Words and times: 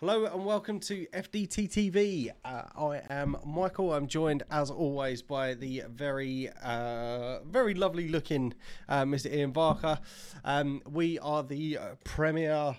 Hello 0.00 0.26
and 0.26 0.44
welcome 0.44 0.78
to 0.80 1.06
FDT 1.14 1.70
TV. 1.70 2.30
Uh, 2.44 2.64
I 2.78 3.00
am 3.08 3.34
Michael. 3.46 3.94
I'm 3.94 4.06
joined, 4.06 4.42
as 4.50 4.70
always, 4.70 5.22
by 5.22 5.54
the 5.54 5.84
very, 5.88 6.50
uh, 6.62 7.38
very 7.44 7.72
lovely 7.72 8.08
looking 8.08 8.52
uh, 8.90 9.04
Mr. 9.04 9.32
Ian 9.32 9.52
Barker. 9.52 9.98
Um, 10.44 10.82
we 10.86 11.18
are 11.20 11.42
the 11.42 11.78
uh, 11.78 11.86
Premier 12.04 12.76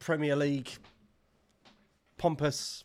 Premier 0.00 0.34
League 0.34 0.70
pompous, 2.18 2.82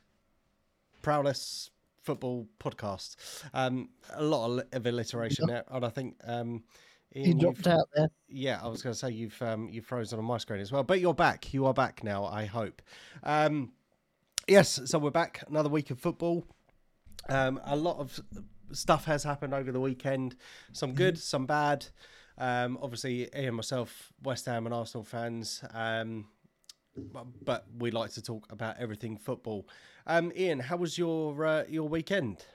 proudest 1.01 1.71
football 2.03 2.47
podcast. 2.59 3.15
Um, 3.51 3.89
a 4.13 4.23
lot 4.23 4.63
of 4.73 4.85
alliteration 4.85 5.45
there, 5.47 5.63
and 5.71 5.83
I 5.83 5.89
think 5.89 6.17
um, 6.23 6.63
you 7.15 7.33
dropped 7.33 7.65
out 7.67 7.87
there. 7.95 8.09
Yeah, 8.27 8.59
I 8.61 8.67
was 8.67 8.81
going 8.81 8.93
to 8.93 8.99
say 8.99 9.09
you've 9.11 9.41
um, 9.41 9.69
you've 9.69 9.85
frozen 9.85 10.19
on 10.19 10.25
my 10.25 10.37
screen 10.37 10.59
as 10.59 10.71
well, 10.71 10.83
but 10.83 10.99
you're 10.99 11.13
back. 11.13 11.53
You 11.53 11.65
are 11.65 11.73
back 11.73 12.03
now. 12.03 12.25
I 12.25 12.45
hope. 12.45 12.81
Um, 13.23 13.71
yes, 14.47 14.81
so 14.85 14.99
we're 14.99 15.11
back. 15.11 15.43
Another 15.47 15.69
week 15.69 15.91
of 15.91 15.99
football. 15.99 16.45
Um, 17.29 17.59
a 17.63 17.75
lot 17.75 17.97
of 17.99 18.19
stuff 18.71 19.05
has 19.05 19.23
happened 19.23 19.53
over 19.53 19.71
the 19.71 19.79
weekend. 19.79 20.35
Some 20.73 20.93
good, 20.93 21.15
mm-hmm. 21.15 21.21
some 21.21 21.45
bad. 21.45 21.85
Um, 22.37 22.77
obviously, 22.81 23.29
Ian, 23.35 23.55
myself, 23.55 24.11
West 24.21 24.45
Ham, 24.45 24.65
and 24.65 24.75
Arsenal 24.75 25.05
fans. 25.05 25.63
Um, 25.73 26.27
but 27.43 27.65
we 27.77 27.91
like 27.91 28.11
to 28.13 28.21
talk 28.21 28.51
about 28.51 28.75
everything 28.77 29.17
football. 29.17 29.67
Um, 30.05 30.33
Ian, 30.35 30.59
how 30.59 30.75
was 30.75 30.97
your 30.97 31.45
uh, 31.45 31.63
your 31.69 31.87
weekend? 31.87 32.45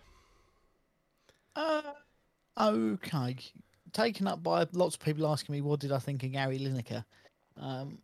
Uh, 1.56 1.82
okay 2.58 3.36
taken 3.92 4.26
up 4.26 4.42
by 4.42 4.66
lots 4.72 4.94
of 4.94 5.00
people 5.00 5.26
asking 5.26 5.54
me 5.54 5.60
what 5.60 5.80
did 5.80 5.92
I 5.92 5.98
think 5.98 6.22
of 6.22 6.32
Gary 6.32 6.58
Lineker. 6.58 7.04
Um, 7.56 7.98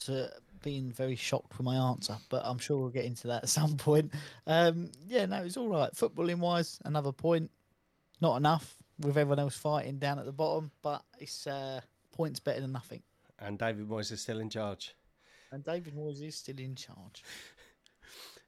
to 0.00 0.30
being 0.62 0.90
very 0.90 1.16
shocked 1.16 1.56
with 1.56 1.64
my 1.64 1.76
answer, 1.76 2.16
but 2.28 2.42
I'm 2.44 2.58
sure 2.58 2.78
we'll 2.78 2.88
get 2.90 3.04
into 3.04 3.28
that 3.28 3.44
at 3.44 3.48
some 3.48 3.76
point. 3.76 4.12
Um, 4.46 4.90
yeah, 5.06 5.26
no, 5.26 5.42
it's 5.42 5.56
all 5.56 5.68
right. 5.68 5.92
Footballing 5.92 6.38
wise, 6.38 6.78
another 6.84 7.12
point, 7.12 7.50
not 8.20 8.36
enough 8.36 8.76
with 8.98 9.16
everyone 9.16 9.38
else 9.38 9.56
fighting 9.56 9.98
down 9.98 10.18
at 10.18 10.24
the 10.24 10.32
bottom, 10.32 10.70
but 10.82 11.02
it's 11.18 11.46
uh, 11.46 11.80
points 12.12 12.40
better 12.40 12.60
than 12.60 12.72
nothing. 12.72 13.02
And 13.38 13.58
David 13.58 13.88
Moyes 13.88 14.10
is 14.12 14.20
still 14.20 14.40
in 14.40 14.50
charge. 14.50 14.94
And 15.52 15.62
David 15.62 15.94
Moyes 15.94 16.22
is 16.22 16.34
still 16.36 16.58
in 16.58 16.74
charge. 16.74 17.22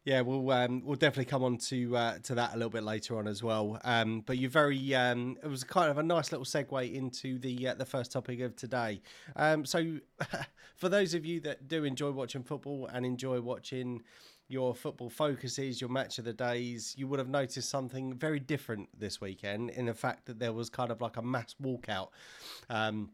Yeah, 0.04 0.22
we'll 0.22 0.50
um, 0.52 0.82
we'll 0.84 0.96
definitely 0.96 1.26
come 1.26 1.44
on 1.44 1.58
to 1.58 1.96
uh, 1.96 2.18
to 2.24 2.34
that 2.36 2.54
a 2.54 2.56
little 2.56 2.70
bit 2.70 2.82
later 2.82 3.18
on 3.18 3.26
as 3.26 3.42
well. 3.42 3.78
Um, 3.84 4.20
but 4.20 4.38
you 4.38 4.48
very 4.48 4.94
um, 4.94 5.36
it 5.42 5.48
was 5.48 5.64
kind 5.64 5.90
of 5.90 5.98
a 5.98 6.02
nice 6.02 6.32
little 6.32 6.46
segue 6.46 6.94
into 6.94 7.38
the 7.38 7.68
uh, 7.68 7.74
the 7.74 7.84
first 7.84 8.12
topic 8.12 8.40
of 8.40 8.56
today. 8.56 9.02
Um, 9.36 9.66
so, 9.66 9.98
for 10.76 10.88
those 10.88 11.14
of 11.14 11.26
you 11.26 11.40
that 11.40 11.68
do 11.68 11.84
enjoy 11.84 12.10
watching 12.10 12.42
football 12.42 12.88
and 12.92 13.04
enjoy 13.04 13.40
watching 13.40 14.02
your 14.48 14.74
football 14.74 15.10
focuses, 15.10 15.80
your 15.80 15.90
match 15.90 16.18
of 16.18 16.24
the 16.24 16.32
days, 16.32 16.94
you 16.96 17.06
would 17.06 17.18
have 17.18 17.28
noticed 17.28 17.68
something 17.68 18.14
very 18.14 18.40
different 18.40 18.88
this 18.98 19.20
weekend 19.20 19.68
in 19.70 19.86
the 19.86 19.94
fact 19.94 20.24
that 20.24 20.38
there 20.38 20.54
was 20.54 20.70
kind 20.70 20.90
of 20.90 21.02
like 21.02 21.18
a 21.18 21.22
mass 21.22 21.54
walkout. 21.62 22.08
Um, 22.70 23.10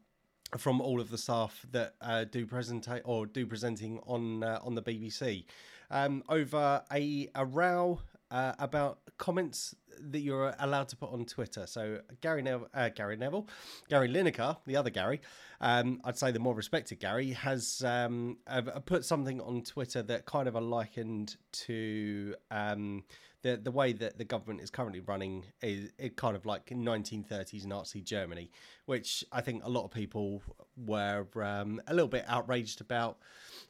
from 0.58 0.80
all 0.80 1.00
of 1.00 1.10
the 1.10 1.19
staff 1.19 1.66
that 1.72 1.94
uh, 2.00 2.22
do 2.22 2.46
presentate 2.46 3.00
or 3.04 3.26
do 3.26 3.44
presenting 3.44 3.98
on 4.06 4.44
uh, 4.44 4.60
on 4.62 4.76
the 4.76 4.82
BBC 4.82 5.46
um, 5.90 6.22
over 6.28 6.82
a, 6.92 7.28
a 7.34 7.44
row 7.44 8.00
uh, 8.30 8.52
about 8.58 8.98
comments 9.16 9.74
that 10.00 10.18
you're 10.18 10.54
allowed 10.58 10.88
to 10.88 10.96
put 10.96 11.12
on 11.12 11.24
Twitter. 11.24 11.66
So 11.66 12.00
Gary 12.20 12.42
Neville, 12.42 12.68
uh, 12.74 12.88
Gary 12.88 13.16
Neville, 13.16 13.46
Gary 13.88 14.08
Lineker, 14.08 14.56
the 14.66 14.76
other 14.76 14.91
Gary, 14.91 15.20
um, 15.60 16.00
I'd 16.04 16.18
say 16.18 16.32
the 16.32 16.41
more 16.41 16.54
respected 16.54 16.98
Gary, 16.98 17.30
has 17.32 17.82
um, 17.86 18.38
put 18.86 19.04
something 19.04 19.41
on 19.41 19.62
Twitter 19.62 20.02
that 20.02 20.26
kind 20.26 20.48
of 20.48 20.54
likened 20.56 21.36
to 21.52 22.34
um, 22.50 23.04
the 23.42 23.56
the 23.56 23.70
way 23.70 23.92
that 23.92 24.19
the 24.19 24.24
government 24.24 24.62
is 24.62 24.70
currently 24.70 25.00
running 25.00 25.44
is 25.62 25.92
it 25.98 26.16
kind 26.16 26.34
of 26.34 26.44
like 26.46 26.66
1930s 26.66 27.66
Nazi 27.66 28.00
Germany, 28.00 28.50
which 28.86 29.25
I 29.30 29.42
think 29.42 29.62
a 29.64 29.69
lot 29.69 29.84
of 29.84 29.91
people 29.92 30.42
were 30.76 31.26
um, 31.41 31.80
a 31.86 31.94
little 31.94 32.09
bit 32.09 32.25
outraged 32.26 32.80
about. 32.80 33.19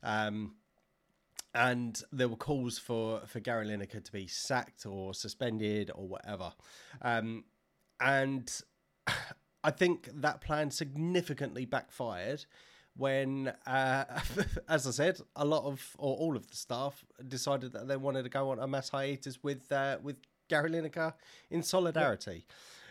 Um, 0.03 0.55
and 1.54 2.03
there 2.12 2.28
were 2.28 2.37
calls 2.37 2.78
for 2.78 3.20
for 3.26 3.41
Gary 3.41 3.66
Lineker 3.66 4.03
to 4.03 4.12
be 4.12 4.26
sacked 4.26 4.87
or 4.87 5.15
suspended 5.15 5.91
or 5.94 6.06
whatever. 6.06 6.53
Um, 7.00 7.44
and 8.00 8.50
I 9.65 9.70
think 9.70 10.10
that 10.12 10.41
plan 10.41 10.70
significantly 10.70 11.65
backfired 11.65 12.44
when, 12.97 13.53
uh, 13.66 14.04
as 14.69 14.87
I 14.87 14.91
said, 14.91 15.20
a 15.37 15.44
lot 15.44 15.65
of 15.65 15.97
or 15.98 16.16
all 16.16 16.37
of 16.37 16.48
the 16.50 16.56
staff 16.56 17.04
decided 17.26 17.72
that 17.72 17.88
they 17.88 17.97
wanted 17.97 18.25
to 18.25 18.28
go 18.28 18.50
on 18.50 18.59
a 18.59 18.66
mass 18.66 18.88
hiatus 18.88 19.42
with 19.42 19.71
uh, 19.71 19.98
with 20.03 20.16
Gary 20.48 20.71
Lineker 20.71 21.15
in 21.50 21.62
solidarity. 21.62 22.47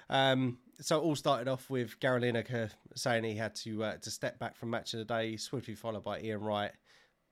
Um, 0.09 0.59
so 0.79 0.99
it 0.99 1.03
all 1.03 1.15
started 1.15 1.47
off 1.47 1.69
with 1.69 1.99
Gary 1.99 2.21
Lineker 2.21 2.71
saying 2.95 3.23
he 3.23 3.35
had 3.35 3.55
to 3.57 3.83
uh, 3.83 3.97
to 3.97 4.09
step 4.09 4.39
back 4.39 4.55
from 4.55 4.69
match 4.69 4.93
of 4.93 4.99
the 4.99 5.05
day, 5.05 5.37
swiftly 5.37 5.75
followed 5.75 6.03
by 6.03 6.21
Ian 6.21 6.41
Wright 6.41 6.71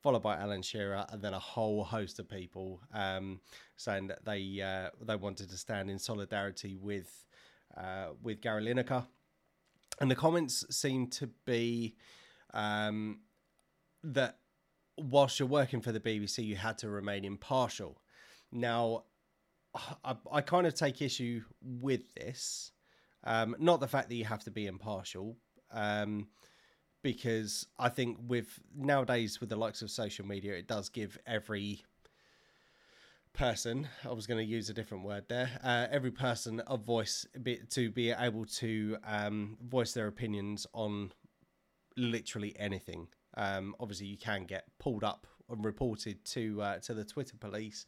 followed 0.01 0.23
by 0.23 0.35
Alan 0.38 0.62
Shearer, 0.62 1.06
and 1.09 1.22
then 1.22 1.34
a 1.34 1.39
whole 1.39 1.84
host 1.84 2.19
of 2.19 2.28
people 2.28 2.81
um, 2.94 3.39
saying 3.78 4.07
that 4.07 4.25
they 4.25 4.62
uh, 4.62 4.89
they 5.06 5.16
wanted 5.16 5.50
to 5.50 5.57
stand 5.57 5.89
in 5.89 6.00
solidarity 6.00 6.75
with 6.75 7.25
uh, 7.78 8.07
with 8.22 8.41
Gary 8.41 8.66
Lineker. 8.66 9.06
And 10.00 10.09
the 10.09 10.16
comments 10.16 10.66
seem 10.75 11.07
to 11.07 11.28
be 11.45 11.95
um, 12.53 13.19
that 14.03 14.38
whilst 14.97 15.40
you're 15.40 15.47
working 15.47 15.81
for 15.81 15.91
the 15.91 16.00
BBC, 16.00 16.44
you 16.44 16.56
had 16.56 16.78
to 16.79 16.90
remain 16.90 17.23
impartial. 17.23 18.01
Now, 18.51 19.03
I, 20.03 20.16
I 20.31 20.41
kind 20.41 20.67
of 20.67 20.73
take 20.73 21.01
issue 21.01 21.44
with 21.61 22.13
this. 22.16 22.72
Um, 23.23 23.56
not 23.59 23.79
the 23.79 23.88
fact 23.88 24.09
that 24.09 24.16
you 24.16 24.25
have 24.25 24.44
to 24.45 24.51
be 24.51 24.66
impartial. 24.66 25.38
Um, 25.72 26.28
because 27.03 27.67
I 27.79 27.89
think 27.89 28.17
with 28.28 28.59
nowadays 28.75 29.39
with 29.39 29.50
the 29.50 29.56
likes 29.56 29.81
of 29.81 29.89
social 29.91 30.25
media, 30.25 30.53
it 30.53 30.67
does 30.67 30.89
give 30.89 31.17
every 31.25 31.84
person 33.34 33.88
i 34.03 34.12
was 34.12 34.28
going 34.28 34.38
to 34.38 34.44
use 34.44 34.69
a 34.69 34.73
different 34.73 35.06
word 35.06 35.23
there 35.29 35.50
uh, 35.63 35.88
every 35.90 36.11
person 36.11 36.61
a 36.67 36.75
voice 36.75 37.25
to 37.69 37.90
be 37.90 38.11
able 38.11 38.44
to 38.44 38.97
um, 39.06 39.57
voice 39.63 39.94
their 39.94 40.07
opinions 40.07 40.67
on 40.73 41.09
literally 41.97 42.53
anything. 42.57 43.07
Um, 43.35 43.75
obviously 43.79 44.07
you 44.07 44.17
can 44.17 44.45
get 44.45 44.66
pulled 44.79 45.03
up 45.03 45.28
and 45.50 45.63
reported 45.63 46.23
to 46.25 46.61
uh, 46.61 46.79
to 46.79 46.94
the 46.94 47.03
twitter 47.03 47.38
police. 47.38 47.85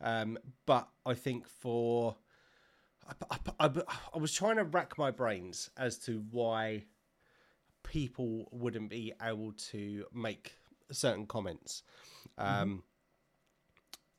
Um, 0.00 0.38
but 0.66 0.88
i 1.04 1.14
think 1.14 1.48
for 1.48 2.16
I, 3.08 3.36
I, 3.58 3.66
I, 3.66 3.70
I 4.14 4.18
was 4.18 4.32
trying 4.32 4.56
to 4.56 4.64
rack 4.64 4.98
my 4.98 5.10
brains 5.10 5.70
as 5.76 5.98
to 6.00 6.24
why 6.30 6.84
people 7.86 8.48
wouldn't 8.50 8.90
be 8.90 9.12
able 9.22 9.52
to 9.52 10.04
make 10.12 10.56
certain 10.90 11.26
comments. 11.26 11.82
Mm-hmm. 12.38 12.62
Um, 12.62 12.82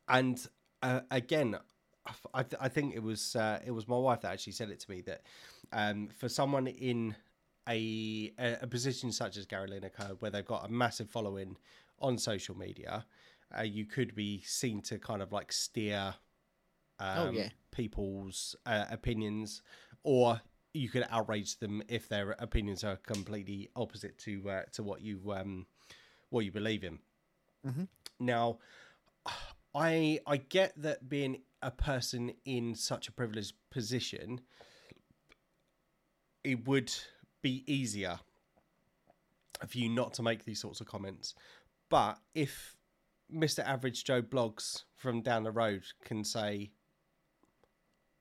and 0.07 0.47
uh, 0.81 1.01
again, 1.11 1.57
I, 2.33 2.43
th- 2.43 2.61
I, 2.61 2.69
think 2.69 2.95
it 2.95 3.03
was 3.03 3.35
uh, 3.35 3.59
it 3.65 3.71
was 3.71 3.87
my 3.87 3.97
wife 3.97 4.21
that 4.21 4.31
actually 4.31 4.53
said 4.53 4.69
it 4.69 4.79
to 4.79 4.91
me 4.91 5.01
that 5.01 5.21
um, 5.73 6.07
for 6.17 6.29
someone 6.29 6.67
in 6.67 7.15
a, 7.67 8.31
a 8.61 8.67
position 8.67 9.11
such 9.11 9.35
as 9.35 9.45
Gary 9.45 9.69
Lineker, 9.69 10.15
where 10.19 10.31
they've 10.31 10.45
got 10.45 10.65
a 10.65 10.71
massive 10.71 11.09
following 11.09 11.57
on 11.99 12.17
social 12.17 12.57
media, 12.57 13.05
uh, 13.57 13.63
you 13.63 13.85
could 13.85 14.15
be 14.15 14.41
seen 14.45 14.81
to 14.83 14.97
kind 14.97 15.21
of 15.21 15.31
like 15.33 15.51
steer 15.51 16.15
oh, 16.99 17.05
um, 17.05 17.27
oh, 17.27 17.31
yeah. 17.31 17.49
people's 17.71 18.55
uh, 18.65 18.85
opinions, 18.89 19.61
or 20.03 20.39
you 20.73 20.89
could 20.89 21.05
outrage 21.09 21.57
them 21.59 21.81
if 21.87 22.07
their 22.07 22.31
opinions 22.39 22.83
are 22.83 22.97
completely 22.97 23.69
opposite 23.75 24.17
to 24.19 24.49
uh, 24.49 24.61
to 24.73 24.83
what 24.83 25.01
you 25.01 25.19
um, 25.31 25.65
what 26.29 26.45
you 26.45 26.51
believe 26.51 26.83
in. 26.83 26.99
Mm-hmm. 27.65 27.83
Now, 28.19 28.59
I 29.73 30.19
I 30.25 30.37
get 30.37 30.73
that 30.81 31.09
being 31.09 31.41
a 31.61 31.71
person 31.71 32.33
in 32.45 32.75
such 32.75 33.07
a 33.07 33.11
privileged 33.11 33.53
position, 33.71 34.41
it 36.43 36.67
would 36.67 36.93
be 37.41 37.63
easier 37.65 38.19
for 39.67 39.77
you 39.77 39.89
not 39.89 40.13
to 40.13 40.23
make 40.23 40.45
these 40.45 40.59
sorts 40.59 40.81
of 40.81 40.87
comments. 40.87 41.33
But 41.89 42.19
if 42.35 42.75
Mr. 43.33 43.65
Average 43.65 44.03
Joe 44.03 44.21
blogs 44.21 44.83
from 44.95 45.21
down 45.21 45.43
the 45.43 45.51
road 45.51 45.83
can 46.03 46.23
say 46.23 46.71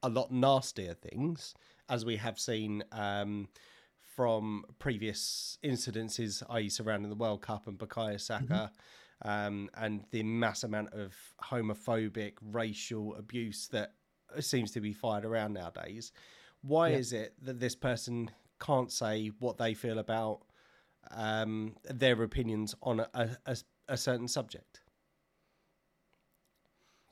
a 0.02 0.08
lot 0.08 0.30
nastier 0.30 0.94
things, 0.94 1.54
as 1.88 2.04
we 2.04 2.16
have 2.16 2.38
seen 2.38 2.84
um, 2.92 3.48
from 4.16 4.64
previous 4.78 5.58
incidences, 5.64 6.42
i.e., 6.50 6.68
surrounding 6.68 7.10
the 7.10 7.16
World 7.16 7.42
Cup 7.42 7.66
and 7.66 7.78
Bukayo 7.78 8.20
Saka. 8.20 8.44
Mm-hmm. 8.44 9.28
Um, 9.28 9.70
and 9.74 10.04
the 10.10 10.22
mass 10.22 10.62
amount 10.62 10.92
of 10.92 11.14
homophobic, 11.42 12.34
racial 12.42 13.14
abuse 13.16 13.68
that 13.68 13.94
seems 14.40 14.72
to 14.72 14.80
be 14.80 14.92
fired 14.92 15.24
around 15.24 15.54
nowadays. 15.54 16.12
Why 16.62 16.88
yeah. 16.88 16.96
is 16.96 17.12
it 17.12 17.34
that 17.42 17.58
this 17.60 17.74
person 17.74 18.30
can't 18.60 18.92
say 18.92 19.30
what 19.38 19.56
they 19.56 19.74
feel 19.74 19.98
about 19.98 20.42
um, 21.10 21.76
their 21.84 22.22
opinions 22.22 22.74
on 22.82 23.00
a, 23.00 23.38
a, 23.46 23.56
a 23.88 23.96
certain 23.96 24.28
subject? 24.28 24.80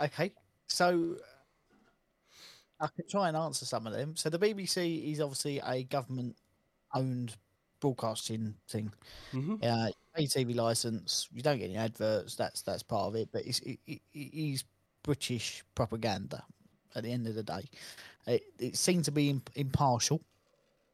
Okay, 0.00 0.32
so 0.67 1.17
I 2.84 2.88
can 2.94 3.08
try 3.08 3.28
and 3.28 3.36
answer 3.36 3.64
some 3.64 3.86
of 3.86 3.92
them. 3.92 4.16
So 4.16 4.28
the 4.31 4.38
BBC 4.38 5.12
is 5.12 5.20
obviously 5.20 5.60
a 5.64 5.84
government-owned 5.84 7.36
broadcasting 7.81 8.54
thing. 8.69 8.92
hmm 9.32 9.56
Uh, 9.62 9.88
pay 10.14 10.26
TV 10.26 10.54
license. 10.54 11.28
You 11.32 11.42
don't 11.42 11.58
get 11.58 11.66
any 11.70 11.76
adverts. 11.76 12.36
That's 12.36 12.62
that's 12.62 12.82
part 12.82 13.08
of 13.08 13.14
it. 13.16 13.28
But 13.32 13.46
it's 13.46 13.60
it, 13.60 13.78
it, 13.86 14.00
it 14.12 14.34
is 14.34 14.64
British 15.02 15.64
propaganda. 15.75 16.44
At 16.96 17.02
the 17.02 17.10
end 17.10 17.26
of 17.26 17.34
the 17.34 17.42
day, 17.42 17.64
it, 18.28 18.42
it 18.60 18.76
seems 18.76 19.06
to 19.06 19.12
be 19.12 19.40
impartial. 19.56 20.20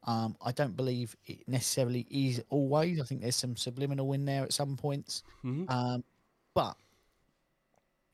Um, 0.07 0.35
I 0.43 0.51
don't 0.51 0.75
believe 0.75 1.15
it 1.27 1.47
necessarily 1.47 2.07
is 2.09 2.41
always. 2.49 2.99
I 2.99 3.03
think 3.03 3.21
there's 3.21 3.35
some 3.35 3.55
subliminal 3.55 4.11
in 4.13 4.25
there 4.25 4.43
at 4.43 4.51
some 4.53 4.75
points. 4.77 5.21
hmm 5.43 5.65
Um, 5.69 6.03
but 6.55 6.75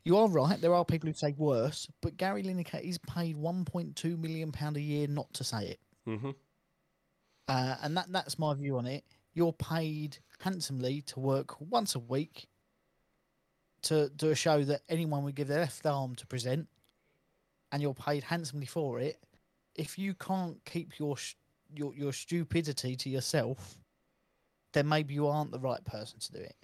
you 0.08 0.18
are 0.18 0.30
right. 0.30 0.60
There 0.62 0.74
are 0.74 0.86
people 0.86 1.08
who 1.08 1.14
say 1.14 1.34
worse. 1.38 1.86
But 2.02 2.16
Gary 2.16 2.42
Lineker 2.42 2.82
is 2.82 2.98
paid 2.98 3.36
1.2 3.36 4.18
million 4.18 4.54
pound 4.54 4.78
a 4.78 4.82
year 4.82 5.06
not 5.08 5.32
to 5.34 5.44
say 5.44 5.68
it, 5.68 5.80
hmm 6.06 6.32
uh, 7.50 7.76
and 7.82 7.96
that 7.98 8.08
that's 8.10 8.40
my 8.40 8.54
view 8.54 8.78
on 8.78 8.86
it. 8.86 9.04
You're 9.34 9.54
paid 9.54 10.18
handsomely 10.40 11.02
to 11.08 11.20
work 11.20 11.60
once 11.60 11.96
a 11.96 12.00
week 12.00 12.48
to 13.84 14.10
do 14.16 14.32
a 14.32 14.36
show 14.36 14.64
that 14.64 14.82
anyone 14.90 15.24
would 15.24 15.36
give 15.36 15.48
their 15.48 15.60
left 15.60 15.86
arm 15.86 16.16
to 16.16 16.28
present, 16.28 16.68
and 17.72 17.82
you're 17.82 17.94
paid 17.94 18.24
handsomely 18.24 18.66
for 18.66 19.00
it. 19.00 19.18
If 19.76 20.00
you 20.00 20.14
can't 20.14 20.58
keep 20.66 21.00
your 21.00 21.18
sh- 21.18 21.36
your 21.76 21.94
your 21.94 22.14
stupidity 22.14 22.96
to 22.96 23.10
yourself, 23.10 23.78
then 24.74 24.88
maybe 24.88 25.14
you 25.14 25.28
aren't 25.28 25.52
the 25.52 25.60
right 25.60 25.84
person 25.84 26.20
to 26.20 26.32
do 26.32 26.40
it. 26.40 26.56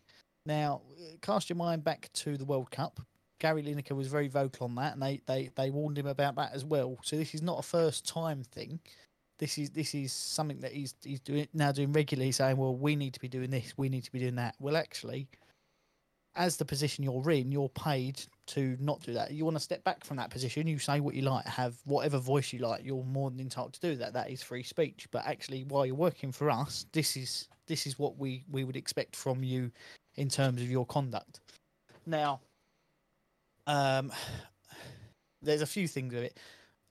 Now, 0.46 0.82
cast 1.22 1.50
your 1.50 1.58
mind 1.58 1.84
back 1.84 2.10
to 2.14 2.38
the 2.38 2.46
World 2.46 2.72
Cup. 2.72 3.02
Gary 3.44 3.62
Lineker 3.62 3.92
was 3.92 4.08
very 4.08 4.30
vocal 4.30 4.68
on 4.68 4.76
that, 4.76 4.94
and 4.94 5.04
they, 5.04 5.20
they, 5.26 5.50
they 5.56 5.70
warned 5.70 5.98
him 5.98 6.08
about 6.08 6.36
that 6.36 6.54
as 6.54 6.64
well. 6.64 6.98
So 7.04 7.18
this 7.18 7.36
is 7.36 7.42
not 7.42 7.60
a 7.60 7.62
first 7.62 8.08
time 8.08 8.42
thing. 8.42 8.80
This 9.38 9.58
is 9.58 9.70
this 9.72 9.94
is 9.94 10.14
something 10.14 10.62
that 10.62 10.72
he's 10.72 10.96
he's 11.04 11.20
doing 11.20 11.50
now 11.54 11.74
doing 11.74 11.92
regularly, 11.92 12.32
saying, 12.32 12.56
"Well, 12.56 12.74
we 12.74 12.96
need 12.96 13.14
to 13.16 13.20
be 13.20 13.28
doing 13.28 13.50
this, 13.50 13.74
we 13.76 13.90
need 13.90 14.06
to 14.06 14.12
be 14.14 14.20
doing 14.20 14.36
that." 14.36 14.56
Well, 14.60 14.78
actually, 14.78 15.28
as 16.36 16.56
the 16.56 16.64
position 16.64 17.04
you're 17.04 17.32
in, 17.32 17.52
you're 17.52 17.68
paid 17.68 18.22
to 18.48 18.78
not 18.80 19.02
do 19.02 19.12
that. 19.12 19.32
You 19.32 19.44
want 19.44 19.58
to 19.58 19.64
step 19.64 19.84
back 19.84 20.06
from 20.06 20.16
that 20.18 20.30
position. 20.30 20.66
You 20.66 20.80
say 20.80 21.02
what 21.02 21.14
you 21.14 21.24
like, 21.24 21.46
have 21.46 21.76
whatever 21.84 22.20
voice 22.20 22.54
you 22.54 22.60
like. 22.60 22.86
You're 22.86 23.04
more 23.04 23.30
than 23.30 23.42
entitled 23.42 23.74
to 23.74 23.82
do 23.82 23.96
that. 23.98 24.14
That 24.14 24.30
is 24.30 24.42
free 24.42 24.64
speech. 24.64 25.08
But 25.12 25.26
actually, 25.26 25.66
while 25.66 25.86
you're 25.86 25.96
working 25.96 26.32
for 26.32 26.50
us, 26.50 26.86
this 26.94 27.18
is 27.18 27.50
this 27.68 27.86
is 27.88 28.00
what 28.00 28.18
we 28.18 28.46
we 28.50 28.64
would 28.64 28.78
expect 28.78 29.18
from 29.18 29.44
you 29.44 29.70
in 30.16 30.30
terms 30.30 30.62
of 30.62 30.72
your 30.72 30.86
conduct. 30.86 31.42
Now, 32.06 32.40
um, 33.68 34.12
there's 35.42 35.62
a 35.62 35.68
few 35.68 35.88
things 35.88 36.14
with 36.14 36.24
it. 36.24 36.40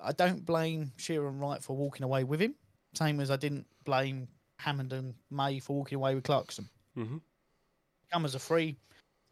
I 0.00 0.12
don't 0.12 0.44
blame 0.44 0.92
Shearer 0.96 1.28
and 1.28 1.40
Wright 1.40 1.62
for 1.62 1.76
walking 1.76 2.02
away 2.04 2.24
with 2.24 2.40
him, 2.40 2.54
same 2.94 3.20
as 3.20 3.30
I 3.30 3.36
didn't 3.36 3.66
blame 3.84 4.28
Hammond 4.58 4.92
and 4.92 5.14
May 5.30 5.58
for 5.58 5.76
walking 5.76 5.96
away 5.96 6.14
with 6.14 6.24
Clarkson. 6.24 6.68
hmm 6.94 7.18
Come 8.12 8.24
as 8.24 8.34
a 8.34 8.38
free, 8.38 8.76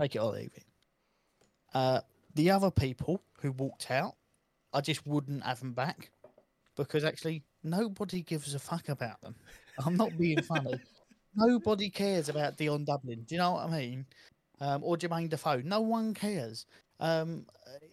take 0.00 0.14
it 0.16 0.20
or 0.20 0.32
leave 0.32 0.52
it. 0.54 0.64
Uh, 1.74 2.00
the 2.34 2.50
other 2.50 2.70
people 2.70 3.22
who 3.40 3.52
walked 3.52 3.90
out, 3.90 4.14
I 4.72 4.80
just 4.80 5.06
wouldn't 5.06 5.44
have 5.44 5.60
them 5.60 5.72
back 5.72 6.10
because 6.76 7.04
actually 7.04 7.42
nobody 7.62 8.22
gives 8.22 8.54
a 8.54 8.58
fuck 8.58 8.88
about 8.88 9.20
them. 9.20 9.34
I'm 9.84 9.96
not 9.96 10.16
being 10.18 10.42
funny. 10.42 10.80
Nobody 11.34 11.90
cares 11.90 12.28
about 12.28 12.56
Dion 12.56 12.84
Dublin. 12.84 13.24
Do 13.26 13.34
you 13.34 13.40
know 13.40 13.52
what 13.52 13.68
I 13.68 13.78
mean? 13.78 14.06
Um, 14.60 14.82
or 14.82 14.96
Jermaine 14.96 15.28
Defoe. 15.28 15.62
No 15.64 15.80
one 15.80 16.12
cares. 16.12 16.66
Um, 17.00 17.46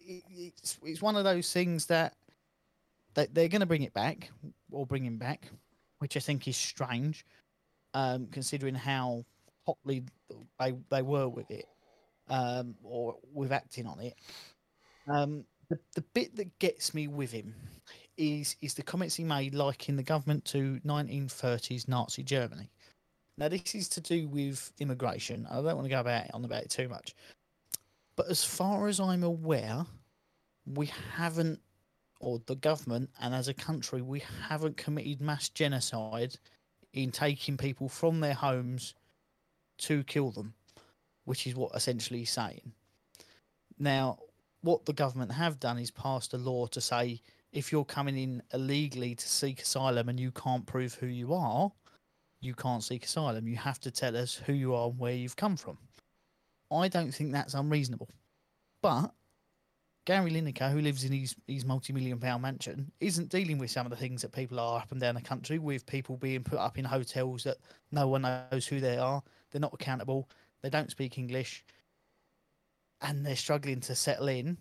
it, 0.06 0.22
it's 0.30 0.78
it's 0.84 1.02
one 1.02 1.16
of 1.16 1.24
those 1.24 1.52
things 1.52 1.86
that 1.86 2.14
they, 3.14 3.26
they're 3.32 3.48
going 3.48 3.60
to 3.60 3.66
bring 3.66 3.82
it 3.82 3.94
back 3.94 4.30
or 4.70 4.86
bring 4.86 5.04
him 5.04 5.16
back, 5.16 5.48
which 5.98 6.16
I 6.16 6.20
think 6.20 6.46
is 6.46 6.56
strange, 6.56 7.24
um, 7.94 8.28
considering 8.30 8.74
how 8.74 9.24
hotly 9.66 10.04
they 10.60 10.74
they 10.90 11.02
were 11.02 11.28
with 11.28 11.50
it, 11.50 11.66
um, 12.28 12.74
or 12.82 13.16
with 13.32 13.50
acting 13.50 13.86
on 13.86 13.98
it. 14.00 14.14
Um, 15.08 15.44
the 15.70 15.78
the 15.94 16.02
bit 16.14 16.36
that 16.36 16.58
gets 16.58 16.94
me 16.94 17.08
with 17.08 17.32
him 17.32 17.54
is 18.18 18.56
is 18.60 18.74
the 18.74 18.82
comments 18.82 19.14
he 19.14 19.24
made 19.24 19.54
liking 19.54 19.96
the 19.96 20.02
government 20.02 20.44
to 20.46 20.80
1930s 20.84 21.88
Nazi 21.88 22.22
Germany. 22.22 22.70
Now 23.38 23.48
this 23.48 23.74
is 23.74 23.88
to 23.90 24.00
do 24.00 24.28
with 24.28 24.72
immigration. 24.80 25.46
I 25.50 25.56
don't 25.56 25.76
want 25.76 25.84
to 25.84 25.88
go 25.88 26.00
about 26.00 26.26
on 26.34 26.44
about 26.44 26.64
it 26.64 26.70
too 26.70 26.88
much, 26.88 27.14
but 28.18 28.28
as 28.28 28.42
far 28.42 28.88
as 28.88 28.98
I'm 28.98 29.22
aware, 29.22 29.86
we 30.66 30.90
haven't, 31.14 31.60
or 32.18 32.42
the 32.46 32.56
government 32.56 33.10
and 33.20 33.32
as 33.32 33.46
a 33.46 33.54
country, 33.54 34.02
we 34.02 34.24
haven't 34.48 34.76
committed 34.76 35.20
mass 35.20 35.48
genocide 35.48 36.34
in 36.92 37.12
taking 37.12 37.56
people 37.56 37.88
from 37.88 38.18
their 38.18 38.34
homes 38.34 38.94
to 39.78 40.02
kill 40.02 40.32
them, 40.32 40.52
which 41.26 41.46
is 41.46 41.54
what 41.54 41.76
essentially 41.76 42.18
he's 42.18 42.32
saying. 42.32 42.72
Now, 43.78 44.18
what 44.62 44.84
the 44.84 44.92
government 44.92 45.30
have 45.30 45.60
done 45.60 45.78
is 45.78 45.92
passed 45.92 46.34
a 46.34 46.38
law 46.38 46.66
to 46.66 46.80
say 46.80 47.20
if 47.52 47.70
you're 47.70 47.84
coming 47.84 48.18
in 48.18 48.42
illegally 48.52 49.14
to 49.14 49.28
seek 49.28 49.62
asylum 49.62 50.08
and 50.08 50.18
you 50.18 50.32
can't 50.32 50.66
prove 50.66 50.94
who 50.94 51.06
you 51.06 51.34
are, 51.34 51.70
you 52.40 52.54
can't 52.54 52.82
seek 52.82 53.04
asylum. 53.04 53.46
You 53.46 53.58
have 53.58 53.78
to 53.78 53.92
tell 53.92 54.16
us 54.16 54.34
who 54.34 54.54
you 54.54 54.74
are 54.74 54.88
and 54.88 54.98
where 54.98 55.14
you've 55.14 55.36
come 55.36 55.56
from. 55.56 55.78
I 56.70 56.88
don't 56.88 57.12
think 57.12 57.32
that's 57.32 57.54
unreasonable. 57.54 58.08
But 58.82 59.12
Gary 60.04 60.30
Lineker, 60.30 60.70
who 60.70 60.80
lives 60.80 61.04
in 61.04 61.12
his, 61.12 61.36
his 61.46 61.64
multi 61.64 61.92
million 61.92 62.18
pound 62.18 62.42
mansion, 62.42 62.90
isn't 63.00 63.30
dealing 63.30 63.58
with 63.58 63.70
some 63.70 63.86
of 63.86 63.90
the 63.90 63.96
things 63.96 64.22
that 64.22 64.32
people 64.32 64.58
are 64.60 64.78
up 64.80 64.92
and 64.92 65.00
down 65.00 65.14
the 65.14 65.20
country, 65.20 65.58
with 65.58 65.86
people 65.86 66.16
being 66.16 66.42
put 66.42 66.58
up 66.58 66.78
in 66.78 66.84
hotels 66.84 67.44
that 67.44 67.58
no 67.92 68.08
one 68.08 68.22
knows 68.22 68.66
who 68.66 68.80
they 68.80 68.98
are. 68.98 69.22
They're 69.50 69.60
not 69.60 69.74
accountable. 69.74 70.28
They 70.62 70.70
don't 70.70 70.90
speak 70.90 71.18
English. 71.18 71.64
And 73.00 73.24
they're 73.24 73.36
struggling 73.36 73.80
to 73.80 73.94
settle 73.94 74.28
in 74.28 74.58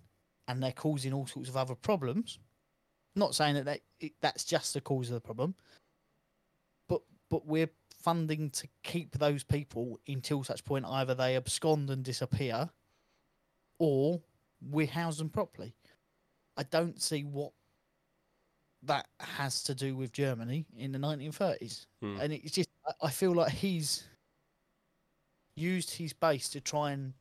and 0.47 0.61
they're 0.61 0.71
causing 0.71 1.13
all 1.13 1.27
sorts 1.27 1.49
of 1.49 1.57
other 1.57 1.75
problems. 1.75 2.39
Not 3.15 3.35
saying 3.35 3.55
that 3.55 3.65
they, 3.99 4.11
that's 4.21 4.43
just 4.43 4.73
the 4.73 4.81
cause 4.81 5.09
of 5.09 5.15
the 5.15 5.21
problem, 5.21 5.55
but 6.87 7.01
but 7.29 7.45
we're 7.47 7.69
funding 8.07 8.49
to 8.49 8.65
keep 8.83 9.17
those 9.17 9.43
people 9.43 9.99
until 10.07 10.41
such 10.41 10.63
point 10.63 10.85
either 10.85 11.13
they 11.13 11.35
abscond 11.35 11.89
and 11.89 12.05
disappear, 12.05 12.69
or 13.79 14.21
we 14.71 14.85
house 14.85 15.17
them 15.17 15.29
properly. 15.29 15.73
I 16.55 16.63
don't 16.63 17.01
see 17.01 17.25
what 17.25 17.51
that 18.83 19.07
has 19.19 19.61
to 19.63 19.75
do 19.75 19.93
with 19.97 20.13
Germany 20.13 20.65
in 20.77 20.93
the 20.93 20.99
1930s, 20.99 21.85
Hmm. 21.99 22.17
and 22.21 22.31
it's 22.31 22.51
just 22.53 22.69
I- 23.01 23.09
feel 23.11 23.33
like 23.33 23.51
he's 23.51 24.05
used 25.55 25.91
his 25.95 26.13
base 26.13 26.47
to 26.51 26.61
try 26.61 26.91
and 26.91 27.13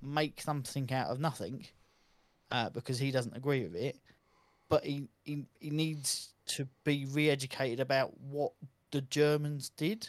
make 0.00 0.40
something 0.40 0.92
out 0.92 1.08
of 1.08 1.18
nothing 1.18 1.66
uh, 2.52 2.70
because 2.70 3.00
he 3.00 3.10
doesn't 3.10 3.36
agree 3.36 3.64
with 3.64 3.74
it. 3.74 3.98
But 4.68 4.84
he, 4.84 5.08
he 5.24 5.46
he 5.58 5.70
needs 5.70 6.34
to 6.54 6.68
be 6.84 7.04
re-educated 7.06 7.80
about 7.80 8.16
what 8.20 8.52
the 8.92 9.02
Germans 9.02 9.70
did 9.70 10.08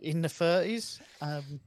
in 0.00 0.22
the 0.22 0.28
30s, 0.28 1.00
um, 1.20 1.60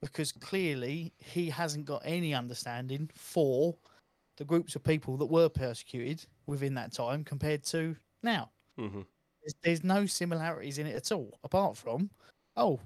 because 0.00 0.32
clearly 0.32 1.14
he 1.18 1.50
hasn't 1.50 1.86
got 1.86 2.02
any 2.04 2.34
understanding 2.34 3.10
for 3.16 3.76
the 4.36 4.44
groups 4.44 4.76
of 4.76 4.84
people 4.84 5.16
that 5.18 5.26
were 5.26 5.48
persecuted 5.48 6.26
within 6.46 6.74
that 6.74 6.92
time 6.92 7.24
compared 7.24 7.64
to 7.64 7.96
now. 8.22 8.50
hmm 8.76 9.02
There's, 9.42 9.54
there's 9.62 9.84
no 9.84 10.06
similarities 10.06 10.78
in 10.78 10.86
it 10.86 10.96
at 10.96 11.12
all, 11.12 11.38
apart 11.44 11.76
from, 11.76 12.10
oh, 12.56 12.80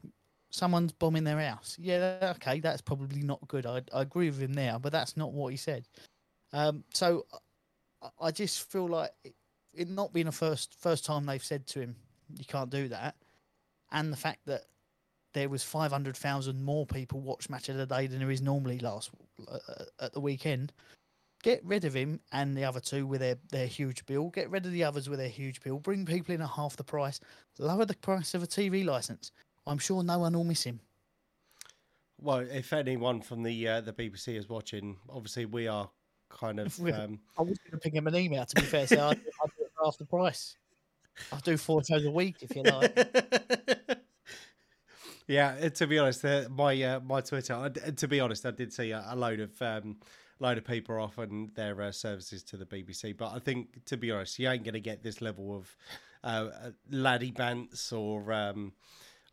someone's 0.51 0.93
bombing 0.93 1.25
their 1.25 1.41
house. 1.41 1.77
Yeah, 1.81 2.35
okay, 2.37 2.61
that's 2.61 2.83
probably 2.83 3.23
not 3.23 3.47
good. 3.49 3.67
I, 3.67 3.83
I 3.93 4.03
agree 4.03 4.31
with 4.31 4.43
him 4.43 4.55
there, 4.55 4.79
but 4.79 4.93
that's 4.93 5.17
not 5.17 5.33
what 5.33 5.49
he 5.49 5.57
said. 5.57 5.87
Um, 6.53 6.85
so 6.95 7.27
I, 8.03 8.09
I 8.21 8.31
just 8.31 8.71
feel 8.71 8.89
like 8.89 9.11
it, 9.25 9.35
it 9.75 9.89
not 9.89 10.13
being 10.13 10.27
the 10.27 10.33
first 10.33 10.77
first 10.81 11.05
time 11.05 11.27
they've 11.27 11.45
said 11.45 11.67
to 11.69 11.81
him, 11.81 11.97
you 12.37 12.45
can't 12.45 12.71
do 12.71 12.89
that, 12.89 13.17
and 13.93 14.13
the 14.13 14.17
fact 14.17 14.41
that 14.47 14.65
there 15.35 15.49
was 15.49 15.63
500,000 15.63 16.63
more 16.63 16.87
people 16.87 17.21
watch 17.21 17.51
Match 17.51 17.69
of 17.69 17.77
the 17.77 17.87
Day 17.87 18.07
than 18.07 18.19
there 18.19 18.31
is 18.31 18.43
normally 18.43 18.79
last 18.79 19.11
uh, 19.51 19.59
at 20.01 20.13
the 20.13 20.21
weekend. 20.21 20.73
Get 21.43 21.65
rid 21.65 21.85
of 21.85 21.95
him 21.95 22.19
and 22.33 22.57
the 22.57 22.65
other 22.65 22.81
two 22.81 23.07
with 23.07 23.21
their, 23.21 23.37
their 23.51 23.67
huge 23.67 24.05
bill. 24.07 24.31
Get 24.31 24.51
rid 24.51 24.67
of 24.67 24.73
the 24.73 24.83
others 24.83 25.09
with 25.09 25.21
their 25.21 25.29
huge 25.29 25.61
bill. 25.61 25.79
Bring 25.79 26.05
people 26.05 26.35
in 26.35 26.43
at 26.43 26.49
half 26.49 26.77
the 26.77 26.83
price. 26.83 27.21
Lower 27.59 27.85
the 27.85 27.95
price 27.95 28.35
of 28.35 28.43
a 28.43 28.47
TV 28.47 28.85
license. 28.85 29.31
I'm 29.67 29.79
sure 29.79 30.03
no 30.03 30.19
one 30.19 30.33
will 30.33 30.45
miss 30.45 30.65
him. 30.65 30.81
Well, 32.21 32.41
if 32.41 32.73
anyone 32.73 33.21
from 33.21 33.45
the 33.45 33.69
uh, 33.69 33.81
the 33.83 33.93
BBC 33.93 34.37
is 34.37 34.49
watching, 34.49 34.97
obviously 35.09 35.47
we 35.47 35.69
are 35.69 35.89
kind 36.31 36.59
of. 36.59 36.77
Um, 36.93 37.21
I 37.39 37.43
was 37.43 37.59
going 37.59 37.73
to 37.73 37.79
ping 37.79 37.95
him 37.95 38.09
an 38.09 38.17
email, 38.17 38.45
to 38.45 38.55
be 38.57 38.63
fair, 38.63 38.89
so 38.89 38.99
I'll 38.99 39.15
do 39.15 39.21
it 39.61 39.71
half 39.81 39.97
the 39.99 40.05
price. 40.05 40.57
I'll 41.33 41.41
do 41.41 41.57
four 41.57 41.83
shows 41.85 42.05
a 42.05 42.11
week 42.11 42.37
if 42.43 42.55
you 42.57 42.63
like. 42.63 43.99
Yeah, 45.29 45.57
uh, 45.63 45.69
to 45.69 45.87
be 45.87 45.99
honest, 45.99 46.25
uh, 46.25 46.47
my 46.51 46.83
uh, 46.83 47.01
my 47.01 47.21
Twitter. 47.21 47.71
To 47.71 48.09
be 48.09 48.19
honest, 48.19 48.47
I 48.47 48.51
did 48.51 48.73
see 48.73 48.93
a, 48.93 49.05
a 49.11 49.15
load 49.15 49.41
of 49.41 49.61
um, 49.61 49.99
load 50.41 50.57
of 50.57 50.65
people 50.65 50.97
offering 50.97 51.51
their 51.55 51.81
uh, 51.83 51.93
services 51.93 52.43
to 52.45 52.57
the 52.57 52.65
BBC, 52.65 53.15
but 53.17 53.33
I 53.33 53.39
think 53.39 53.85
to 53.85 53.99
be 53.99 54.11
honest, 54.11 54.39
you 54.39 54.49
ain't 54.49 54.65
going 54.65 54.75
to 54.75 54.81
get 54.81 55.03
this 55.03 55.21
level 55.21 55.55
of 55.55 55.77
uh, 56.25 56.71
laddie 56.91 57.31
bants 57.31 57.93
or 57.93 58.33
um, 58.33 58.73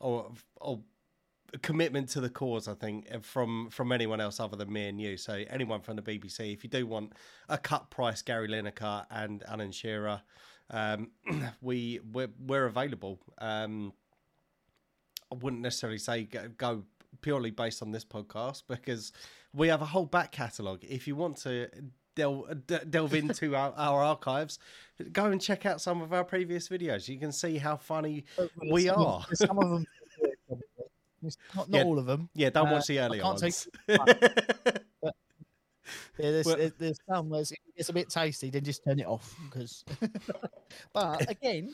or 0.01 0.33
or 0.59 0.81
commitment 1.61 2.09
to 2.09 2.19
the 2.19 2.29
cause. 2.29 2.67
I 2.67 2.73
think 2.73 3.23
from 3.23 3.69
from 3.69 3.93
anyone 3.93 4.19
else 4.19 4.41
other 4.41 4.57
than 4.57 4.73
me 4.73 4.89
and 4.89 4.99
you. 4.99 5.15
So 5.15 5.45
anyone 5.49 5.79
from 5.79 5.95
the 5.95 6.01
BBC, 6.01 6.51
if 6.53 6.65
you 6.65 6.69
do 6.69 6.85
want 6.85 7.13
a 7.47 7.57
cut 7.57 7.89
price, 7.89 8.21
Gary 8.21 8.49
Lineker 8.49 9.05
and 9.09 9.43
Alan 9.47 9.71
Shearer, 9.71 10.23
um, 10.69 11.11
we 11.61 11.99
we're, 12.11 12.29
we're 12.45 12.65
available. 12.65 13.19
Um, 13.37 13.93
I 15.31 15.35
wouldn't 15.35 15.61
necessarily 15.61 15.97
say 15.99 16.23
go, 16.23 16.47
go 16.57 16.83
purely 17.21 17.51
based 17.51 17.81
on 17.81 17.91
this 17.91 18.05
podcast 18.05 18.63
because 18.67 19.11
we 19.53 19.67
have 19.69 19.81
a 19.81 19.85
whole 19.85 20.05
back 20.05 20.31
catalogue. 20.31 20.83
If 20.83 21.07
you 21.07 21.15
want 21.15 21.37
to 21.37 21.67
delve, 22.15 22.65
delve 22.89 23.13
into 23.21 23.55
our, 23.55 23.73
our 23.75 24.03
archives, 24.03 24.59
go 25.11 25.25
and 25.25 25.41
check 25.41 25.65
out 25.65 25.81
some 25.81 26.01
of 26.01 26.13
our 26.13 26.23
previous 26.23 26.69
videos. 26.69 27.07
You 27.07 27.17
can 27.19 27.31
see 27.31 27.57
how 27.57 27.77
funny 27.77 28.25
we 28.69 28.85
some 28.87 29.01
are. 29.01 29.25
Of, 29.31 29.37
some 29.37 29.57
of 29.59 29.69
them, 29.69 29.85
not, 31.21 31.33
not 31.55 31.69
Yeah. 31.69 31.83
all 31.83 31.97
of 31.97 32.05
them. 32.05 32.29
Yeah, 32.35 32.49
don't 32.51 32.67
Uh, 32.67 32.73
watch 32.73 32.87
the 32.87 32.99
I 32.99 33.05
early 33.05 33.21
ones. 33.21 33.67
Yeah, 36.17 36.31
there's, 36.31 36.45
Well- 36.45 36.71
there's, 36.77 36.97
some 37.09 37.29
where 37.29 37.43
it's, 37.75 37.89
a 37.89 37.93
bit 37.93 38.09
tasty, 38.09 38.49
then 38.49 38.63
just 38.63 38.83
turn 38.83 38.99
it 38.99 39.05
off. 39.07 39.35
Because, 39.49 39.83
but 40.93 41.29
again, 41.29 41.73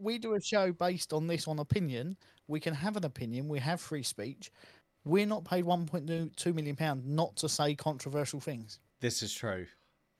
we 0.00 0.18
do 0.18 0.34
a 0.34 0.40
show 0.40 0.72
based 0.72 1.12
on 1.12 1.26
this 1.26 1.48
on 1.48 1.58
opinion. 1.58 2.16
We 2.48 2.60
can 2.60 2.74
have 2.74 2.96
an 2.96 3.04
opinion. 3.04 3.48
We 3.48 3.58
have 3.60 3.80
free 3.80 4.02
speech. 4.02 4.50
We're 5.04 5.26
not 5.26 5.44
paid 5.44 5.64
1.2 5.64 6.54
million 6.54 6.76
pound 6.76 7.06
not 7.06 7.36
to 7.36 7.48
say 7.48 7.74
controversial 7.74 8.40
things. 8.40 8.78
this 9.00 9.22
is 9.22 9.32
true. 9.32 9.66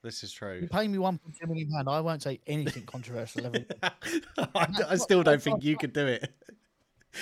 This 0.03 0.23
is 0.23 0.31
You 0.33 0.37
true. 0.37 0.67
pay 0.71 0.87
me 0.87 0.97
1.2 0.97 1.19
million 1.47 1.69
pound, 1.69 1.89
I 1.89 1.99
won't 1.99 2.21
say 2.21 2.39
anything 2.47 2.85
controversial 2.85 3.47
ever. 3.47 3.65
I, 4.37 4.67
I 4.89 4.95
still 4.95 5.23
don't 5.23 5.41
think 5.41 5.63
you 5.63 5.75
could 5.75 5.91
do 5.91 6.05
it. 6.07 6.31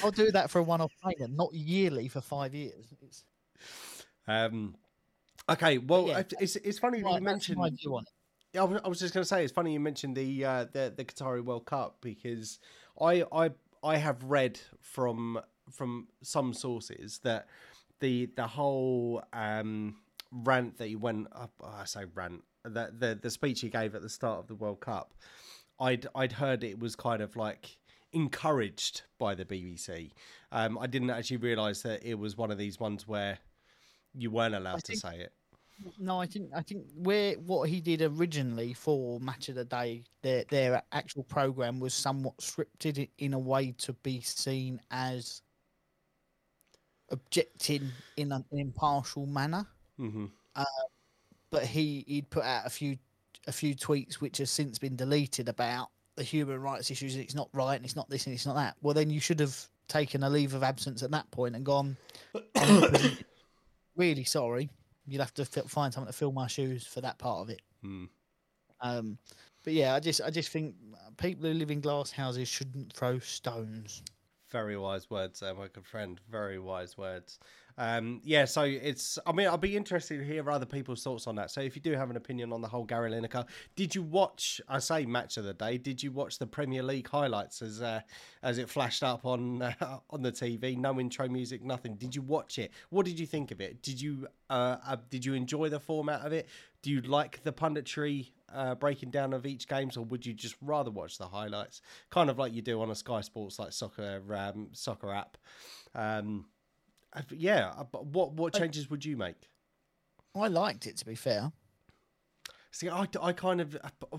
I'll 0.04 0.12
do 0.12 0.30
that 0.32 0.52
for 0.52 0.60
a 0.60 0.64
one-off 0.64 0.92
payment, 1.04 1.36
not 1.36 1.54
yearly 1.54 2.08
for 2.10 2.22
five 2.22 2.54
years. 2.54 2.94
It's, 3.02 3.24
Um, 4.28 4.76
okay, 5.50 5.78
well, 5.78 6.08
yeah, 6.08 6.24
it's 6.40 6.56
it's 6.58 6.80
funny 6.80 7.04
right, 7.04 7.16
you 7.16 7.22
mentioned. 7.22 7.58
my 7.58 7.70
view 7.70 7.96
on 7.96 8.04
it. 8.04 8.10
I 8.58 8.64
was, 8.88 9.00
just 9.00 9.14
going 9.14 9.22
to 9.22 9.28
say 9.28 9.44
it's 9.44 9.52
funny 9.52 9.74
you 9.74 9.82
mentioned 9.82 10.16
the 10.16 10.46
uh, 10.46 10.66
the 10.72 10.94
the 10.96 11.04
Qatari 11.04 11.44
World 11.44 11.66
Cup 11.66 11.98
because 12.02 12.60
I 13.02 13.24
I 13.32 13.52
I 13.84 13.98
have 13.98 14.24
read 14.24 14.60
from 14.82 15.40
from 15.72 16.08
some 16.22 16.54
sources 16.54 17.20
that 17.24 17.48
the 18.00 18.30
the 18.36 18.48
whole 18.48 19.22
um, 19.34 19.96
rant 20.32 20.78
that 20.78 20.88
he 20.88 20.96
went 20.96 21.28
up 21.34 21.52
I 21.64 21.86
say 21.86 22.06
rant 22.14 22.44
that 22.64 23.00
the 23.00 23.20
the 23.22 23.30
speech 23.30 23.62
he 23.62 23.70
gave 23.70 23.94
at 23.94 24.02
the 24.02 24.10
start 24.10 24.40
of 24.40 24.48
the 24.48 24.56
World 24.56 24.80
Cup 24.80 25.14
I'd 25.80 26.08
I'd 26.16 26.34
heard 26.34 26.64
it 26.64 26.80
was 26.80 26.96
kind 26.96 27.22
of 27.22 27.36
like 27.36 27.78
encouraged 28.14 29.04
by 29.20 29.36
the 29.36 29.46
BBC. 29.46 30.12
Um, 30.52 30.78
I 30.78 30.88
didn't 30.88 31.10
actually 31.10 31.38
realise 31.38 31.82
that 31.82 32.04
it 32.04 32.16
was 32.16 32.38
one 32.38 32.52
of 32.52 32.58
these 32.58 32.80
ones 32.80 33.08
where 33.08 33.40
you 34.18 34.32
weren't 34.32 34.56
allowed 34.56 34.84
to 34.84 34.94
think- 34.94 35.00
say 35.02 35.20
it. 35.20 35.34
No, 36.00 36.22
I 36.22 36.26
think 36.26 36.52
I 36.56 36.62
think 36.62 36.86
where 36.96 37.34
what 37.34 37.68
he 37.68 37.82
did 37.82 38.02
originally 38.02 38.74
for 38.74 39.20
Match 39.20 39.50
of 39.50 39.56
the 39.56 39.66
Day, 39.66 40.06
their 40.22 40.46
their 40.46 40.82
actual 40.94 41.24
program 41.24 41.82
was 41.82 41.94
somewhat 41.94 42.38
scripted 42.38 43.10
in 43.18 43.34
a 43.34 43.40
way 43.40 43.74
to 43.80 43.92
be 43.92 44.22
seen 44.22 44.80
as 44.90 45.42
objecting 47.10 47.92
in 48.18 48.32
an 48.32 48.46
impartial 48.52 49.26
manner. 49.26 49.68
hmm 49.98 50.28
But 51.50 51.66
he 51.66 52.06
he'd 52.08 52.30
put 52.30 52.44
out 52.44 52.66
a 52.66 52.70
few 52.70 52.98
a 53.48 53.52
few 53.52 53.76
tweets 53.76 54.16
which 54.16 54.38
has 54.38 54.50
since 54.50 54.80
been 54.80 54.96
deleted 54.96 55.50
about 55.50 55.90
the 56.16 56.24
human 56.24 56.62
rights 56.62 56.90
issues. 56.90 57.18
It's 57.18 57.36
not 57.36 57.50
right, 57.52 57.76
and 57.76 57.84
it's 57.86 57.96
not 57.98 58.10
this, 58.10 58.26
and 58.28 58.34
it's 58.34 58.46
not 58.46 58.56
that. 58.56 58.78
Well, 58.82 58.94
then 58.94 59.10
you 59.10 59.20
should 59.20 59.42
have 59.42 59.58
taken 59.90 60.24
a 60.24 60.30
leave 60.30 60.54
of 60.54 60.64
absence 60.64 61.04
at 61.04 61.12
that 61.12 61.30
point 61.32 61.56
and 61.56 61.66
gone. 61.66 61.98
"I'm 63.96 64.02
really 64.02 64.24
sorry. 64.24 64.70
You'd 65.08 65.22
have 65.22 65.34
to 65.36 65.46
fi- 65.46 65.62
find 65.62 65.94
someone 65.94 66.12
to 66.12 66.18
fill 66.18 66.32
my 66.32 66.48
shoes 66.48 66.86
for 66.86 67.02
that 67.02 67.18
part 67.18 67.42
of 67.42 67.50
it. 67.50 67.62
Hmm. 67.82 68.06
Um, 68.82 69.18
but 69.64 69.74
yeah, 69.74 69.96
I 69.96 70.00
just 70.00 70.22
I 70.22 70.30
just 70.30 70.50
think 70.50 70.76
people 71.18 71.48
who 71.48 71.54
live 71.54 71.72
in 71.72 71.82
glass 71.82 72.12
houses 72.12 72.48
shouldn't 72.48 72.94
throw 72.94 73.20
stones. 73.20 74.04
Very 74.52 74.78
wise 74.78 75.10
words, 75.10 75.40
there, 75.40 75.54
my 75.54 75.68
good 75.68 75.86
friend. 75.86 76.20
Very 76.30 76.60
wise 76.60 76.98
words. 76.98 77.40
Um, 77.78 78.22
yeah, 78.24 78.46
so 78.46 78.64
it's. 78.64 79.20
I 79.26 79.34
mean, 79.34 79.48
I'll 79.48 79.58
be 79.58 79.76
interested 79.76 80.20
to 80.20 80.26
hear 80.26 80.50
other 80.50 80.66
people's 80.66 81.04
thoughts 81.04 81.28
on 81.28 81.36
that. 81.36 81.52
So, 81.52 81.60
if 81.62 81.76
you 81.76 81.82
do 81.82 81.92
have 81.94 82.10
an 82.10 82.16
opinion 82.16 82.54
on 82.54 82.62
the 82.62 82.68
whole 82.68 82.86
Gary 82.86 83.12
Lineker, 83.12 83.46
did 83.76 83.94
you 83.94 84.02
watch? 84.02 84.62
I 84.70 84.80
say 84.80 85.06
match 85.06 85.38
of 85.38 85.44
the 85.44 85.54
day. 85.54 85.78
Did 85.78 86.02
you 86.02 86.12
watch 86.12 86.40
the 86.40 86.48
Premier 86.48 86.84
League 86.84 87.08
highlights 87.08 87.62
as 87.62 87.82
uh, 87.82 88.02
as 88.44 88.58
it 88.60 88.70
flashed 88.70 89.04
up 89.04 89.26
on 89.26 89.62
uh, 89.62 89.74
on 90.10 90.22
the 90.22 90.32
TV? 90.32 90.78
No 90.78 91.00
intro 91.00 91.28
music, 91.28 91.64
nothing. 91.64 91.96
Did 91.96 92.16
you 92.16 92.22
watch 92.22 92.60
it? 92.60 92.72
What 92.90 93.06
did 93.06 93.20
you 93.20 93.26
think 93.26 93.52
of 93.52 93.60
it? 93.60 93.82
Did 93.82 94.00
you 94.00 94.28
uh, 94.50 94.78
uh, 94.88 94.98
did 95.10 95.26
you 95.26 95.34
enjoy 95.34 95.68
the 95.68 95.80
format 95.80 96.22
of 96.22 96.32
it? 96.32 96.48
Do 96.82 96.92
you 96.92 97.02
like 97.02 97.44
the 97.44 97.52
punditry 97.52 98.30
uh, 98.54 98.76
breaking 98.76 99.10
down 99.10 99.34
of 99.34 99.46
each 99.46 99.68
games, 99.68 99.98
or 99.98 100.06
would 100.06 100.26
you 100.26 100.34
just 100.34 100.56
rather 100.62 100.92
watch 100.92 101.18
the 101.18 101.28
highlights, 101.28 101.82
kind 102.10 102.30
of 102.30 102.38
like 102.38 102.54
you 102.54 102.62
do 102.62 102.82
on 102.82 102.90
a 102.90 102.96
Sky 102.96 103.20
Sports 103.22 103.60
like 103.60 103.74
soccer 103.74 104.22
um, 104.34 104.70
soccer 104.72 105.12
app? 105.12 105.38
Um, 105.94 106.46
yeah, 107.32 107.72
uh, 107.78 107.84
but 107.84 108.06
what 108.06 108.34
what 108.34 108.54
changes 108.54 108.90
would 108.90 109.04
you 109.06 109.18
make? 109.18 109.50
I 110.36 110.48
liked 110.48 110.86
it 110.88 110.98
to 110.98 111.06
be 111.06 111.16
fair. 111.16 111.52
See, 112.72 112.90
I, 112.90 113.08
I 113.22 113.32
kind 113.32 113.62
of 113.62 113.78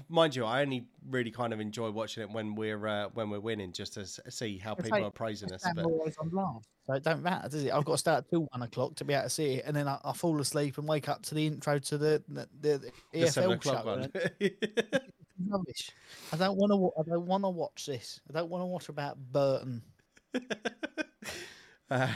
mind 0.08 0.34
you, 0.34 0.46
I 0.46 0.62
only 0.62 0.86
really 1.10 1.30
kind 1.30 1.52
of 1.52 1.60
enjoy 1.60 1.90
watching 1.90 2.22
it 2.22 2.30
when 2.30 2.54
we're 2.54 2.86
uh, 2.86 3.08
when 3.12 3.28
we're 3.28 3.38
winning, 3.40 3.70
just 3.70 3.92
to 3.94 4.06
see 4.06 4.56
how 4.56 4.72
It's 4.72 4.84
people 4.84 4.98
like- 4.98 5.08
are 5.08 5.10
praising 5.10 5.52
us. 5.52 5.62
But 5.74 5.84
always 5.84 6.16
on 6.16 6.30
last, 6.30 6.66
so 6.86 6.94
it 6.94 7.02
don't 7.02 7.22
matter, 7.22 7.50
does 7.50 7.64
it? 7.64 7.70
I've 7.70 7.84
got 7.84 7.92
to 7.92 7.98
start 7.98 8.24
till 8.30 8.48
one 8.50 8.62
o'clock 8.62 8.94
to 8.94 9.04
be 9.04 9.12
able 9.12 9.24
to 9.24 9.30
see 9.30 9.56
it, 9.56 9.64
and 9.66 9.76
then 9.76 9.86
I, 9.86 9.98
I 10.02 10.14
fall 10.14 10.40
asleep 10.40 10.78
and 10.78 10.88
wake 10.88 11.06
up 11.06 11.22
to 11.24 11.34
the 11.34 11.46
intro 11.46 11.78
to 11.78 11.98
the 11.98 12.22
the, 12.28 12.48
the, 12.58 12.92
the 13.12 13.18
EFL 13.20 13.52
o'clock 13.56 13.84
show. 13.84 14.08
Rubbish. 15.50 15.90
I 16.32 16.36
don't 16.38 16.56
want 16.56 16.72
to. 16.72 16.90
I 16.98 17.14
don't 17.14 17.26
want 17.26 17.44
to 17.44 17.50
watch 17.50 17.84
this. 17.84 18.20
I 18.30 18.38
don't 18.38 18.48
want 18.48 18.62
to 18.62 18.66
watch 18.66 18.88
about 18.88 19.18
Burton. 19.18 19.82
Uh, 21.88 22.08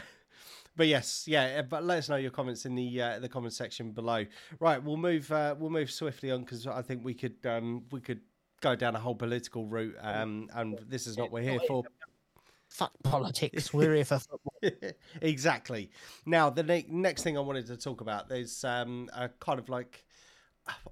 but 0.80 0.88
yes, 0.88 1.24
yeah. 1.26 1.58
uh, 1.58 1.62
But 1.62 1.84
let 1.84 1.98
us 1.98 2.08
know 2.08 2.16
your 2.16 2.30
comments 2.30 2.64
in 2.64 2.74
the 2.74 3.02
uh, 3.02 3.18
the 3.18 3.28
comment 3.28 3.52
section 3.52 3.90
below. 3.90 4.24
Right, 4.60 4.82
we'll 4.82 4.96
move 4.96 5.30
uh, 5.30 5.54
we'll 5.58 5.68
move 5.68 5.90
swiftly 5.90 6.30
on 6.30 6.40
because 6.40 6.66
I 6.66 6.80
think 6.80 7.04
we 7.04 7.12
could 7.12 7.36
um, 7.44 7.82
we 7.90 8.00
could 8.00 8.22
go 8.62 8.74
down 8.74 8.96
a 8.96 8.98
whole 8.98 9.14
political 9.14 9.66
route, 9.66 9.94
um, 10.00 10.48
and 10.54 10.80
this 10.88 11.06
is 11.06 11.18
not 11.18 11.24
what 11.24 11.32
we're 11.32 11.50
here 11.50 11.60
for. 11.68 11.84
Fuck 12.70 12.92
politics. 13.02 13.74
We're 13.74 13.94
here 13.94 14.06
for 14.06 14.20
football. 14.20 14.92
exactly. 15.20 15.90
Now, 16.24 16.48
the 16.48 16.62
ne- 16.62 16.86
next 16.88 17.24
thing 17.24 17.36
I 17.36 17.42
wanted 17.42 17.66
to 17.66 17.76
talk 17.76 18.00
about 18.00 18.30
there's 18.30 18.64
um, 18.64 19.10
a 19.14 19.28
kind 19.28 19.58
of 19.58 19.68
like 19.68 20.06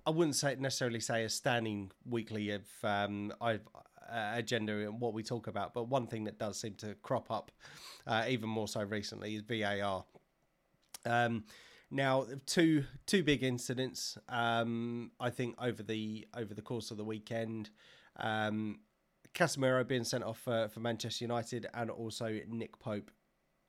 I 0.05 0.11
wouldn't 0.11 0.37
say 0.37 0.55
necessarily 0.59 1.01
say 1.01 1.25
a 1.25 1.31
standing 1.31 1.93
weekly 2.05 2.51
of 2.51 2.67
um, 2.83 3.33
I, 3.41 3.61
uh, 4.11 4.33
agenda 4.35 4.73
and 4.73 5.01
what 5.01 5.15
we 5.15 5.23
talk 5.23 5.47
about, 5.47 5.75
but 5.75 5.89
one 5.89 6.07
thing 6.07 6.25
that 6.25 6.39
does 6.39 6.59
seem 6.59 6.75
to 6.75 6.95
crop 7.03 7.31
up 7.31 7.51
uh, 8.07 8.25
even 8.29 8.49
more 8.49 8.69
so 8.69 8.83
recently 8.83 9.35
is 9.35 9.43
VAR. 9.43 10.05
Um, 11.05 11.45
now, 11.91 12.27
two 12.47 12.85
two 13.07 13.23
big 13.23 13.43
incidents. 13.43 14.19
Um, 14.29 15.13
I 15.19 15.31
think 15.31 15.55
over 15.61 15.83
the 15.83 16.27
over 16.37 16.53
the 16.55 16.63
course 16.63 16.91
of 16.91 16.97
the 16.97 17.05
weekend. 17.05 17.71
Um, 18.17 18.81
Casemiro 19.35 19.87
being 19.87 20.05
sent 20.05 20.25
off 20.25 20.39
for, 20.39 20.69
for 20.69 20.81
Manchester 20.81 21.25
United, 21.25 21.67
and 21.75 21.91
also 21.91 22.41
Nick 22.49 22.79
Pope 22.79 23.11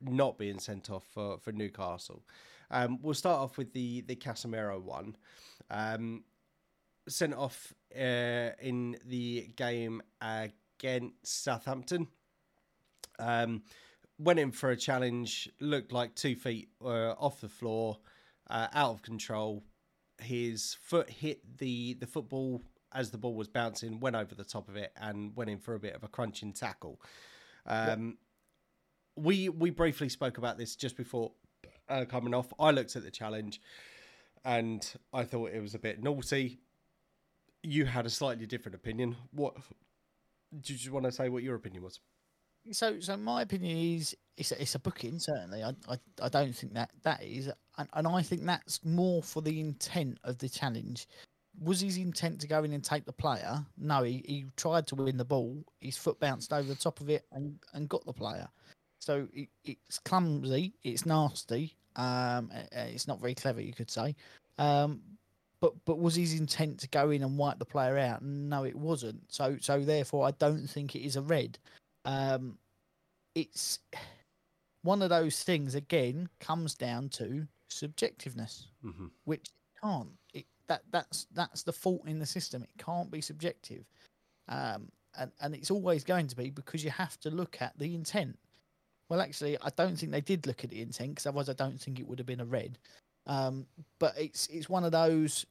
not 0.01 0.37
being 0.37 0.59
sent 0.59 0.89
off 0.89 1.05
for, 1.13 1.37
for 1.39 1.51
Newcastle. 1.51 2.23
Um, 2.71 2.99
we'll 3.01 3.13
start 3.13 3.39
off 3.39 3.57
with 3.57 3.73
the 3.73 4.01
the 4.01 4.15
Casemiro 4.15 4.81
one. 4.81 5.15
Um, 5.69 6.23
sent 7.09 7.33
off 7.33 7.73
uh, 7.95 8.51
in 8.61 8.97
the 9.05 9.49
game 9.55 10.01
against 10.21 11.43
Southampton. 11.43 12.07
Um, 13.19 13.63
went 14.17 14.39
in 14.39 14.51
for 14.51 14.69
a 14.69 14.77
challenge, 14.77 15.49
looked 15.59 15.91
like 15.91 16.15
two 16.15 16.35
feet 16.35 16.69
uh, 16.83 17.11
off 17.11 17.41
the 17.41 17.49
floor, 17.49 17.97
uh, 18.49 18.67
out 18.73 18.91
of 18.91 19.01
control. 19.01 19.63
His 20.19 20.77
foot 20.81 21.09
hit 21.09 21.57
the, 21.57 21.95
the 21.95 22.07
football 22.07 22.61
as 22.91 23.11
the 23.11 23.17
ball 23.17 23.35
was 23.35 23.47
bouncing, 23.47 23.99
went 23.99 24.15
over 24.15 24.35
the 24.35 24.43
top 24.43 24.69
of 24.69 24.75
it, 24.75 24.91
and 24.95 25.35
went 25.35 25.49
in 25.49 25.59
for 25.59 25.75
a 25.75 25.79
bit 25.79 25.95
of 25.95 26.03
a 26.03 26.07
crunching 26.07 26.53
tackle. 26.53 27.01
Um, 27.65 28.17
We 29.15 29.49
we 29.49 29.69
briefly 29.69 30.07
spoke 30.07 30.37
about 30.37 30.57
this 30.57 30.77
just 30.77 30.95
before 30.95 31.33
uh, 31.89 32.05
coming 32.05 32.33
off. 32.33 32.53
I 32.57 32.71
looked 32.71 32.95
at 32.95 33.03
the 33.03 33.11
challenge, 33.11 33.59
and 34.45 34.81
I 35.13 35.23
thought 35.25 35.51
it 35.51 35.61
was 35.61 35.75
a 35.75 35.79
bit 35.79 36.01
naughty. 36.01 36.59
You 37.63 37.85
had 37.85 38.05
a 38.05 38.09
slightly 38.09 38.45
different 38.45 38.75
opinion. 38.75 39.15
What 39.31 39.55
did 40.61 40.83
you 40.83 40.91
want 40.91 41.05
to 41.05 41.11
say? 41.11 41.29
What 41.29 41.43
your 41.43 41.55
opinion 41.55 41.83
was? 41.83 41.99
so 42.71 42.99
so 42.99 43.17
my 43.17 43.41
opinion 43.41 43.77
is 43.77 44.15
it's 44.37 44.51
a, 44.51 44.61
it's 44.61 44.75
a 44.75 44.79
booking 44.79 45.19
certainly. 45.19 45.63
I, 45.63 45.69
I 45.87 45.97
I 46.21 46.29
don't 46.29 46.55
think 46.55 46.73
that 46.73 46.91
that 47.03 47.23
is, 47.23 47.49
and, 47.77 47.87
and 47.93 48.07
I 48.07 48.21
think 48.21 48.45
that's 48.45 48.83
more 48.85 49.23
for 49.23 49.41
the 49.41 49.59
intent 49.59 50.19
of 50.23 50.37
the 50.37 50.49
challenge. 50.49 51.07
Was 51.61 51.81
his 51.81 51.97
intent 51.97 52.39
to 52.41 52.47
go 52.47 52.63
in 52.63 52.71
and 52.71 52.83
take 52.83 53.05
the 53.05 53.11
player? 53.11 53.65
No, 53.77 54.03
he, 54.03 54.23
he 54.25 54.45
tried 54.55 54.87
to 54.87 54.95
win 54.95 55.17
the 55.17 55.25
ball. 55.25 55.65
His 55.81 55.97
foot 55.97 56.19
bounced 56.19 56.53
over 56.53 56.67
the 56.67 56.75
top 56.75 57.01
of 57.01 57.09
it 57.09 57.25
and, 57.33 57.59
and 57.73 57.89
got 57.89 58.05
the 58.05 58.13
player. 58.13 58.47
So 58.99 59.27
it, 59.33 59.49
it's 59.65 59.99
clumsy, 59.99 60.73
it's 60.83 61.05
nasty, 61.05 61.75
um, 61.97 62.49
it's 62.71 63.07
not 63.07 63.19
very 63.19 63.35
clever, 63.35 63.59
you 63.61 63.73
could 63.73 63.91
say. 63.91 64.15
Um, 64.57 65.01
but 65.61 65.73
but 65.85 65.99
was 65.99 66.15
his 66.15 66.39
intent 66.39 66.79
to 66.79 66.87
go 66.89 67.09
in 67.11 67.23
and 67.23 67.37
wipe 67.37 67.59
the 67.59 67.65
player 67.65 67.97
out? 67.97 68.21
No, 68.21 68.63
it 68.63 68.75
wasn't. 68.75 69.21
So 69.27 69.57
so 69.59 69.81
therefore, 69.81 70.27
I 70.27 70.31
don't 70.31 70.67
think 70.67 70.95
it 70.95 71.05
is 71.05 71.15
a 71.15 71.21
red. 71.21 71.57
Um, 72.05 72.57
it's 73.35 73.79
one 74.83 75.01
of 75.01 75.09
those 75.09 75.43
things 75.43 75.75
again 75.75 76.29
comes 76.39 76.75
down 76.75 77.09
to 77.09 77.45
subjectiveness, 77.69 78.65
Mm-hmm. 78.85 79.07
which 79.25 79.49
can't. 79.81 80.09
It, 80.33 80.45
that 80.67 80.83
that's 80.91 81.27
that's 81.33 81.63
the 81.63 81.73
fault 81.73 82.01
in 82.07 82.19
the 82.19 82.25
system. 82.25 82.63
It 82.63 82.83
can't 82.83 83.11
be 83.11 83.21
subjective, 83.21 83.85
um, 84.47 84.89
and 85.17 85.31
and 85.41 85.55
it's 85.55 85.71
always 85.71 86.03
going 86.03 86.27
to 86.27 86.35
be 86.35 86.49
because 86.49 86.83
you 86.83 86.91
have 86.91 87.19
to 87.21 87.29
look 87.29 87.61
at 87.61 87.77
the 87.77 87.95
intent. 87.95 88.37
Well, 89.09 89.21
actually, 89.21 89.57
I 89.61 89.69
don't 89.75 89.97
think 89.97 90.11
they 90.11 90.21
did 90.21 90.45
look 90.45 90.63
at 90.63 90.69
the 90.69 90.81
intent 90.81 91.11
because 91.15 91.25
otherwise, 91.25 91.49
I 91.49 91.53
don't 91.53 91.81
think 91.81 91.99
it 91.99 92.07
would 92.07 92.19
have 92.19 92.27
been 92.27 92.41
a 92.41 92.45
red. 92.45 92.77
Um, 93.29 93.67
but 93.99 94.15
it's 94.17 94.47
it's 94.47 94.67
one 94.67 94.83
of 94.83 94.91
those 94.91 95.45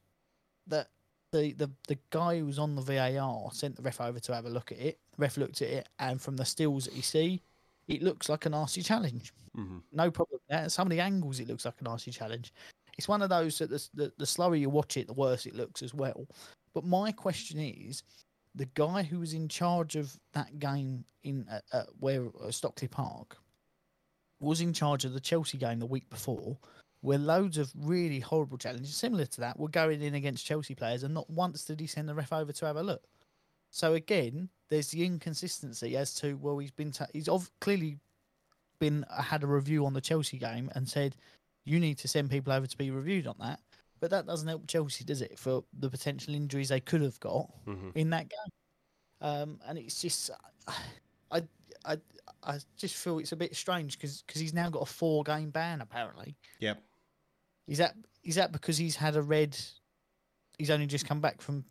that 0.67 0.89
the, 1.31 1.53
the 1.53 1.71
the 1.87 1.97
guy 2.11 2.39
who 2.39 2.47
was 2.47 2.59
on 2.59 2.75
the 2.75 2.83
VAR 2.83 3.51
sent 3.53 3.77
the 3.77 3.83
ref 3.83 4.01
over 4.01 4.19
to 4.19 4.35
have 4.35 4.47
a 4.47 4.51
look 4.51 4.73
at 4.73 4.79
it. 4.79 4.99
The 5.17 5.23
ref 5.23 5.37
looked 5.37 5.63
at 5.63 5.69
it, 5.69 5.89
and 6.01 6.21
from 6.21 6.37
the 6.37 6.45
stills 6.45 6.87
that 6.87 6.95
you 6.95 7.03
see, 7.03 7.41
it 7.87 8.03
looks 8.03 8.29
like 8.29 8.47
a 8.47 8.51
nasty 8.51 8.83
challenge. 8.83 9.33
Mm-hmm. 9.57 9.79
No 9.93 10.11
problem. 10.11 10.41
That 10.49 10.73
some 10.73 10.89
of 10.89 10.91
the 10.91 11.01
angles, 11.01 11.39
it 11.39 11.47
looks 11.47 11.65
like 11.65 11.81
a 11.81 11.85
nasty 11.85 12.11
challenge. 12.11 12.53
It's 12.99 13.07
one 13.07 13.23
of 13.23 13.29
those 13.29 13.57
that 13.59 13.71
the, 13.71 13.89
the 13.95 14.13
the 14.19 14.27
slower 14.27 14.57
you 14.57 14.71
watch 14.71 14.97
it, 14.97 15.07
the 15.07 15.13
worse 15.13 15.47
it 15.47 15.55
looks 15.55 15.81
as 15.83 15.95
well. 15.95 16.27
But 16.75 16.85
my 16.85 17.13
question 17.13 17.61
is, 17.61 18.03
the 18.57 18.69
guy 18.75 19.05
who 19.05 19.21
was 19.21 19.35
in 19.35 19.47
charge 19.47 19.95
of 19.95 20.19
that 20.33 20.59
game 20.59 21.05
in 21.23 21.47
uh, 21.49 21.61
uh, 21.73 21.85
where 22.01 22.27
uh, 22.43 22.51
Stockley 22.51 22.89
Park 22.89 23.37
was 24.41 24.61
in 24.61 24.73
charge 24.73 25.05
of 25.05 25.13
the 25.13 25.21
Chelsea 25.21 25.59
game 25.59 25.79
the 25.79 25.87
week 25.87 26.11
before, 26.11 26.59
where 27.01 27.19
loads 27.19 27.59
of 27.59 27.73
really 27.77 28.21
horrible 28.21 28.59
challenges 28.59 28.97
similar 28.97 29.25
to 29.27 29.41
that 29.41 29.59
were 29.59 29.69
going 29.69 30.03
in 30.03 30.15
against 30.15 30.45
Chelsea 30.45 30.75
players, 30.75 31.03
and 31.05 31.15
not 31.15 31.29
once 31.31 31.65
did 31.65 31.79
he 31.81 31.87
send 31.87 32.09
the 32.09 32.15
ref 32.15 32.33
over 32.33 32.53
to 32.53 32.67
have 32.67 32.77
a 32.77 32.83
look. 32.83 33.05
So 33.71 33.95
again, 33.95 34.49
there's 34.69 34.89
the 34.89 35.05
inconsistency 35.05 35.97
as 35.97 36.15
to 36.17 36.35
well, 36.39 36.59
he's 36.59 36.71
been 36.71 36.91
ta- 36.93 37.07
he's 37.13 37.29
ov- 37.29 37.51
clearly 37.61 37.99
been 38.81 39.05
uh, 39.11 39.23
had 39.23 39.43
a 39.43 39.47
review 39.47 39.85
on 39.87 39.93
the 39.93 40.01
Chelsea 40.01 40.39
game 40.39 40.71
and 40.75 40.89
said 40.89 41.17
you 41.65 41.79
need 41.81 41.99
to 41.99 42.09
send 42.09 42.31
people 42.31 42.53
over 42.53 42.67
to 42.67 42.79
be 42.79 42.91
reviewed 42.91 43.27
on 43.27 43.35
that. 43.41 43.61
But 44.01 44.11
that 44.11 44.27
doesn't 44.27 44.47
help 44.49 44.67
Chelsea, 44.69 45.05
does 45.05 45.23
it? 45.23 45.39
For 45.39 45.65
the 45.79 45.91
potential 45.91 46.35
injuries 46.35 46.69
they 46.69 46.81
could 46.81 47.03
have 47.03 47.19
got 47.21 47.49
Mm-hmm. 47.67 47.91
in 47.97 48.11
that 48.11 48.29
game. 48.29 48.51
Um, 49.21 49.59
and 49.67 49.77
it's 49.79 50.01
just, 50.01 50.31
I, 51.31 51.43
I, 51.85 51.97
I 52.45 52.59
just 52.77 52.95
feel 52.97 53.19
it's 53.19 53.33
a 53.33 53.37
bit 53.37 53.55
strange 53.57 53.99
because 53.99 54.23
he's 54.33 54.55
now 54.55 54.71
got 54.71 54.83
a 54.83 54.87
four 54.87 55.25
game 55.25 55.51
ban 55.51 55.81
apparently. 55.81 56.37
Yep. 56.61 56.81
Is 57.69 57.79
that 57.79 57.95
is 58.25 58.35
that 58.35 58.51
because 58.51 58.79
he's 58.79 58.97
had 58.97 59.15
a 59.15 59.23
red? 59.23 59.57
He's 60.59 60.71
only 60.71 60.87
just 60.87 61.07
come 61.07 61.21
back 61.21 61.41
from 61.41 61.65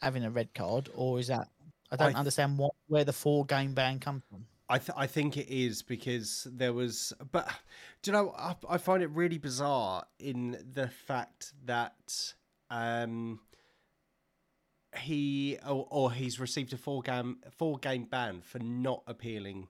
having 0.00 0.24
a 0.24 0.30
red 0.30 0.52
card, 0.54 0.88
or 0.94 1.20
is 1.20 1.28
that? 1.28 1.48
I 1.92 1.96
don't 1.96 2.08
th- 2.08 2.16
understand 2.16 2.58
what 2.58 2.72
where 2.88 3.04
the 3.04 3.12
four 3.12 3.44
game 3.44 3.74
ban 3.74 4.00
comes 4.00 4.22
from. 4.28 4.46
I 4.68 4.78
th- 4.78 4.96
I 4.96 5.06
think 5.06 5.36
it 5.36 5.48
is 5.48 5.82
because 5.82 6.48
there 6.50 6.72
was, 6.72 7.12
but 7.30 7.48
do 8.02 8.10
you 8.10 8.16
know? 8.16 8.34
I, 8.36 8.56
I 8.68 8.78
find 8.78 9.02
it 9.02 9.10
really 9.10 9.38
bizarre 9.38 10.04
in 10.18 10.58
the 10.72 10.88
fact 10.88 11.52
that 11.66 12.34
um 12.70 13.38
he 14.98 15.58
or, 15.66 15.86
or 15.90 16.12
he's 16.12 16.40
received 16.40 16.72
a 16.72 16.76
four 16.76 17.02
game 17.02 17.36
four 17.50 17.78
game 17.78 18.04
ban 18.04 18.40
for 18.40 18.58
not 18.58 19.02
appealing 19.06 19.68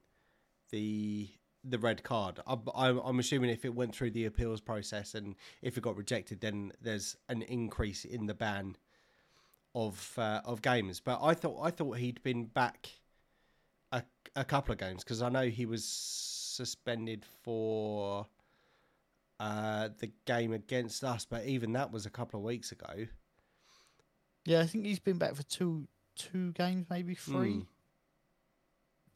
the 0.70 1.28
the 1.68 1.78
red 1.78 2.02
card. 2.02 2.40
I'm, 2.46 2.62
I'm 2.74 2.98
I'm 2.98 3.18
assuming 3.18 3.50
if 3.50 3.64
it 3.64 3.74
went 3.74 3.94
through 3.94 4.12
the 4.12 4.26
appeals 4.26 4.60
process 4.60 5.14
and 5.14 5.34
if 5.62 5.76
it 5.76 5.82
got 5.82 5.96
rejected, 5.96 6.40
then 6.40 6.72
there's 6.80 7.16
an 7.28 7.42
increase 7.42 8.04
in 8.04 8.26
the 8.26 8.34
ban 8.34 8.76
of 9.74 10.14
uh, 10.16 10.40
of 10.44 10.62
games. 10.62 11.00
But 11.00 11.20
I 11.22 11.34
thought 11.34 11.60
I 11.62 11.70
thought 11.70 11.98
he'd 11.98 12.22
been 12.22 12.44
back 12.44 12.88
a, 13.92 14.02
a 14.34 14.44
couple 14.44 14.72
of 14.72 14.78
games 14.78 15.04
because 15.04 15.22
I 15.22 15.28
know 15.28 15.48
he 15.48 15.66
was 15.66 15.84
suspended 15.84 17.24
for 17.42 18.26
uh, 19.38 19.90
the 19.98 20.10
game 20.24 20.52
against 20.52 21.04
us, 21.04 21.26
but 21.28 21.44
even 21.44 21.72
that 21.72 21.92
was 21.92 22.06
a 22.06 22.10
couple 22.10 22.40
of 22.40 22.44
weeks 22.44 22.72
ago. 22.72 23.06
Yeah, 24.44 24.60
I 24.60 24.66
think 24.66 24.86
he's 24.86 25.00
been 25.00 25.18
back 25.18 25.34
for 25.34 25.42
two 25.42 25.88
two 26.16 26.52
games, 26.52 26.86
maybe 26.88 27.14
three. 27.14 27.54
Mm. 27.54 27.66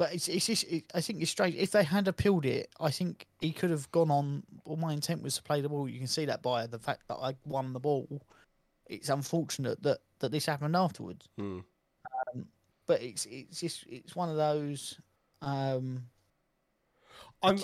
But 0.01 0.15
it's 0.15 0.29
it's 0.29 0.47
just 0.47 0.65
it, 0.65 0.85
I 0.95 1.03
think 1.03 1.21
it's 1.21 1.31
strange. 1.31 1.57
If 1.57 1.73
they 1.73 1.85
had 1.85 2.09
appealed 2.09 2.47
it, 2.47 2.71
I 2.81 2.91
think 2.91 3.27
he 3.39 3.53
could 3.53 3.69
have 3.69 3.91
gone 3.91 4.11
on. 4.11 4.45
Well, 4.65 4.79
my 4.79 4.95
intent 4.95 5.23
was 5.23 5.37
to 5.37 5.43
play 5.43 5.61
the 5.61 5.69
ball. 5.69 5.87
You 5.87 5.99
can 5.99 6.09
see 6.09 6.25
that 6.25 6.41
by 6.41 6.67
the 6.67 6.79
fact 6.79 7.03
that 7.09 7.17
I 7.17 7.35
won 7.45 7.75
the 7.75 7.81
ball. 7.81 8.23
It's 8.87 9.11
unfortunate 9.11 9.83
that 9.83 9.99
that 10.21 10.33
this 10.33 10.47
happened 10.47 10.75
afterwards. 10.75 11.29
Mm. 11.39 11.65
But 12.87 13.03
it's 13.03 13.27
it's 13.27 13.61
just 13.61 13.85
it's 13.91 14.17
one 14.17 14.31
of 14.31 14.37
those. 14.39 14.99
Um, 15.43 16.05
I'm 17.43 17.59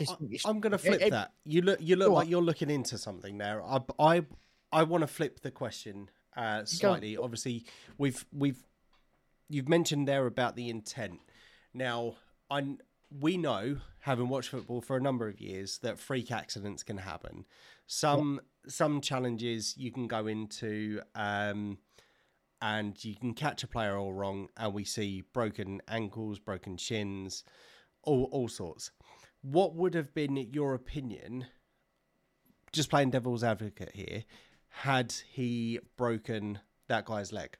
I'm 0.44 0.60
going 0.60 0.72
to 0.72 0.78
flip 0.78 1.00
it- 1.00 1.12
that. 1.12 1.32
You 1.46 1.62
look 1.62 1.78
you 1.80 1.96
look 1.96 2.12
like 2.12 2.26
on. 2.26 2.30
you're 2.30 2.42
looking 2.42 2.68
into 2.68 2.98
something 2.98 3.38
there. 3.38 3.62
I 3.64 3.80
I, 3.98 4.26
I 4.70 4.82
want 4.82 5.00
to 5.00 5.08
flip 5.08 5.40
the 5.40 5.50
question 5.50 6.10
uh, 6.36 6.66
slightly. 6.66 7.16
Obviously, 7.16 7.64
we've 7.96 8.26
we've 8.30 8.62
you've 9.48 9.70
mentioned 9.70 10.06
there 10.06 10.26
about 10.26 10.54
the 10.54 10.68
intent. 10.68 11.20
Now, 11.72 12.16
I 12.50 12.76
we 13.10 13.36
know, 13.36 13.78
having 14.00 14.28
watched 14.28 14.50
football 14.50 14.80
for 14.80 14.96
a 14.96 15.00
number 15.00 15.28
of 15.28 15.40
years, 15.40 15.78
that 15.78 15.98
freak 15.98 16.30
accidents 16.32 16.82
can 16.82 16.98
happen. 16.98 17.44
Some 17.86 18.40
some 18.66 19.00
challenges 19.00 19.76
you 19.76 19.92
can 19.92 20.06
go 20.06 20.26
into. 20.26 21.00
Um, 21.14 21.78
and 22.62 23.02
you 23.04 23.14
can 23.14 23.34
catch 23.34 23.62
a 23.62 23.68
player 23.68 23.96
all 23.96 24.12
wrong, 24.12 24.48
and 24.56 24.72
we 24.72 24.84
see 24.84 25.22
broken 25.32 25.80
ankles, 25.88 26.38
broken 26.38 26.76
shins, 26.76 27.44
all 28.02 28.28
all 28.32 28.48
sorts. 28.48 28.90
What 29.42 29.74
would 29.74 29.94
have 29.94 30.14
been 30.14 30.36
your 30.36 30.74
opinion? 30.74 31.46
Just 32.72 32.90
playing 32.90 33.10
devil's 33.10 33.44
advocate 33.44 33.92
here, 33.94 34.24
had 34.68 35.14
he 35.30 35.78
broken 35.96 36.60
that 36.88 37.04
guy's 37.04 37.32
leg? 37.32 37.56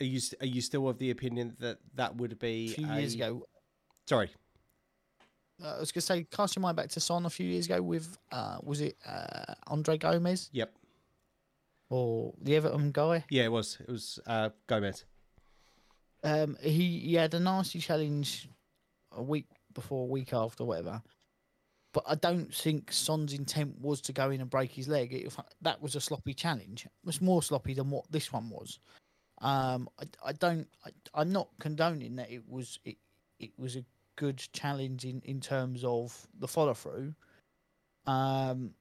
Are 0.00 0.04
you 0.04 0.20
are 0.40 0.46
you 0.46 0.60
still 0.60 0.88
of 0.88 0.98
the 0.98 1.10
opinion 1.10 1.56
that 1.60 1.78
that 1.94 2.16
would 2.16 2.38
be 2.38 2.72
a 2.72 2.74
few 2.74 2.90
a- 2.90 3.00
years 3.00 3.14
ago, 3.14 3.46
Sorry, 4.06 4.30
uh, 5.62 5.76
I 5.76 5.80
was 5.80 5.92
going 5.92 6.00
to 6.00 6.06
say, 6.06 6.26
cast 6.30 6.56
your 6.56 6.62
mind 6.62 6.76
back 6.76 6.88
to 6.90 7.00
Son 7.00 7.26
a 7.26 7.30
few 7.30 7.46
years 7.46 7.66
ago 7.66 7.82
with 7.82 8.16
uh, 8.32 8.58
was 8.62 8.80
it 8.80 8.96
uh, 9.06 9.54
Andre 9.66 9.98
Gomes 9.98 10.48
yep, 10.52 10.72
or 11.90 12.32
the 12.40 12.56
Everton 12.56 12.92
guy? 12.92 13.24
yeah, 13.30 13.44
it 13.44 13.52
was 13.52 13.78
it 13.80 13.90
was 13.90 14.18
uh, 14.26 14.50
Gomes. 14.66 15.04
Um, 16.22 16.56
he, 16.60 17.00
he 17.00 17.14
had 17.14 17.32
a 17.34 17.40
nasty 17.40 17.78
challenge 17.78 18.48
a 19.12 19.22
week 19.22 19.46
before, 19.72 20.04
a 20.04 20.10
week 20.10 20.32
after, 20.34 20.64
whatever. 20.64 21.00
But 21.92 22.04
I 22.06 22.14
don't 22.14 22.54
think 22.54 22.92
Son's 22.92 23.32
intent 23.32 23.80
was 23.80 24.00
to 24.02 24.12
go 24.12 24.30
in 24.30 24.40
and 24.40 24.50
break 24.50 24.70
his 24.70 24.86
leg. 24.86 25.12
It, 25.12 25.34
that 25.62 25.80
was 25.80 25.96
a 25.96 26.00
sloppy 26.00 26.34
challenge. 26.34 26.84
It 26.84 26.92
was 27.04 27.20
more 27.20 27.42
sloppy 27.42 27.74
than 27.74 27.90
what 27.90 28.10
this 28.12 28.32
one 28.32 28.50
was. 28.50 28.78
Um, 29.40 29.88
I, 29.98 30.28
I 30.28 30.32
don't. 30.32 30.68
I, 30.84 30.90
I'm 31.14 31.32
not 31.32 31.48
condoning 31.58 32.16
that 32.16 32.30
it 32.30 32.42
was 32.48 32.78
it, 32.84 32.96
it 33.38 33.50
was 33.58 33.76
a 33.76 33.84
good 34.16 34.42
challenge 34.52 35.04
in, 35.04 35.22
in 35.24 35.40
terms 35.40 35.82
of 35.84 36.26
the 36.38 36.48
follow 36.48 36.74
through. 36.74 37.14
Um, 38.06 38.72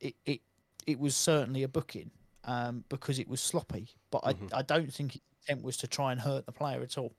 it, 0.00 0.14
it 0.26 0.40
it 0.86 0.98
was 0.98 1.14
certainly 1.14 1.62
a 1.62 1.68
booking 1.68 2.10
um, 2.44 2.84
because 2.88 3.18
it 3.18 3.28
was 3.28 3.40
sloppy. 3.40 3.88
But. 4.10 4.22
I 4.24 4.34
I 4.52 4.62
don't 4.62 4.92
think 4.92 5.12
his 5.12 5.22
intent 5.42 5.64
was 5.64 5.76
to 5.78 5.86
try 5.86 6.12
and 6.12 6.20
hurt 6.20 6.46
the 6.46 6.52
player 6.52 6.82
at 6.82 6.98
all. 6.98 7.14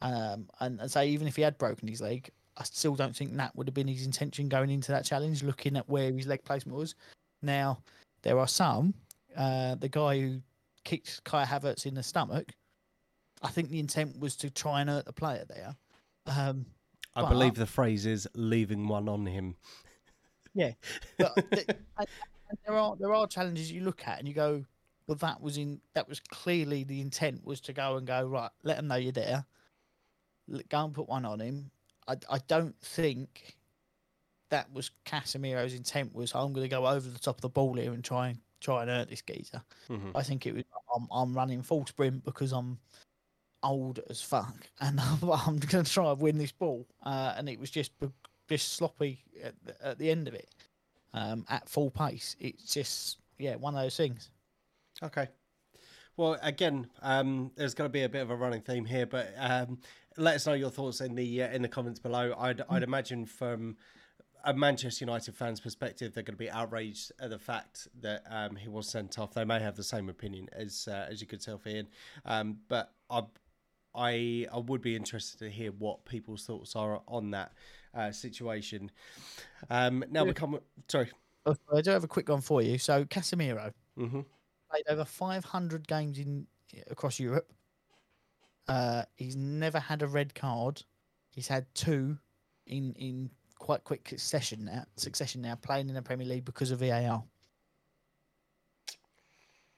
Um, 0.00 0.48
and, 0.60 0.80
and 0.80 0.90
say 0.90 1.08
even 1.08 1.26
if 1.26 1.36
he 1.36 1.42
had 1.42 1.58
broken 1.58 1.88
his 1.88 2.00
leg, 2.00 2.30
I 2.56 2.64
still 2.64 2.94
don't 2.94 3.14
think 3.14 3.36
that 3.36 3.54
would 3.56 3.66
have 3.66 3.74
been 3.74 3.88
his 3.88 4.04
intention 4.04 4.48
going 4.48 4.70
into 4.70 4.92
that 4.92 5.04
challenge. 5.04 5.42
Looking 5.42 5.76
at 5.76 5.88
where 5.88 6.12
his 6.12 6.26
leg 6.26 6.44
placement 6.44 6.76
was. 6.76 6.94
Now 7.40 7.78
there 8.22 8.38
are 8.38 8.48
some. 8.48 8.94
Uh, 9.36 9.76
the 9.76 9.88
guy 9.88 10.20
who 10.20 10.40
kicked 10.84 11.22
Kai 11.24 11.44
Havertz 11.44 11.86
in 11.86 11.94
the 11.94 12.02
stomach. 12.02 12.52
I 13.42 13.48
think 13.48 13.70
the 13.70 13.80
intent 13.80 14.18
was 14.18 14.36
to 14.36 14.50
try 14.50 14.80
and 14.80 14.90
hurt 14.90 15.04
the 15.04 15.12
player 15.12 15.44
there. 15.48 15.74
Um, 16.26 16.66
I 17.14 17.28
believe 17.28 17.54
the 17.54 17.66
phrase 17.66 18.06
is 18.06 18.28
leaving 18.34 18.86
one 18.88 19.08
on 19.08 19.26
him. 19.26 19.56
but 21.18 21.34
th- 21.50 21.66
and- 21.98 22.08
and 22.48 22.58
there 22.66 22.76
are 22.76 22.94
there 22.96 23.14
are 23.14 23.26
challenges 23.26 23.72
you 23.72 23.80
look 23.82 24.06
at 24.06 24.18
and 24.18 24.28
you 24.28 24.34
go, 24.34 24.64
well, 25.06 25.16
that 25.16 25.40
was 25.40 25.56
in 25.56 25.80
that 25.94 26.06
was 26.08 26.20
clearly 26.20 26.84
the 26.84 27.00
intent 27.00 27.42
was 27.46 27.60
to 27.62 27.72
go 27.72 27.96
and 27.96 28.06
go 28.06 28.26
right, 28.26 28.50
let 28.62 28.76
them 28.76 28.88
know 28.88 28.96
you're 28.96 29.10
there. 29.12 29.46
go 30.68 30.84
and 30.84 30.92
put 30.94 31.08
one 31.08 31.24
on 31.24 31.40
him. 31.40 31.70
I, 32.06 32.16
I 32.28 32.38
don't 32.48 32.78
think 32.82 33.56
that 34.50 34.70
was 34.70 34.90
Casemiro's 35.06 35.72
intent. 35.72 36.14
Was 36.14 36.34
I'm 36.34 36.52
going 36.52 36.64
to 36.64 36.68
go 36.68 36.86
over 36.86 37.08
the 37.08 37.18
top 37.18 37.36
of 37.36 37.40
the 37.40 37.48
ball 37.48 37.72
here 37.74 37.94
and 37.94 38.04
try 38.04 38.28
and 38.28 38.38
try 38.62 38.82
and 38.82 38.90
hurt 38.90 39.08
this 39.08 39.22
geezer. 39.22 39.62
Mhm. 39.88 40.12
I 40.14 40.22
think 40.22 40.46
it 40.46 40.54
was 40.54 40.64
I'm, 40.94 41.08
I'm 41.10 41.34
running 41.34 41.62
full 41.62 41.86
sprint 41.86 42.24
because 42.24 42.52
I'm 42.52 42.78
old 43.62 44.00
as 44.10 44.20
fuck 44.20 44.54
and 44.80 45.00
I'm, 45.00 45.30
I'm 45.30 45.58
going 45.58 45.84
to 45.84 45.92
try 45.92 46.10
and 46.10 46.20
win 46.20 46.38
this 46.38 46.52
ball. 46.52 46.86
Uh, 47.02 47.34
and 47.36 47.48
it 47.48 47.58
was 47.58 47.70
just 47.70 47.92
just 48.48 48.74
sloppy 48.74 49.24
at 49.42 49.54
the, 49.64 49.86
at 49.86 49.98
the 49.98 50.10
end 50.10 50.28
of 50.28 50.34
it 50.34 50.48
um, 51.14 51.44
at 51.48 51.68
full 51.68 51.90
pace. 51.90 52.36
It's 52.40 52.72
just 52.72 53.18
yeah 53.38 53.56
one 53.56 53.74
of 53.74 53.82
those 53.82 53.96
things. 53.96 54.30
Okay. 55.02 55.28
Well, 56.16 56.38
again, 56.42 56.88
um, 57.00 57.50
there's 57.56 57.74
going 57.74 57.88
to 57.88 57.92
be 57.92 58.02
a 58.02 58.08
bit 58.08 58.20
of 58.20 58.30
a 58.30 58.36
running 58.36 58.60
theme 58.60 58.84
here, 58.84 59.06
but 59.06 59.32
um, 59.38 59.78
let 60.18 60.34
us 60.34 60.46
know 60.46 60.52
your 60.52 60.70
thoughts 60.70 61.00
in 61.00 61.14
the 61.14 61.42
uh, 61.42 61.50
in 61.50 61.62
the 61.62 61.68
comments 61.68 61.98
below. 61.98 62.34
I'd 62.38 62.62
I'd 62.68 62.82
imagine 62.82 63.24
from 63.24 63.76
a 64.44 64.54
Manchester 64.54 65.04
United 65.04 65.34
fan's 65.34 65.60
perspective, 65.60 66.12
they're 66.12 66.22
going 66.22 66.34
to 66.34 66.38
be 66.38 66.50
outraged 66.50 67.12
at 67.20 67.30
the 67.30 67.38
fact 67.38 67.88
that 68.00 68.24
um, 68.30 68.56
he 68.56 68.68
was 68.68 68.88
sent 68.88 69.18
off. 69.18 69.34
They 69.34 69.44
may 69.44 69.60
have 69.60 69.76
the 69.76 69.82
same 69.84 70.08
opinion 70.08 70.48
as 70.52 70.88
uh, 70.90 71.06
as 71.10 71.20
you 71.20 71.26
could 71.26 71.40
tell, 71.40 71.60
Ian, 71.66 71.88
um, 72.24 72.58
but 72.68 72.92
I. 73.10 73.22
I, 73.94 74.46
I 74.50 74.56
would 74.56 74.80
be 74.80 74.96
interested 74.96 75.40
to 75.40 75.50
hear 75.50 75.70
what 75.70 76.06
people's 76.06 76.46
thoughts 76.46 76.74
are 76.76 77.02
on 77.06 77.32
that 77.32 77.52
uh, 77.94 78.10
situation. 78.10 78.90
Um, 79.68 80.02
now 80.10 80.24
we 80.24 80.32
come. 80.32 80.58
Sorry. 80.88 81.10
Oh, 81.44 81.54
I 81.70 81.82
do 81.82 81.90
have 81.90 82.02
a 82.02 82.08
quick 82.08 82.30
one 82.30 82.40
for 82.40 82.62
you. 82.62 82.78
So 82.78 83.04
Casemiro 83.04 83.70
hmm 83.98 84.20
played 84.70 84.84
over 84.88 85.04
500 85.04 85.86
games 85.86 86.18
in 86.18 86.46
across 86.90 87.20
Europe. 87.20 87.52
Uh, 88.66 89.02
he's 89.16 89.36
never 89.36 89.78
had 89.78 90.02
a 90.02 90.06
red 90.06 90.34
card. 90.34 90.82
He's 91.30 91.48
had 91.48 91.66
two 91.74 92.18
in 92.66 92.94
in 92.94 93.30
quite 93.62 93.84
quick 93.84 94.08
succession 94.08 94.64
now. 94.64 94.84
Succession 94.96 95.40
now, 95.40 95.54
playing 95.54 95.88
in 95.88 95.94
the 95.94 96.02
Premier 96.02 96.26
League 96.26 96.44
because 96.44 96.72
of 96.72 96.80
VAR. 96.80 97.22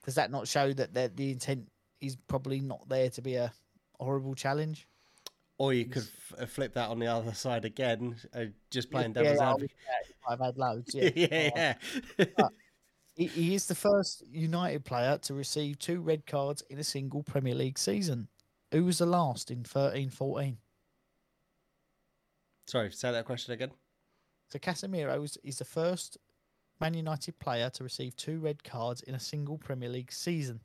Does 0.03 0.15
that 0.15 0.31
not 0.31 0.47
show 0.47 0.73
that 0.73 0.93
the, 1.15 1.31
intent 1.31 1.67
is 2.01 2.17
probably 2.27 2.61
not 2.61 2.89
there 2.89 3.11
to 3.11 3.21
be 3.21 3.35
a 3.35 3.53
horrible 3.99 4.33
challenge? 4.33 4.87
Or 5.59 5.71
you 5.71 5.85
could 5.85 6.07
f- 6.39 6.49
flip 6.49 6.73
that 6.73 6.89
on 6.89 6.97
the 6.97 7.05
other 7.05 7.33
side 7.35 7.63
again, 7.63 8.15
uh, 8.33 8.45
just 8.71 8.89
playing 8.89 9.13
Yeah, 9.15 9.21
devil's 9.21 9.39
yeah, 9.39 9.49
advocate. 9.51 9.77
I've 10.27 10.39
had 10.39 10.57
loads. 10.57 10.95
Yeah, 10.95 11.09
yeah, 11.15 11.75
yeah. 12.17 12.47
He, 13.15 13.27
he 13.27 13.55
is 13.55 13.67
the 13.67 13.75
first 13.75 14.23
United 14.29 14.83
player 14.83 15.19
to 15.19 15.33
receive 15.35 15.77
two 15.77 16.01
red 16.01 16.25
cards 16.25 16.63
in 16.71 16.79
a 16.79 16.83
single 16.83 17.21
Premier 17.21 17.55
League 17.55 17.77
season. 17.77 18.27
Who 18.71 18.83
was 18.83 18.97
the 18.97 19.05
last 19.05 19.51
in 19.51 19.63
13 19.63 20.09
14? 20.09 20.57
Sorry, 22.65 22.91
say 22.91 23.11
that 23.11 23.25
question 23.25 23.53
again. 23.53 23.71
So 24.49 24.59
Casemiro 24.59 25.23
is, 25.43 25.57
the 25.57 25.65
first 25.65 26.17
Man 26.79 26.93
United 26.93 27.37
player 27.39 27.69
to 27.71 27.83
receive 27.83 28.15
two 28.15 28.39
red 28.39 28.63
cards 28.63 29.01
in 29.01 29.15
a 29.15 29.19
single 29.19 29.57
Premier 29.57 29.89
League 29.89 30.11
season 30.11 30.59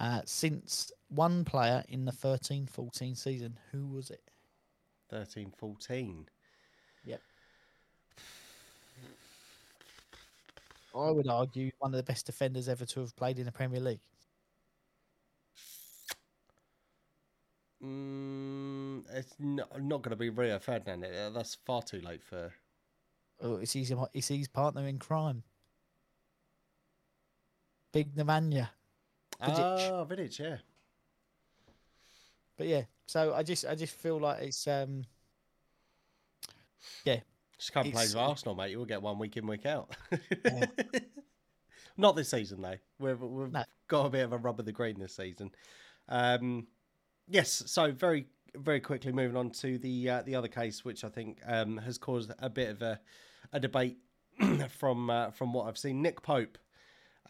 uh, 0.00 0.20
since 0.24 0.92
one 1.08 1.44
player 1.44 1.84
in 1.88 2.04
the 2.04 2.12
13 2.12 2.66
14 2.66 3.14
season. 3.14 3.58
Who 3.72 3.86
was 3.86 4.10
it? 4.10 4.22
13, 5.10 5.52
14. 5.56 6.26
Yep. 7.04 7.20
I 10.96 11.10
would 11.10 11.28
argue 11.28 11.70
one 11.78 11.92
of 11.92 11.96
the 11.96 12.02
best 12.02 12.26
defenders 12.26 12.68
ever 12.68 12.84
to 12.86 13.00
have 13.00 13.16
played 13.16 13.38
in 13.38 13.46
the 13.46 13.52
Premier 13.52 13.80
League. 13.80 14.00
Mm, 17.82 18.67
it's 19.12 19.34
not, 19.38 19.82
not 19.82 20.02
going 20.02 20.10
to 20.10 20.16
be 20.16 20.30
Rio 20.30 20.58
Ferdinand. 20.58 21.04
Uh, 21.04 21.30
That's 21.30 21.54
far 21.66 21.82
too 21.82 22.00
late 22.00 22.22
for. 22.22 22.52
Oh, 23.40 23.56
it's 23.56 23.72
his, 23.72 23.92
it's 24.12 24.28
his 24.28 24.48
partner 24.48 24.86
in 24.86 24.98
crime. 24.98 25.42
Big 27.92 28.14
Nemanja. 28.14 28.68
Vidic. 29.42 29.90
Ah, 29.90 30.04
Vidic, 30.04 30.38
yeah. 30.38 30.56
But 32.56 32.66
yeah, 32.66 32.82
so 33.06 33.34
I 33.34 33.44
just 33.44 33.64
I 33.64 33.76
just 33.76 33.94
feel 33.94 34.18
like 34.18 34.42
it's 34.42 34.66
um 34.66 35.04
yeah. 37.04 37.20
Just 37.56 37.72
can't 37.72 37.92
play 37.92 38.04
with 38.04 38.16
Arsenal, 38.16 38.54
mate. 38.54 38.70
You'll 38.70 38.84
get 38.84 39.02
one 39.02 39.18
week 39.18 39.36
in, 39.36 39.46
week 39.46 39.66
out. 39.66 39.94
Yeah. 40.44 40.66
Not 41.96 42.14
this 42.14 42.28
season, 42.28 42.62
though. 42.62 42.76
We've, 43.00 43.20
we've 43.20 43.50
No. 43.50 43.64
got 43.88 44.06
a 44.06 44.10
bit 44.10 44.24
of 44.24 44.32
a 44.32 44.36
rub 44.38 44.60
of 44.60 44.66
the 44.66 44.70
green 44.70 44.96
this 45.00 45.16
season. 45.16 45.50
Um, 46.08 46.68
yes, 47.28 47.64
so 47.66 47.90
very 47.90 48.26
very 48.58 48.80
quickly 48.80 49.12
moving 49.12 49.36
on 49.36 49.50
to 49.50 49.78
the 49.78 50.10
uh, 50.10 50.22
the 50.22 50.34
other 50.34 50.48
case, 50.48 50.84
which 50.84 51.04
I 51.04 51.08
think 51.08 51.40
um, 51.46 51.78
has 51.78 51.98
caused 51.98 52.32
a 52.38 52.50
bit 52.50 52.70
of 52.70 52.82
a, 52.82 53.00
a 53.52 53.60
debate 53.60 53.98
from 54.78 55.10
uh, 55.10 55.30
from 55.30 55.52
what 55.52 55.68
I've 55.68 55.78
seen. 55.78 56.02
Nick 56.02 56.22
Pope. 56.22 56.58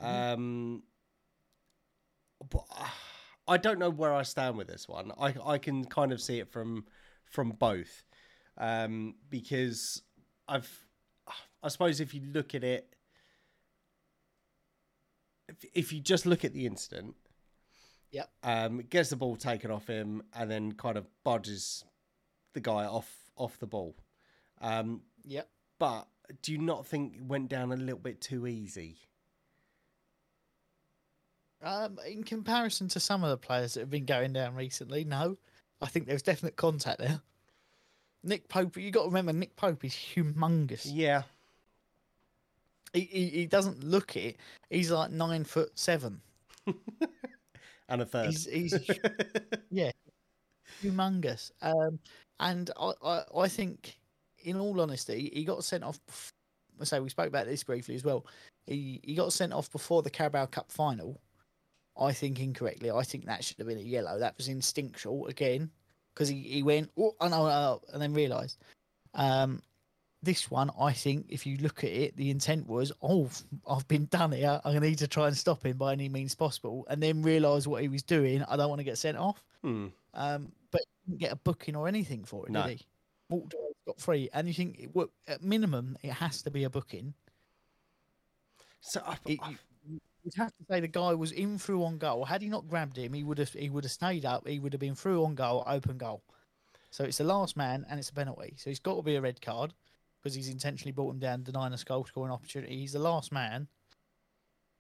Um, 0.01 0.85
but, 2.51 2.64
uh, 2.79 2.87
I 3.49 3.57
don't 3.57 3.79
know 3.79 3.91
where 3.91 4.14
I 4.14 4.23
stand 4.23 4.57
with 4.57 4.69
this 4.69 4.88
one. 4.88 5.12
I 5.19 5.35
I 5.45 5.59
can 5.59 5.85
kind 5.85 6.12
of 6.12 6.21
see 6.21 6.38
it 6.38 6.49
from 6.51 6.85
from 7.25 7.51
both, 7.51 8.05
um, 8.57 9.14
because 9.31 10.03
I've 10.49 10.87
I 11.62 11.69
suppose 11.69 12.01
if 12.01 12.14
you 12.14 12.23
look 12.33 12.55
at 12.55 12.62
it, 12.62 12.95
if, 15.49 15.64
if 15.75 15.93
you 15.93 16.01
just 16.01 16.27
look 16.27 16.45
at 16.45 16.53
the 16.53 16.67
incident, 16.67 17.17
Yep. 18.11 18.31
um, 18.42 18.79
gets 18.88 19.11
the 19.11 19.16
ball 19.16 19.37
taken 19.37 19.71
off 19.71 19.87
him 19.87 20.23
and 20.35 20.51
then 20.51 20.73
kind 20.73 20.97
of 20.97 21.07
budges 21.25 21.85
the 22.55 22.61
guy 22.61 22.85
off 22.87 23.12
off 23.37 23.59
the 23.59 23.66
ball. 23.66 23.94
Um, 24.61 25.03
Yep. 25.25 25.49
but 25.79 26.09
do 26.42 26.53
you 26.53 26.59
not 26.59 26.87
think 26.87 27.16
it 27.16 27.23
went 27.25 27.49
down 27.49 27.71
a 27.73 27.77
little 27.77 27.99
bit 27.99 28.21
too 28.21 28.47
easy? 28.47 28.97
Um, 31.62 31.99
in 32.07 32.23
comparison 32.23 32.88
to 32.88 33.01
some 33.01 33.25
of 33.25 33.31
the 33.31 33.37
players 33.37 33.75
that 33.75 33.81
have 33.81 33.90
been 33.90 34.05
going 34.05 34.33
down 34.33 34.55
recently, 34.55 35.05
no. 35.05 35.37
I 35.81 35.87
think 35.87 36.07
there 36.07 36.14
was 36.14 36.23
definite 36.23 36.57
contact 36.57 36.99
there. 37.01 37.21
Nick 38.23 38.49
Pope, 38.49 38.77
you 38.77 38.90
got 38.90 39.03
to 39.03 39.09
remember, 39.09 39.33
Nick 39.33 39.57
Pope 39.57 39.85
is 39.85 39.92
humongous. 39.94 40.83
Yeah, 40.92 41.23
He, 42.92 43.01
he 43.01 43.29
he 43.29 43.47
doesn't 43.47 43.83
look 43.85 44.16
it. 44.16 44.37
He's 44.71 44.90
like 44.90 45.11
nine 45.11 45.44
foot 45.44 45.71
seven. 45.79 46.21
and 47.88 48.03
a 48.03 48.07
third. 48.07 48.27
He's 48.27 48.46
he's 48.46 48.74
yeah, 49.70 49.90
humongous. 50.83 51.51
Um, 51.62 51.98
and 52.40 52.70
I, 52.79 52.92
I 53.05 53.22
I 53.37 53.48
think, 53.48 53.98
in 54.38 54.59
all 54.59 54.81
honesty, 54.81 55.31
he 55.33 55.44
got 55.44 55.64
sent 55.64 55.85
off. 55.85 55.98
I 56.81 56.85
say 56.85 57.01
we 57.01 57.09
spoke 57.09 57.29
about 57.29 57.46
this 57.46 57.64
briefly 57.64 57.94
as 57.94 58.05
well. 58.05 58.27
He 58.66 59.01
he 59.03 59.14
got 59.14 59.33
sent 59.33 59.53
off 59.53 59.70
before 59.72 60.03
the 60.03 60.11
Carabao 60.11 60.46
Cup 60.46 60.70
final. 60.70 61.20
I 61.98 62.12
think 62.12 62.40
incorrectly. 62.40 62.90
I 62.90 63.03
think 63.03 63.27
that 63.27 63.42
should 63.42 63.59
have 63.59 63.66
been 63.66 63.79
a 63.79 63.81
yellow. 63.81 64.18
That 64.18 64.37
was 64.37 64.48
instinctual 64.48 65.27
again 65.27 65.70
because 66.14 66.29
he, 66.29 66.40
he 66.42 66.62
went 66.62 66.90
oh 66.96 67.16
I 67.20 67.29
know 67.29 67.46
uh," 67.46 67.79
and 67.92 68.01
then 68.01 68.14
realised. 68.14 68.59
Um, 69.14 69.62
this 70.23 70.51
one, 70.51 70.71
I 70.79 70.93
think, 70.93 71.27
if 71.29 71.47
you 71.47 71.57
look 71.59 71.85
at 71.85 71.91
it, 71.91 72.17
the 72.17 72.31
intent 72.31 72.67
was, 72.67 72.93
oh, 73.03 73.31
I've 73.69 73.87
been 73.87 74.07
done 74.07 74.33
here. 74.33 74.61
I 74.65 74.79
need 74.79 74.99
to 74.99 75.09
try 75.09 75.29
and 75.29 75.37
stop 75.37 75.65
him 75.65 75.77
by 75.77 75.93
any 75.93 76.09
means 76.09 76.35
possible, 76.35 76.87
and 76.91 77.03
then 77.03 77.23
realise 77.23 77.67
what 77.67 77.83
he 77.83 77.89
was 77.89 78.03
doing. 78.03 78.43
I 78.45 78.57
don't 78.57 78.69
want 78.69 78.81
to 78.81 78.85
get 78.85 78.99
sent 78.99 79.17
off. 79.17 79.45
Hmm. 79.63 79.87
Um, 80.15 80.53
but 80.71 80.81
he 81.07 81.13
didn't 81.13 81.21
get 81.21 81.33
a 81.33 81.37
booking 81.37 81.77
or 81.77 81.87
anything 81.87 82.25
for 82.25 82.47
it, 82.47 82.53
No. 82.53 82.67
did 82.67 82.79
he? 82.81 82.87
Walked 83.29 83.55
away, 83.55 83.63
got 83.87 84.01
free, 84.01 84.29
and 84.33 84.49
you 84.49 84.55
think 84.55 84.81
it, 84.81 84.95
would- 84.95 85.11
at 85.29 85.43
minimum 85.43 85.97
it 86.03 86.11
has 86.13 86.43
to 86.43 86.51
be 86.51 86.65
a 86.65 86.71
booking. 86.71 87.15
So 88.81 89.01
I, 89.07 89.17
It, 89.27 89.39
I- 89.43 89.51
you- 89.89 90.01
you'd 90.25 90.35
have 90.37 90.49
to 90.57 90.65
say 90.69 90.81
the 90.81 90.89
guy 90.89 91.15
was 91.15 91.33
in 91.33 91.59
through 91.59 91.85
on 91.85 91.99
goal. 91.99 92.25
Had 92.25 92.43
he 92.43 92.49
not 92.49 92.69
grabbed 92.69 92.97
him, 92.97 93.13
he 93.13 93.23
would 93.23 93.39
have 93.39 93.53
he 93.53 93.71
would 93.71 93.85
have 93.85 93.93
stayed 93.93 94.25
up. 94.25 94.47
He 94.49 94.59
would 94.59 94.73
have 94.73 94.81
been 94.81 94.95
through 94.95 95.25
on 95.25 95.35
goal, 95.35 95.63
open 95.67 95.97
goal. 95.99 96.23
So 96.91 97.05
it's 97.05 97.19
the 97.19 97.25
last 97.25 97.57
man, 97.57 97.87
and 97.89 97.99
it's 98.01 98.09
a 98.11 98.15
penalty. 98.15 98.55
So 98.57 98.71
he's 98.71 98.79
got 98.81 98.97
to 98.97 99.03
be 99.03 99.17
a 99.17 99.21
red 99.21 99.41
card 99.43 99.75
because 100.29 100.35
he's 100.47 100.53
intentionally 100.53 100.93
brought 100.93 101.11
him 101.11 101.19
down, 101.19 101.43
denying 101.43 101.73
a 101.73 101.77
goal 101.87 102.05
scoring 102.05 102.31
opportunity. 102.31 102.77
He's 102.77 102.93
the 102.93 102.99
last 102.99 103.33
man, 103.33 103.67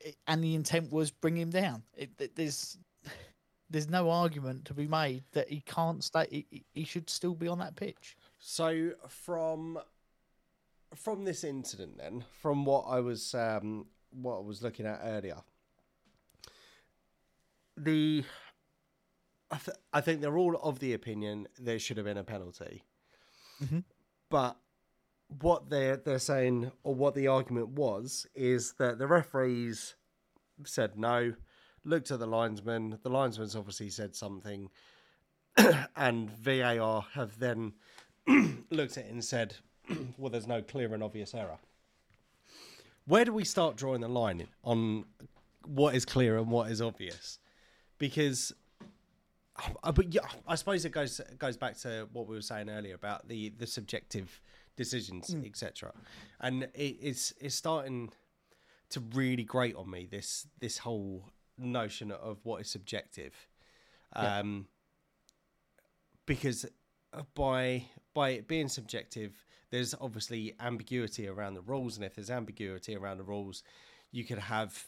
it, 0.00 0.16
and 0.26 0.44
the 0.44 0.54
intent 0.54 0.92
was 0.92 1.10
bring 1.10 1.36
him 1.38 1.48
down. 1.48 1.82
It, 1.96 2.10
it- 2.18 2.36
there's 2.36 2.76
there's 3.70 3.88
no 3.88 4.10
argument 4.10 4.66
to 4.66 4.74
be 4.74 4.86
made 4.86 5.24
that 5.32 5.48
he 5.48 5.60
can't 5.62 6.04
stay. 6.04 6.26
He, 6.50 6.64
he- 6.74 6.84
should 6.84 7.08
still 7.08 7.34
be 7.34 7.48
on 7.48 7.58
that 7.60 7.76
pitch. 7.76 8.14
So 8.38 8.90
from 9.08 9.78
from 10.94 11.24
this 11.24 11.44
incident, 11.44 11.96
then, 11.96 12.24
from 12.42 12.66
what 12.66 12.82
I 12.86 13.00
was 13.00 13.34
um, 13.34 13.86
what 14.10 14.36
I 14.36 14.40
was 14.40 14.62
looking 14.62 14.84
at 14.84 15.00
earlier, 15.02 15.36
the 17.76 18.22
I, 19.50 19.56
th- 19.56 19.76
I 19.94 20.02
think 20.02 20.20
they're 20.20 20.36
all 20.36 20.56
of 20.56 20.78
the 20.78 20.92
opinion 20.92 21.48
there 21.58 21.78
should 21.78 21.96
have 21.96 22.04
been 22.04 22.18
a 22.18 22.24
penalty, 22.24 22.84
Mhm. 23.62 23.84
but 24.28 24.58
what 25.40 25.68
they're 25.68 25.96
they're 25.96 26.18
saying 26.18 26.72
or 26.82 26.94
what 26.94 27.14
the 27.14 27.28
argument 27.28 27.68
was 27.68 28.26
is 28.34 28.72
that 28.78 28.98
the 28.98 29.06
referees 29.06 29.94
said 30.64 30.98
no, 30.98 31.34
looked 31.84 32.10
at 32.10 32.18
the 32.18 32.26
linesman. 32.26 32.98
The 33.02 33.10
linesman's 33.10 33.56
obviously 33.56 33.90
said 33.90 34.16
something, 34.16 34.70
and 35.96 36.30
VAR 36.30 37.04
have 37.14 37.38
then 37.38 37.74
looked 38.70 38.96
at 38.96 39.04
it 39.04 39.12
and 39.12 39.24
said, 39.24 39.56
well, 40.18 40.30
there's 40.30 40.46
no 40.46 40.62
clear 40.62 40.92
and 40.94 41.02
obvious 41.02 41.34
error. 41.34 41.58
Where 43.06 43.24
do 43.24 43.32
we 43.32 43.44
start 43.44 43.76
drawing 43.76 44.02
the 44.02 44.08
line 44.08 44.46
on 44.62 45.04
what 45.64 45.94
is 45.94 46.04
clear 46.04 46.36
and 46.36 46.50
what 46.50 46.70
is 46.70 46.82
obvious? 46.82 47.38
Because, 47.96 48.52
uh, 49.82 49.92
but 49.92 50.12
yeah, 50.12 50.26
I 50.46 50.56
suppose 50.56 50.84
it 50.84 50.90
goes 50.90 51.20
goes 51.38 51.56
back 51.56 51.78
to 51.78 52.06
what 52.12 52.28
we 52.28 52.36
were 52.36 52.42
saying 52.42 52.68
earlier 52.68 52.94
about 52.94 53.28
the 53.28 53.48
the 53.50 53.66
subjective 53.66 54.40
decisions, 54.78 55.34
etc. 55.44 55.92
And 56.40 56.62
it, 56.74 56.96
it's 57.02 57.34
it's 57.38 57.54
starting 57.54 58.10
to 58.90 59.00
really 59.12 59.44
grate 59.44 59.76
on 59.76 59.90
me 59.90 60.08
this 60.10 60.46
this 60.60 60.78
whole 60.78 61.24
notion 61.58 62.10
of 62.12 62.38
what 62.44 62.62
is 62.62 62.70
subjective, 62.70 63.34
um, 64.14 64.66
because 66.24 66.64
by 67.34 67.84
by 68.14 68.30
it 68.30 68.48
being 68.48 68.68
subjective, 68.68 69.44
there's 69.70 69.94
obviously 70.00 70.54
ambiguity 70.60 71.28
around 71.28 71.54
the 71.54 71.60
rules, 71.62 71.96
and 71.96 72.04
if 72.06 72.14
there's 72.14 72.30
ambiguity 72.30 72.96
around 72.96 73.18
the 73.18 73.24
rules, 73.24 73.62
you 74.12 74.24
could 74.24 74.38
have 74.38 74.86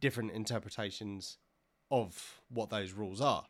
different 0.00 0.32
interpretations 0.32 1.38
of 1.90 2.40
what 2.48 2.70
those 2.70 2.92
rules 2.92 3.20
are. 3.20 3.44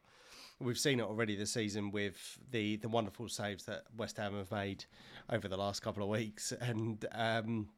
We've 0.59 0.79
seen 0.79 1.01
it 1.01 1.05
already 1.05 1.37
this 1.37 1.53
season 1.53 1.91
with 1.91 2.39
the 2.51 2.77
the 2.77 2.89
wonderful 2.89 3.29
saves 3.29 3.65
that 3.67 3.83
West 3.97 4.17
Ham 4.17 4.35
have 4.35 4.51
made 4.51 4.87
over 5.29 5.49
the 5.49 5.57
last 5.57 5.83
couple 5.83 6.03
of 6.03 6.09
weeks, 6.09 6.51
and 6.53 7.05
um, 7.13 7.69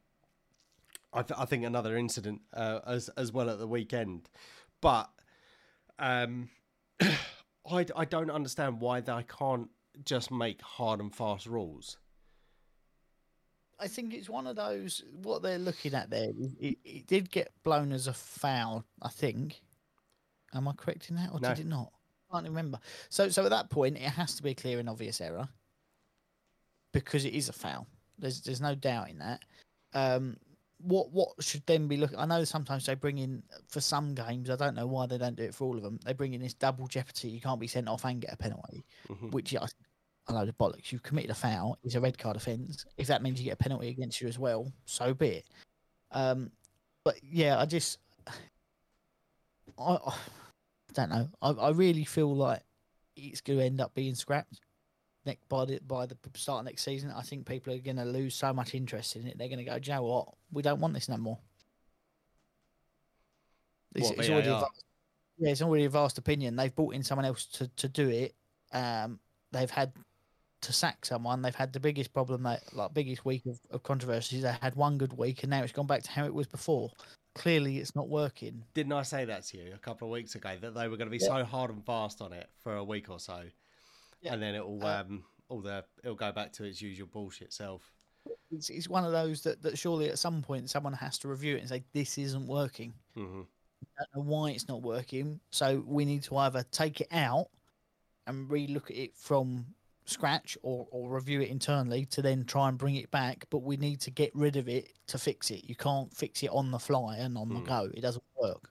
I, 1.12 1.22
th- 1.22 1.38
I 1.38 1.44
think 1.44 1.64
another 1.64 1.96
incident 1.96 2.42
uh, 2.54 2.78
as 2.86 3.08
as 3.10 3.32
well 3.32 3.50
at 3.50 3.58
the 3.58 3.66
weekend. 3.66 4.28
But 4.80 5.10
um, 5.98 6.50
I 7.00 7.84
I 7.96 8.04
don't 8.04 8.30
understand 8.30 8.80
why 8.80 9.00
they 9.00 9.24
can't 9.24 9.70
just 10.04 10.30
make 10.30 10.62
hard 10.62 11.00
and 11.00 11.12
fast 11.12 11.46
rules. 11.46 11.96
I 13.80 13.88
think 13.88 14.14
it's 14.14 14.28
one 14.30 14.46
of 14.46 14.54
those. 14.54 15.02
What 15.22 15.42
they're 15.42 15.58
looking 15.58 15.94
at 15.94 16.10
there, 16.10 16.30
it, 16.60 16.78
it 16.84 17.06
did 17.08 17.30
get 17.30 17.50
blown 17.64 17.90
as 17.90 18.06
a 18.06 18.12
foul. 18.12 18.84
I 19.02 19.08
think. 19.08 19.62
Am 20.54 20.66
I 20.68 20.72
correct 20.72 21.10
in 21.10 21.16
that, 21.16 21.30
or 21.32 21.40
No. 21.40 21.48
did 21.48 21.58
it 21.58 21.66
not? 21.66 21.92
I 22.30 22.34
can't 22.36 22.48
remember. 22.48 22.78
So, 23.08 23.28
so 23.28 23.44
at 23.44 23.50
that 23.50 23.70
point, 23.70 23.96
it 23.96 24.02
has 24.02 24.34
to 24.36 24.42
be 24.42 24.50
a 24.50 24.54
clear 24.54 24.78
and 24.78 24.88
obvious 24.88 25.20
error 25.20 25.48
because 26.92 27.24
it 27.24 27.34
is 27.34 27.48
a 27.48 27.52
foul. 27.52 27.86
There's, 28.18 28.40
there's 28.40 28.60
no 28.60 28.74
doubt 28.74 29.10
in 29.10 29.18
that. 29.18 29.40
Um, 29.94 30.36
what, 30.80 31.10
what 31.10 31.30
should 31.40 31.64
then 31.66 31.88
be 31.88 31.96
looking? 31.96 32.18
I 32.18 32.26
know 32.26 32.44
sometimes 32.44 32.86
they 32.86 32.94
bring 32.94 33.18
in 33.18 33.42
for 33.68 33.80
some 33.80 34.14
games. 34.14 34.50
I 34.50 34.56
don't 34.56 34.76
know 34.76 34.86
why 34.86 35.06
they 35.06 35.18
don't 35.18 35.36
do 35.36 35.42
it 35.44 35.54
for 35.54 35.64
all 35.64 35.76
of 35.76 35.82
them. 35.82 35.98
They 36.04 36.12
bring 36.12 36.34
in 36.34 36.40
this 36.40 36.54
double 36.54 36.86
jeopardy. 36.86 37.28
You 37.30 37.40
can't 37.40 37.60
be 37.60 37.66
sent 37.66 37.88
off 37.88 38.04
and 38.04 38.20
get 38.20 38.32
a 38.32 38.36
penalty, 38.36 38.84
Mhm. 39.08 39.32
which 39.32 39.54
I 39.56 39.66
a 40.30 40.34
load 40.34 40.48
of 40.48 40.58
bollocks. 40.58 40.92
You've 40.92 41.02
committed 41.02 41.30
a 41.30 41.34
foul. 41.34 41.78
It's 41.82 41.94
a 41.94 42.00
red 42.00 42.18
card 42.18 42.36
offence. 42.36 42.84
If 42.98 43.06
that 43.06 43.22
means 43.22 43.40
you 43.40 43.46
get 43.46 43.54
a 43.54 43.56
penalty 43.56 43.88
against 43.88 44.20
you 44.20 44.28
as 44.28 44.38
well, 44.38 44.70
so 44.84 45.14
be 45.14 45.28
it. 45.28 45.46
Um, 46.12 46.52
but 47.02 47.16
yeah, 47.22 47.58
I 47.58 47.64
just, 47.64 47.98
I, 49.78 49.98
I 50.06 50.14
don't 50.94 51.10
know. 51.10 51.28
I, 51.42 51.50
I 51.50 51.70
really 51.70 52.04
feel 52.04 52.34
like 52.34 52.62
it's 53.16 53.40
going 53.40 53.58
to 53.58 53.64
end 53.64 53.80
up 53.80 53.94
being 53.94 54.14
scrapped 54.14 54.60
next 55.26 55.48
by 55.48 55.64
the 55.64 55.80
by 55.86 56.06
the 56.06 56.16
start 56.34 56.60
of 56.60 56.64
next 56.66 56.84
season. 56.84 57.12
I 57.14 57.22
think 57.22 57.46
people 57.46 57.72
are 57.72 57.78
going 57.78 57.96
to 57.96 58.04
lose 58.04 58.34
so 58.34 58.52
much 58.52 58.74
interest 58.74 59.16
in 59.16 59.26
it. 59.26 59.38
They're 59.38 59.48
going 59.48 59.58
to 59.58 59.64
go, 59.64 59.78
"Do 59.78 59.90
you 59.90 59.96
know 59.96 60.02
what? 60.04 60.28
We 60.52 60.62
don't 60.62 60.80
want 60.80 60.94
this 60.94 61.08
no 61.08 61.16
more." 61.16 61.38
It's, 63.94 64.08
What, 64.08 64.18
it's 64.18 64.28
already 64.28 64.48
a 64.48 64.52
vast, 64.52 64.84
yeah, 65.38 65.50
it's 65.50 65.62
already 65.62 65.84
a 65.84 65.90
vast 65.90 66.18
opinion. 66.18 66.56
They've 66.56 66.74
brought 66.74 66.94
in 66.94 67.02
someone 67.02 67.24
else 67.24 67.46
to, 67.46 67.68
to 67.76 67.88
do 67.88 68.08
it. 68.08 68.34
Um, 68.72 69.18
they've 69.52 69.70
had 69.70 69.92
to 70.62 70.72
sack 70.72 71.04
someone. 71.04 71.42
They've 71.42 71.54
had 71.54 71.72
the 71.72 71.80
biggest 71.80 72.12
problem, 72.12 72.42
that 72.42 72.62
like 72.74 72.92
biggest 72.94 73.24
week 73.24 73.46
of, 73.46 73.58
of 73.70 73.82
controversies. 73.82 74.42
They 74.42 74.54
had 74.60 74.74
one 74.74 74.98
good 74.98 75.16
week, 75.16 75.42
and 75.42 75.50
now 75.50 75.62
it's 75.62 75.72
gone 75.72 75.86
back 75.86 76.02
to 76.02 76.10
how 76.10 76.24
it 76.24 76.34
was 76.34 76.46
before. 76.46 76.90
Clearly, 77.38 77.78
it's 77.78 77.94
not 77.94 78.08
working. 78.08 78.64
Didn't 78.74 78.92
I 78.92 79.02
say 79.02 79.24
that 79.24 79.44
to 79.46 79.56
you 79.58 79.72
a 79.74 79.78
couple 79.78 80.08
of 80.08 80.12
weeks 80.12 80.34
ago 80.34 80.56
that 80.60 80.74
they 80.74 80.88
were 80.88 80.96
going 80.96 81.10
to 81.10 81.16
be 81.16 81.22
Yeah. 81.22 81.38
so 81.38 81.44
hard 81.44 81.70
and 81.70 81.84
fast 81.84 82.20
on 82.20 82.32
it 82.32 82.48
for 82.62 82.74
a 82.76 82.84
week 82.84 83.08
or 83.10 83.18
so, 83.20 83.44
Yeah. 84.20 84.34
and 84.34 84.42
then 84.42 84.54
it'll 84.54 84.84
Uh, 84.84 85.00
um 85.02 85.24
all 85.48 85.60
the 85.62 85.84
it'll 86.04 86.14
go 86.16 86.30
back 86.32 86.52
to 86.54 86.64
its 86.64 86.82
usual 86.82 87.06
bullshit 87.06 87.52
self. 87.52 87.94
It's, 88.50 88.68
it's 88.68 88.88
one 88.88 89.04
of 89.04 89.12
those 89.12 89.42
that, 89.44 89.62
that 89.62 89.78
surely 89.78 90.10
at 90.10 90.18
some 90.18 90.42
point 90.42 90.68
someone 90.68 90.92
has 90.92 91.18
to 91.20 91.28
review 91.28 91.56
it 91.56 91.60
and 91.60 91.68
say 91.68 91.84
this 91.92 92.18
isn't 92.18 92.46
working. 92.46 92.92
hmm 93.14 93.42
I 93.96 94.02
don't 94.12 94.26
know 94.26 94.30
why 94.30 94.50
it's 94.50 94.68
not 94.68 94.82
working. 94.82 95.40
So 95.50 95.82
we 95.86 96.04
need 96.04 96.24
to 96.24 96.36
either 96.36 96.64
take 96.70 97.00
it 97.00 97.08
out 97.12 97.48
and 98.26 98.50
re-look 98.50 98.90
at 98.90 98.96
it 98.96 99.16
from 99.16 99.64
scratch 100.08 100.56
or, 100.62 100.86
or 100.90 101.10
review 101.10 101.40
it 101.40 101.48
internally 101.48 102.06
to 102.06 102.22
then 102.22 102.44
try 102.44 102.68
and 102.68 102.78
bring 102.78 102.96
it 102.96 103.10
back. 103.10 103.44
But 103.50 103.62
we 103.62 103.76
need 103.76 104.00
to 104.02 104.10
get 104.10 104.34
rid 104.34 104.56
of 104.56 104.68
it 104.68 104.92
to 105.08 105.18
fix 105.18 105.50
it. 105.50 105.64
You 105.68 105.74
can't 105.74 106.14
fix 106.14 106.42
it 106.42 106.50
on 106.50 106.70
the 106.70 106.78
fly 106.78 107.16
and 107.16 107.36
on 107.36 107.48
the 107.48 107.60
Mm. 107.60 107.66
go. 107.66 107.90
It 107.94 108.00
doesn't 108.00 108.24
work. 108.40 108.70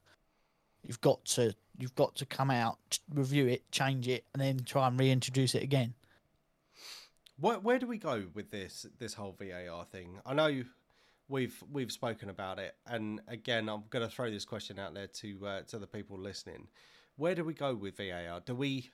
You've 0.83 1.01
got 1.01 1.23
to 1.25 1.53
you've 1.79 1.95
got 1.95 2.15
to 2.15 2.25
come 2.25 2.49
out, 2.49 2.99
review 3.13 3.47
it, 3.47 3.69
change 3.71 4.07
it, 4.07 4.25
and 4.33 4.41
then 4.41 4.59
try 4.63 4.87
and 4.87 4.99
reintroduce 4.99 5.53
it 5.53 5.61
again. 5.63 5.93
Where 7.39 7.59
where 7.59 7.77
do 7.77 7.87
we 7.87 7.97
go 7.97 8.25
with 8.33 8.49
this 8.51 8.85
this 8.97 9.13
whole 9.13 9.35
VAR 9.39 9.85
thing? 9.85 10.19
I 10.25 10.33
know 10.33 10.63
we've 11.27 11.63
we've 11.71 11.91
spoken 11.91 12.29
about 12.29 12.57
it, 12.57 12.75
and 12.87 13.21
again, 13.27 13.69
I'm 13.69 13.83
going 13.89 14.07
to 14.07 14.13
throw 14.13 14.31
this 14.31 14.45
question 14.45 14.79
out 14.79 14.93
there 14.93 15.07
to 15.07 15.47
uh, 15.47 15.61
to 15.63 15.77
the 15.77 15.87
people 15.87 16.17
listening. 16.17 16.67
Where 17.17 17.35
do 17.35 17.43
we 17.43 17.53
go 17.53 17.75
with 17.75 17.97
VAR? 17.97 18.39
Do 18.41 18.55
we 18.55 18.89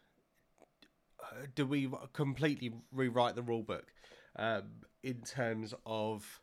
do 1.56 1.66
we 1.66 1.90
completely 2.14 2.74
rewrite 2.92 3.36
the 3.36 3.42
rule 3.42 3.64
book 3.64 3.94
um, 4.36 4.64
in 5.04 5.22
terms 5.22 5.74
of 5.86 6.42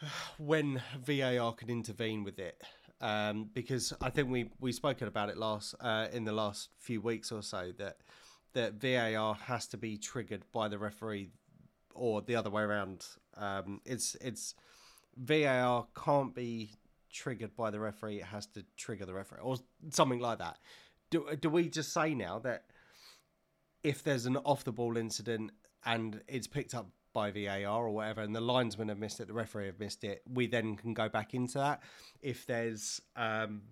when 0.38 0.82
VAR 1.04 1.52
can 1.52 1.70
intervene 1.70 2.24
with 2.24 2.38
it? 2.38 2.62
Um, 3.00 3.50
because 3.54 3.92
I 4.00 4.10
think 4.10 4.28
we 4.28 4.50
we 4.60 4.72
spoken 4.72 5.06
about 5.06 5.28
it 5.28 5.36
last 5.36 5.74
uh, 5.80 6.08
in 6.12 6.24
the 6.24 6.32
last 6.32 6.70
few 6.78 7.00
weeks 7.00 7.30
or 7.30 7.42
so 7.42 7.72
that 7.78 7.98
that 8.54 8.74
VAR 8.74 9.34
has 9.34 9.66
to 9.68 9.76
be 9.76 9.96
triggered 9.96 10.42
by 10.52 10.68
the 10.68 10.78
referee 10.78 11.30
or 11.94 12.22
the 12.22 12.34
other 12.34 12.50
way 12.50 12.62
around. 12.62 13.06
Um, 13.36 13.80
it's 13.84 14.16
it's 14.20 14.54
VAR 15.16 15.86
can't 15.94 16.34
be 16.34 16.70
triggered 17.12 17.54
by 17.56 17.70
the 17.70 17.78
referee; 17.78 18.18
it 18.18 18.24
has 18.24 18.46
to 18.46 18.64
trigger 18.76 19.06
the 19.06 19.14
referee 19.14 19.40
or 19.42 19.56
something 19.90 20.20
like 20.20 20.38
that. 20.38 20.58
Do 21.10 21.36
do 21.40 21.48
we 21.50 21.68
just 21.68 21.92
say 21.92 22.14
now 22.14 22.40
that 22.40 22.64
if 23.88 24.02
there's 24.02 24.26
an 24.26 24.36
off 24.38 24.64
the 24.64 24.72
ball 24.72 24.98
incident 24.98 25.50
and 25.86 26.20
it's 26.28 26.46
picked 26.46 26.74
up 26.74 26.90
by 27.14 27.30
VAR 27.30 27.86
or 27.86 27.90
whatever, 27.90 28.20
and 28.20 28.36
the 28.36 28.40
linesman 28.40 28.90
have 28.90 28.98
missed 28.98 29.18
it, 29.18 29.28
the 29.28 29.32
referee 29.32 29.64
have 29.64 29.80
missed 29.80 30.04
it, 30.04 30.22
we 30.30 30.46
then 30.46 30.76
can 30.76 30.92
go 30.92 31.08
back 31.08 31.32
into 31.32 31.56
that. 31.56 31.82
If 32.20 32.44
there's 32.44 33.00
um, 33.16 33.62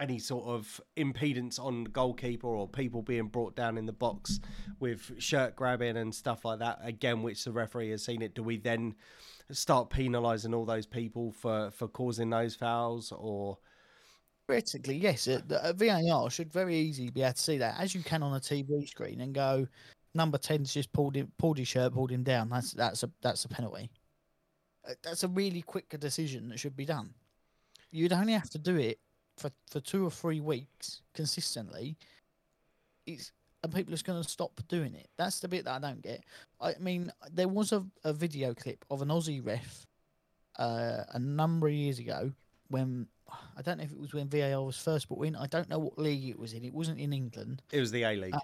any 0.00 0.18
sort 0.18 0.46
of 0.46 0.80
impedance 0.96 1.60
on 1.60 1.84
the 1.84 1.90
goalkeeper 1.90 2.48
or 2.48 2.66
people 2.66 3.00
being 3.00 3.28
brought 3.28 3.54
down 3.54 3.78
in 3.78 3.86
the 3.86 3.92
box 3.92 4.40
with 4.80 5.12
shirt 5.18 5.54
grabbing 5.54 5.96
and 5.96 6.12
stuff 6.12 6.44
like 6.44 6.58
that, 6.58 6.80
again, 6.82 7.22
which 7.22 7.44
the 7.44 7.52
referee 7.52 7.90
has 7.90 8.04
seen 8.04 8.22
it, 8.22 8.34
do 8.34 8.42
we 8.42 8.56
then 8.56 8.96
start 9.52 9.88
penalising 9.88 10.52
all 10.52 10.64
those 10.64 10.86
people 10.86 11.30
for, 11.30 11.70
for 11.70 11.86
causing 11.86 12.30
those 12.30 12.56
fouls 12.56 13.12
or 13.16 13.58
Theoretically, 14.50 14.96
yes, 14.96 15.28
a, 15.28 15.40
a 15.62 15.72
VAR 15.72 16.28
should 16.28 16.52
very 16.52 16.74
easily 16.74 17.08
be 17.08 17.22
able 17.22 17.34
to 17.34 17.40
see 17.40 17.58
that, 17.58 17.78
as 17.78 17.94
you 17.94 18.02
can 18.02 18.20
on 18.20 18.34
a 18.34 18.40
TV 18.40 18.88
screen, 18.88 19.20
and 19.20 19.32
go, 19.32 19.64
number 20.12 20.38
10's 20.38 20.74
just 20.74 20.92
pulled 20.92 21.14
him, 21.14 21.30
pulled 21.38 21.56
his 21.56 21.68
shirt, 21.68 21.92
pulled 21.92 22.10
him 22.10 22.24
down. 22.24 22.48
That's 22.48 22.72
that's 22.72 23.04
a 23.04 23.10
that's 23.22 23.44
a 23.44 23.48
penalty. 23.48 23.92
Uh, 24.88 24.94
That's 25.04 25.22
a 25.22 25.28
really 25.28 25.62
quick 25.62 25.88
decision 26.00 26.48
that 26.48 26.58
should 26.58 26.74
be 26.74 26.84
done. 26.84 27.10
You'd 27.92 28.12
only 28.12 28.32
have 28.32 28.50
to 28.50 28.58
do 28.58 28.76
it 28.76 28.98
for, 29.38 29.52
for 29.70 29.78
two 29.78 30.04
or 30.04 30.10
three 30.10 30.40
weeks 30.40 31.02
consistently. 31.14 31.96
It's 33.06 33.30
and 33.62 33.72
people 33.72 33.92
are 33.92 33.94
just 33.94 34.06
going 34.06 34.20
to 34.20 34.28
stop 34.28 34.60
doing 34.66 34.94
it. 34.94 35.10
That's 35.16 35.38
the 35.38 35.46
bit 35.46 35.64
that 35.66 35.76
I 35.76 35.78
don't 35.78 36.02
get. 36.02 36.24
I 36.60 36.74
mean, 36.80 37.12
there 37.30 37.46
was 37.46 37.70
a, 37.70 37.86
a 38.02 38.12
video 38.12 38.52
clip 38.52 38.84
of 38.90 39.00
an 39.00 39.08
Aussie 39.10 39.46
ref 39.46 39.86
uh, 40.58 41.04
a 41.12 41.20
number 41.20 41.68
of 41.68 41.74
years 41.74 42.00
ago 42.00 42.32
when 42.68 43.06
I 43.56 43.62
don't 43.62 43.78
know 43.78 43.84
if 43.84 43.92
it 43.92 43.98
was 44.00 44.12
when 44.14 44.28
VAR 44.28 44.62
was 44.62 44.76
first 44.76 45.08
brought 45.08 45.22
in. 45.26 45.36
I 45.36 45.46
don't 45.46 45.68
know 45.68 45.78
what 45.78 45.98
league 45.98 46.28
it 46.28 46.38
was 46.38 46.52
in. 46.52 46.64
It 46.64 46.72
wasn't 46.72 46.98
in 47.00 47.12
England. 47.12 47.62
it 47.72 47.80
was 47.80 47.90
the 47.90 48.02
A 48.04 48.16
League? 48.16 48.34
Uh, 48.34 48.40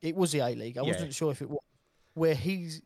It 0.00 0.16
was 0.16 0.32
the 0.32 0.40
A 0.40 0.54
League. 0.54 0.78
I 0.78 0.82
Yeah. 0.82 0.88
wasn't 0.92 1.14
sure 1.14 1.30
if 1.32 1.42
it 1.42 1.48
was 1.50 1.60
where 2.14 2.34
he's. 2.34 2.82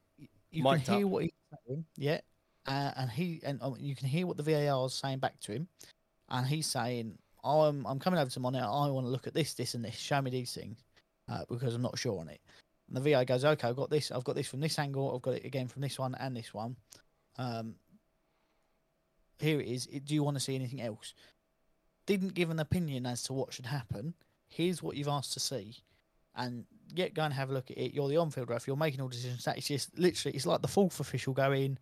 You 0.50 0.62
Mic'd 0.62 0.84
can 0.84 0.96
hear 0.98 1.06
up. 1.06 1.12
what 1.12 1.22
he's 1.24 1.32
saying, 1.66 1.84
yeah, 1.96 2.20
uh, 2.66 2.92
and 2.96 3.10
he 3.10 3.40
and 3.44 3.60
um, 3.62 3.76
you 3.78 3.94
can 3.94 4.08
hear 4.08 4.26
what 4.26 4.36
the 4.36 4.42
VAR 4.42 4.86
is 4.86 4.94
saying 4.94 5.18
back 5.18 5.38
to 5.40 5.52
him, 5.52 5.68
and 6.28 6.46
he's 6.46 6.66
saying, 6.66 7.18
"I'm 7.44 7.86
I'm 7.86 7.98
coming 7.98 8.18
over 8.20 8.30
to 8.30 8.40
monitor. 8.40 8.64
I 8.64 8.88
want 8.88 9.06
to 9.06 9.10
look 9.10 9.26
at 9.26 9.34
this, 9.34 9.54
this, 9.54 9.74
and 9.74 9.84
this. 9.84 9.96
Show 9.96 10.22
me 10.22 10.30
these 10.30 10.54
things, 10.54 10.84
uh, 11.28 11.44
because 11.48 11.74
I'm 11.74 11.82
not 11.82 11.98
sure 11.98 12.18
on 12.20 12.28
it." 12.28 12.40
And 12.88 12.96
the 12.96 13.00
VAR 13.12 13.24
goes, 13.24 13.44
"Okay, 13.44 13.68
I've 13.68 13.76
got 13.76 13.90
this. 13.90 14.10
I've 14.10 14.24
got 14.24 14.34
this 14.36 14.46
from 14.48 14.60
this 14.60 14.78
angle. 14.78 15.14
I've 15.14 15.22
got 15.22 15.34
it 15.34 15.44
again 15.44 15.68
from 15.68 15.82
this 15.82 15.98
one 15.98 16.14
and 16.14 16.34
this 16.36 16.54
one. 16.54 16.76
Um, 17.38 17.74
here 19.38 19.60
it 19.60 19.68
is. 19.68 19.86
Do 19.86 20.14
you 20.14 20.22
want 20.22 20.36
to 20.36 20.42
see 20.42 20.54
anything 20.54 20.80
else?" 20.80 21.14
Didn't 22.06 22.34
give 22.34 22.50
an 22.50 22.60
opinion 22.60 23.04
as 23.04 23.22
to 23.24 23.32
what 23.32 23.52
should 23.52 23.66
happen 23.66 24.14
Here's 24.48 24.82
what 24.82 24.96
you've 24.96 25.08
asked 25.08 25.32
to 25.34 25.40
see, 25.40 25.76
and 26.34 26.64
yet 26.94 27.14
go 27.14 27.22
and 27.22 27.34
have 27.34 27.50
a 27.50 27.52
look 27.52 27.70
at 27.70 27.78
it. 27.78 27.94
You're 27.94 28.08
the 28.08 28.16
on-field 28.16 28.48
ref. 28.48 28.66
You're 28.66 28.76
making 28.76 29.00
all 29.00 29.08
decisions. 29.08 29.44
That 29.44 29.58
is 29.58 29.66
just 29.66 29.98
literally, 29.98 30.36
it's 30.36 30.46
like 30.46 30.62
the 30.62 30.68
fourth 30.68 31.00
official 31.00 31.32
going. 31.32 31.78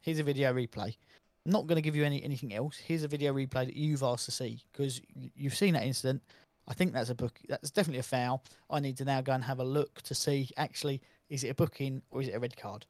Here's 0.00 0.18
a 0.18 0.22
video 0.22 0.52
replay. 0.52 0.96
I'm 1.44 1.52
not 1.52 1.66
going 1.66 1.76
to 1.76 1.82
give 1.82 1.94
you 1.94 2.04
any 2.04 2.22
anything 2.22 2.54
else. 2.54 2.76
Here's 2.76 3.02
a 3.02 3.08
video 3.08 3.32
replay 3.34 3.66
that 3.66 3.76
you've 3.76 4.02
asked 4.02 4.24
to 4.26 4.32
see 4.32 4.62
because 4.72 5.00
you've 5.34 5.54
seen 5.54 5.74
that 5.74 5.84
incident. 5.84 6.22
I 6.68 6.74
think 6.74 6.92
that's 6.92 7.10
a 7.10 7.14
book. 7.14 7.38
That's 7.48 7.70
definitely 7.70 8.00
a 8.00 8.04
foul. 8.04 8.42
I 8.70 8.80
need 8.80 8.96
to 8.96 9.04
now 9.04 9.20
go 9.20 9.32
and 9.32 9.44
have 9.44 9.60
a 9.60 9.64
look 9.64 10.02
to 10.02 10.14
see 10.14 10.50
actually 10.56 11.00
is 11.28 11.44
it 11.44 11.48
a 11.48 11.54
booking 11.54 12.02
or 12.10 12.22
is 12.22 12.28
it 12.28 12.34
a 12.34 12.40
red 12.40 12.56
card, 12.56 12.86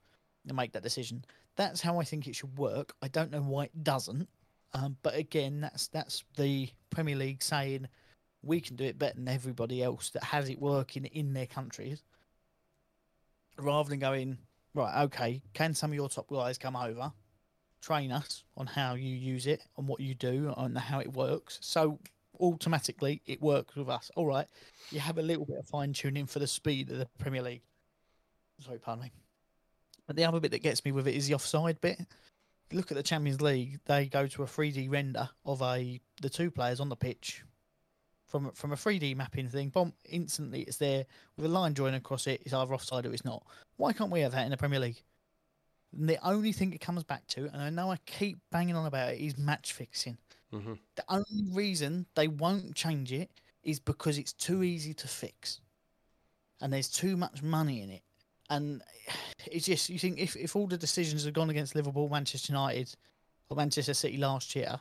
make 0.54 0.72
that 0.72 0.82
decision. 0.82 1.24
That's 1.56 1.80
how 1.80 1.98
I 1.98 2.04
think 2.04 2.26
it 2.26 2.36
should 2.36 2.58
work. 2.58 2.94
I 3.02 3.08
don't 3.08 3.30
know 3.30 3.40
why 3.40 3.64
it 3.64 3.84
doesn't, 3.84 4.28
um, 4.74 4.96
but 5.02 5.14
again, 5.14 5.60
that's 5.60 5.88
that's 5.88 6.24
the 6.36 6.68
Premier 6.90 7.16
League 7.16 7.42
saying 7.42 7.88
we 8.42 8.60
can 8.60 8.76
do 8.76 8.84
it 8.84 8.98
better 8.98 9.14
than 9.14 9.28
everybody 9.28 9.82
else 9.82 10.10
that 10.10 10.22
has 10.24 10.48
it 10.48 10.60
working 10.60 11.06
in 11.06 11.32
their 11.32 11.46
countries. 11.46 12.02
Rather 13.58 13.88
than 13.88 13.98
going 13.98 14.38
right, 14.74 15.04
okay, 15.04 15.42
can 15.54 15.74
some 15.74 15.90
of 15.90 15.94
your 15.94 16.08
top 16.08 16.28
guys 16.28 16.58
come 16.58 16.76
over, 16.76 17.10
train 17.80 18.12
us 18.12 18.44
on 18.56 18.66
how 18.66 18.94
you 18.94 19.14
use 19.14 19.46
it, 19.46 19.62
on 19.76 19.86
what 19.86 20.00
you 20.00 20.14
do, 20.14 20.52
on 20.56 20.74
how 20.74 21.00
it 21.00 21.12
works, 21.14 21.58
so 21.62 21.98
automatically 22.38 23.22
it 23.24 23.40
works 23.40 23.74
with 23.74 23.88
us. 23.88 24.10
All 24.14 24.26
right, 24.26 24.46
you 24.90 25.00
have 25.00 25.16
a 25.16 25.22
little 25.22 25.46
bit 25.46 25.58
of 25.58 25.66
fine 25.66 25.94
tuning 25.94 26.26
for 26.26 26.38
the 26.38 26.46
speed 26.46 26.90
of 26.90 26.98
the 26.98 27.08
Premier 27.18 27.42
League. 27.42 27.62
Sorry, 28.60 28.78
pardon 28.78 29.04
me. 29.04 29.12
But 30.06 30.16
the 30.16 30.24
other 30.24 30.40
bit 30.40 30.52
that 30.52 30.62
gets 30.62 30.84
me 30.84 30.92
with 30.92 31.08
it 31.08 31.14
is 31.14 31.26
the 31.26 31.34
offside 31.34 31.80
bit. 31.80 31.98
Look 32.72 32.90
at 32.90 32.96
the 32.96 33.02
Champions 33.02 33.40
League; 33.40 33.80
they 33.86 34.06
go 34.06 34.26
to 34.26 34.42
a 34.42 34.46
3D 34.46 34.90
render 34.90 35.28
of 35.44 35.62
a 35.62 36.00
the 36.20 36.30
two 36.30 36.50
players 36.50 36.80
on 36.80 36.88
the 36.88 36.96
pitch 36.96 37.42
from 38.26 38.50
from 38.52 38.72
a 38.72 38.76
3D 38.76 39.16
mapping 39.16 39.48
thing. 39.48 39.70
Bomb 39.70 39.92
instantly, 40.08 40.62
it's 40.62 40.76
there 40.76 41.06
with 41.36 41.46
a 41.46 41.48
line 41.48 41.72
drawing 41.72 41.94
across 41.94 42.26
it. 42.26 42.42
It's 42.44 42.52
either 42.52 42.74
offside 42.74 43.06
or 43.06 43.12
it's 43.12 43.24
not. 43.24 43.44
Why 43.76 43.92
can't 43.92 44.10
we 44.10 44.20
have 44.20 44.32
that 44.32 44.44
in 44.44 44.50
the 44.50 44.56
Premier 44.56 44.80
League? 44.80 45.02
And 45.96 46.08
the 46.08 46.24
only 46.26 46.52
thing 46.52 46.72
it 46.72 46.80
comes 46.80 47.04
back 47.04 47.26
to, 47.28 47.46
and 47.52 47.62
I 47.62 47.70
know 47.70 47.90
I 47.90 47.98
keep 48.06 48.38
banging 48.50 48.76
on 48.76 48.86
about 48.86 49.12
it, 49.12 49.20
is 49.20 49.38
match 49.38 49.72
fixing. 49.72 50.18
Mm-hmm. 50.52 50.74
The 50.96 51.04
only 51.08 51.44
reason 51.52 52.06
they 52.14 52.28
won't 52.28 52.74
change 52.74 53.12
it 53.12 53.30
is 53.62 53.80
because 53.80 54.18
it's 54.18 54.32
too 54.32 54.62
easy 54.62 54.94
to 54.94 55.08
fix, 55.08 55.60
and 56.60 56.72
there's 56.72 56.88
too 56.88 57.16
much 57.16 57.42
money 57.42 57.82
in 57.82 57.90
it. 57.90 58.02
And 58.50 58.82
it's 59.50 59.66
just 59.66 59.90
you 59.90 59.98
think 59.98 60.18
if, 60.18 60.36
if 60.36 60.54
all 60.56 60.66
the 60.66 60.76
decisions 60.76 61.24
had 61.24 61.34
gone 61.34 61.50
against 61.50 61.74
Liverpool, 61.74 62.08
Manchester 62.08 62.52
United, 62.52 62.94
or 63.48 63.56
Manchester 63.56 63.94
City 63.94 64.16
last 64.16 64.54
year, 64.54 64.78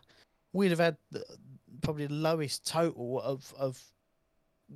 we'd 0.53 0.71
have 0.71 0.79
had 0.79 0.97
the, 1.11 1.23
probably 1.81 2.07
the 2.07 2.13
lowest 2.13 2.67
total 2.67 3.21
of 3.21 3.53
of 3.57 3.81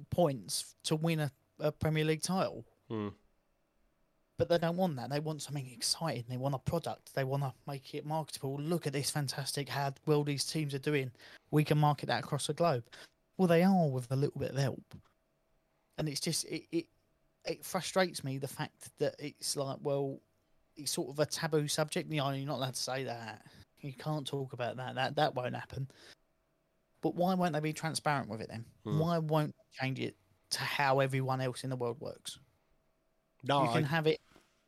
points 0.10 0.76
to 0.84 0.96
win 0.96 1.20
a, 1.20 1.32
a 1.60 1.72
Premier 1.72 2.06
League 2.06 2.22
title. 2.22 2.66
Mm. 2.92 3.14
But 4.38 4.48
they 4.48 4.58
don't 4.58 4.78
want 4.78 4.96
that. 4.96 5.10
They 5.10 5.20
want 5.20 5.42
something 5.42 5.70
exciting. 5.70 6.24
They 6.30 6.38
want 6.38 6.56
a 6.56 6.60
product. 6.60 7.14
They 7.14 7.26
want 7.26 7.44
to 7.44 7.54
make 7.68 7.94
it 7.94 8.06
marketable. 8.06 8.58
Look 8.58 8.88
at 8.88 8.94
this 8.94 9.12
fantastic 9.12 9.68
how 9.68 9.94
well 10.06 10.24
these 10.24 10.46
teams 10.46 10.74
are 10.74 10.80
doing. 10.80 11.12
We 11.52 11.66
can 11.66 11.78
market 11.78 12.06
that 12.06 12.24
across 12.24 12.48
the 12.48 12.54
globe. 12.54 12.86
Well, 13.38 13.50
they 13.50 13.64
are 13.64 13.90
with 13.90 14.10
a 14.12 14.16
little 14.16 14.40
bit 14.40 14.52
of 14.52 14.58
help. 14.58 14.96
And 15.98 16.08
it's 16.08 16.22
just 16.22 16.46
it 16.46 16.64
it, 16.72 16.86
it 17.46 17.64
frustrates 17.64 18.24
me 18.24 18.38
the 18.38 18.48
fact 18.48 18.90
that 19.00 19.16
it's 19.20 19.56
like 19.56 19.78
well, 19.82 20.20
it's 20.76 20.92
sort 20.92 21.10
of 21.10 21.20
a 21.20 21.26
taboo 21.26 21.68
subject. 21.68 22.12
You 22.12 22.18
know, 22.18 22.32
you're 22.32 22.46
not 22.46 22.58
allowed 22.58 22.76
to 22.76 22.82
say 22.82 23.04
that. 23.04 23.44
You 23.82 23.94
can't 23.94 24.28
talk 24.28 24.54
about 24.54 24.78
that. 24.78 24.96
That 24.96 25.16
that 25.16 25.36
won't 25.36 25.56
happen. 25.56 25.88
But 27.02 27.16
why 27.16 27.34
won't 27.34 27.54
they 27.54 27.62
be 27.62 27.74
transparent 27.74 28.30
with 28.30 28.42
it 28.42 28.50
then? 28.50 28.66
Hmm. 28.84 29.00
Why 29.00 29.18
won't 29.20 29.56
they 29.56 29.86
change 29.86 30.00
it 30.00 30.16
to 30.52 30.60
how 30.60 31.00
everyone 31.00 31.40
else 31.40 31.64
in 31.64 31.70
the 31.70 31.78
world 31.78 31.98
works? 32.00 32.40
No, 33.44 33.64
you 33.64 33.70
can 33.70 33.86
I, 33.86 33.88
have 33.88 34.08
it. 34.08 34.20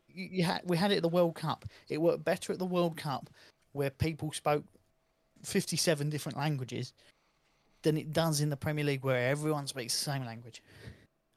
You, 0.08 0.30
you 0.32 0.44
had 0.44 0.62
we 0.64 0.78
had 0.78 0.92
it 0.92 0.98
at 0.98 1.02
the 1.02 1.10
World 1.10 1.36
Cup. 1.36 1.66
It 1.90 2.02
worked 2.02 2.24
better 2.24 2.54
at 2.54 2.60
the 2.60 2.66
World 2.66 2.96
Cup, 2.96 3.30
where 3.74 3.90
people 3.90 4.32
spoke 4.32 4.64
fifty-seven 5.44 6.10
different 6.10 6.38
languages, 6.38 6.94
than 7.82 7.98
it 7.98 8.14
does 8.14 8.40
in 8.40 8.50
the 8.50 8.58
Premier 8.58 8.86
League, 8.86 9.04
where 9.04 9.30
everyone 9.30 9.68
speaks 9.68 9.94
the 9.94 10.12
same 10.12 10.26
language. 10.26 10.62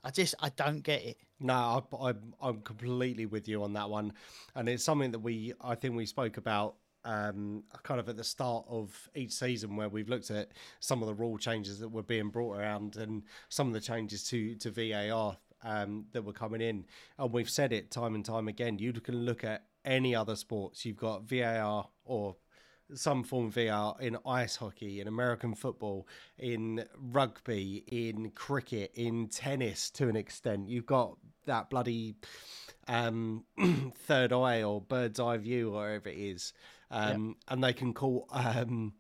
I 0.05 0.11
just 0.11 0.35
I 0.41 0.51
don't 0.51 0.83
get 0.83 1.03
it. 1.03 1.17
No, 1.41 1.85
I, 1.93 2.09
I'm 2.09 2.35
I'm 2.41 2.61
completely 2.61 3.27
with 3.27 3.49
you 3.49 3.65
on 3.65 3.73
that 3.73 3.89
one, 3.89 4.13
and 4.55 4.69
it's 4.69 4.85
something 4.85 5.11
that 5.13 5.19
we 5.21 5.55
I 5.61 5.75
think 5.75 5.97
we 5.97 6.07
spoke 6.07 6.37
about 6.37 6.77
um, 7.05 7.65
kind 7.83 7.99
of 7.99 8.09
at 8.09 8.17
the 8.17 8.25
start 8.25 8.65
of 8.69 9.09
each 9.15 9.33
season 9.33 9.77
where 9.77 9.89
we've 9.89 10.09
looked 10.09 10.31
at 10.31 10.53
some 10.81 11.03
of 11.03 11.09
the 11.09 11.15
rule 11.15 11.39
changes 11.39 11.79
that 11.81 11.89
were 11.89 12.03
being 12.03 12.29
brought 12.29 12.59
around 12.59 12.97
and 12.97 13.23
some 13.49 13.67
of 13.67 13.73
the 13.73 13.81
changes 13.81 14.25
to 14.29 14.55
to 14.57 14.71
VAR 14.71 15.37
um, 15.63 16.05
that 16.13 16.23
were 16.23 16.33
coming 16.33 16.61
in, 16.61 16.85
and 17.19 17.33
we've 17.33 17.51
said 17.51 17.73
it 17.73 17.91
time 17.91 18.15
and 18.15 18.25
time 18.25 18.49
again. 18.49 18.79
You 18.79 18.93
can 18.93 19.25
look 19.25 19.43
at 19.43 19.65
any 19.85 20.15
other 20.15 20.37
sports. 20.37 20.85
You've 20.85 20.97
got 20.97 21.25
VAR 21.25 21.89
or 22.05 22.37
some 22.93 23.25
form 23.25 23.47
of 23.47 23.55
VAR 23.55 23.97
in 24.01 24.17
ice 24.27 24.57
hockey, 24.57 25.01
in 25.01 25.09
American 25.09 25.55
football, 25.55 26.07
in 26.39 26.85
rugby, 26.99 27.85
in 27.89 28.31
cricket, 28.31 28.91
in 28.95 29.29
tennis 29.29 29.91
to 29.93 30.09
an 30.09 30.17
extent. 30.17 30.69
You've 30.69 30.87
got 30.87 31.17
that 31.47 31.71
bloody 31.71 32.17
um, 32.89 33.45
third 33.95 34.33
eye 34.33 34.63
or 34.63 34.81
bird's 34.81 35.19
eye 35.21 35.37
view, 35.39 35.71
or 35.71 35.83
whatever 35.83 36.09
it 36.11 36.19
is, 36.19 36.53
um, 36.91 37.37
and 37.49 37.65
they 37.65 37.73
can 37.73 37.95
call 37.95 38.27
um, 38.31 38.93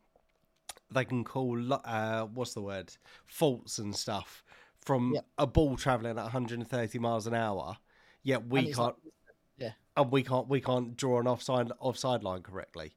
they 0.91 1.05
can 1.05 1.25
call 1.25 1.73
uh, 1.73 2.25
what's 2.27 2.55
the 2.55 2.63
word 2.63 2.93
faults 3.27 3.79
and 3.79 3.95
stuff 3.95 4.45
from 4.81 5.13
Yep. 5.15 5.27
a 5.39 5.47
ball 5.47 5.77
traveling 5.77 6.11
at 6.19 6.23
130 6.23 6.99
miles 6.99 7.27
an 7.27 7.35
hour. 7.35 7.77
Yet 8.23 8.47
we 8.47 8.67
can't, 8.67 8.79
like- 8.79 8.95
yeah. 9.59 9.73
and 9.97 10.11
we 10.11 10.23
can't 10.23 10.49
we 10.49 10.61
can't 10.61 10.97
draw 10.97 11.21
an 11.21 11.27
offside 11.27 11.71
offside 11.79 12.23
line 12.23 12.43
correctly 12.43 12.95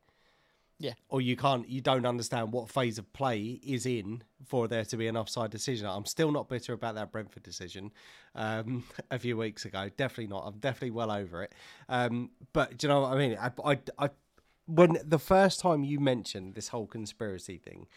Yeah. 0.79 0.93
or 1.09 1.21
you 1.21 1.35
can't 1.35 1.67
you 1.67 1.81
don't 1.81 2.05
understand 2.05 2.51
what 2.51 2.69
phase 2.69 2.99
of 2.99 3.11
play 3.11 3.59
is 3.63 3.87
in 3.87 4.23
for 4.45 4.67
there 4.67 4.85
to 4.85 4.97
be 4.97 5.07
an 5.07 5.17
offside 5.17 5.49
decision. 5.49 5.87
I'm 5.87 6.05
still 6.05 6.31
not 6.31 6.49
bitter 6.49 6.73
about 6.73 6.95
that 6.95 7.11
Brentford 7.11 7.41
decision 7.43 7.91
um, 8.35 8.83
a 9.11 9.17
few 9.17 9.37
weeks 9.37 9.65
ago. 9.65 9.89
Definitely 9.97 10.27
not. 10.27 10.43
I'm 10.45 10.59
definitely 10.59 10.91
well 10.91 11.11
over 11.11 11.41
it. 11.43 11.53
Um, 11.89 12.29
but 12.53 12.77
do 12.77 12.87
you 12.87 12.93
know 12.93 13.01
what 13.01 13.13
I 13.13 13.17
mean? 13.17 13.37
I, 13.39 13.51
I, 13.65 13.79
I, 13.97 14.09
when 14.67 14.97
the 15.03 15.17
first 15.17 15.59
time 15.59 15.83
you 15.83 15.99
mentioned 15.99 16.53
this 16.53 16.67
whole 16.67 16.85
conspiracy 16.85 17.57
thing, 17.57 17.87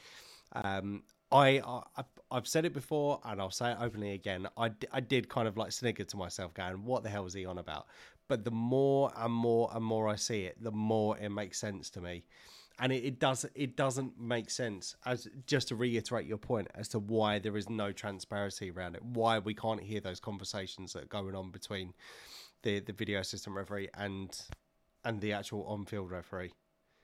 um, 0.55 1.03
I, 1.31 1.61
I 1.97 2.05
I've 2.31 2.47
said 2.49 2.65
it 2.65 2.73
before 2.73 3.21
and 3.25 3.41
I'll 3.41 3.51
say 3.51 3.73
it 3.73 3.79
openly 3.81 4.13
again. 4.13 4.49
I, 4.57 4.71
I 4.93 5.01
did 5.01 5.29
kind 5.29 5.47
of 5.47 5.57
like 5.57 5.73
snigger 5.73 6.05
to 6.05 6.17
myself, 6.17 6.55
going, 6.55 6.85
"What 6.85 7.03
the 7.03 7.11
hell 7.11 7.27
is 7.27 7.35
he 7.35 7.45
on 7.45 7.59
about?" 7.59 7.87
But 8.29 8.45
the 8.45 8.51
more 8.51 9.13
and 9.17 9.33
more 9.33 9.71
and 9.75 9.85
more 9.85 10.09
I 10.09 10.17
see 10.17 10.45
it, 10.45 10.63
the 10.63 10.71
more 10.71 11.19
it 11.19 11.31
makes 11.31 11.59
sense 11.59 11.91
to 11.91 12.01
me 12.01 12.25
and 12.81 12.93
it, 12.93 13.05
it 13.05 13.19
does 13.21 13.47
it 13.55 13.77
doesn't 13.77 14.19
make 14.19 14.51
sense 14.51 14.97
as 15.07 15.29
just 15.47 15.69
to 15.69 15.77
reiterate 15.77 16.27
your 16.27 16.39
point 16.39 16.67
as 16.75 16.89
to 16.89 16.99
why 16.99 17.39
there 17.39 17.57
is 17.57 17.69
no 17.69 17.93
transparency 17.93 18.71
around 18.71 18.97
it 18.97 19.05
why 19.05 19.39
we 19.39 19.55
can't 19.55 19.81
hear 19.81 20.01
those 20.01 20.19
conversations 20.19 20.93
that 20.93 21.05
are 21.05 21.09
going 21.09 21.35
on 21.35 21.51
between 21.51 21.93
the 22.63 22.81
the 22.81 22.93
video 22.93 23.23
system 23.23 23.57
referee 23.57 23.89
and 23.95 24.43
and 25.05 25.21
the 25.21 25.33
actual 25.33 25.65
on-field 25.67 26.11
referee 26.11 26.51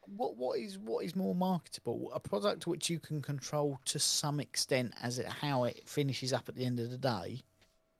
what 0.07 0.37
what 0.37 0.59
is 0.59 0.79
what 0.79 1.05
is 1.05 1.17
more 1.17 1.35
marketable? 1.35 2.11
A 2.15 2.21
product 2.21 2.67
which 2.67 2.89
you 2.89 2.99
can 2.99 3.21
control 3.21 3.81
to 3.87 3.99
some 3.99 4.41
extent 4.41 4.95
as 5.03 5.19
it 5.19 5.27
how 5.27 5.65
it 5.65 5.89
finishes 5.89 6.33
up 6.33 6.49
at 6.49 6.55
the 6.55 6.65
end 6.65 6.79
of 6.79 6.91
the 6.91 6.99
day. 6.99 7.43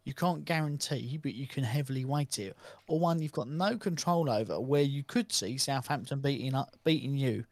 You 0.05 0.15
can't 0.15 0.45
guarantee, 0.45 1.19
but 1.21 1.35
you 1.35 1.49
can 1.49 1.65
heavily 1.65 2.05
weight 2.05 2.39
it. 2.39 2.57
Or 2.87 3.01
one 3.01 3.21
you've 3.21 3.33
got 3.33 3.49
no 3.49 3.77
control 3.77 4.31
over, 4.31 4.61
where 4.61 4.83
you 4.83 5.03
could 5.03 5.33
see 5.33 5.59
Southampton 5.59 6.21
beating 6.21 6.55
up, 6.55 6.77
beating 6.85 7.17
you, 7.17 7.45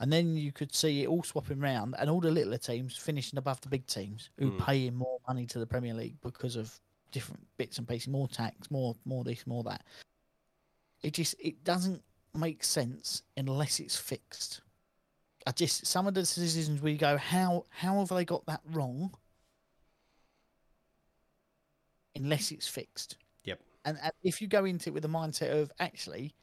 and 0.00 0.12
then 0.12 0.36
you 0.36 0.50
could 0.50 0.74
see 0.74 1.02
it 1.02 1.08
all 1.08 1.22
swapping 1.22 1.60
round, 1.60 1.94
and 1.98 2.10
all 2.10 2.20
the 2.20 2.30
littler 2.30 2.58
teams 2.58 2.96
finishing 2.96 3.38
above 3.38 3.60
the 3.60 3.68
big 3.68 3.86
teams 3.86 4.30
who 4.38 4.50
Mm. 4.50 4.64
pay 4.66 4.86
in 4.86 4.94
more 4.96 5.20
money 5.28 5.46
to 5.46 5.58
the 5.58 5.66
Premier 5.66 5.94
League 5.94 6.20
because 6.22 6.56
of 6.56 6.78
different 7.12 7.46
bits 7.56 7.78
and 7.78 7.86
pieces, 7.88 8.08
more 8.08 8.28
tax, 8.28 8.70
more 8.70 8.96
more 9.04 9.22
this, 9.24 9.46
more 9.46 9.62
that. 9.64 9.84
It 11.02 11.12
just 11.14 11.34
it 11.38 11.62
doesn't 11.64 12.02
make 12.34 12.62
sense 12.64 13.22
unless 13.36 13.80
it's 13.80 13.96
fixed. 13.96 14.60
I 15.46 15.52
just 15.52 15.86
some 15.86 16.06
of 16.06 16.14
the 16.14 16.20
decisions 16.20 16.80
we 16.82 16.96
go, 16.96 17.16
how 17.16 17.66
how 17.70 17.98
have 17.98 18.08
they 18.08 18.24
got 18.24 18.44
that 18.46 18.60
wrong? 18.72 19.14
Unless 22.16 22.52
it's 22.52 22.68
fixed. 22.68 23.16
Yep. 23.44 23.60
And, 23.84 23.98
and 24.02 24.12
if 24.22 24.42
you 24.42 24.48
go 24.48 24.64
into 24.64 24.90
it 24.90 24.92
with 24.92 25.02
the 25.02 25.08
mindset 25.08 25.52
of 25.52 25.72
actually, 25.78 26.34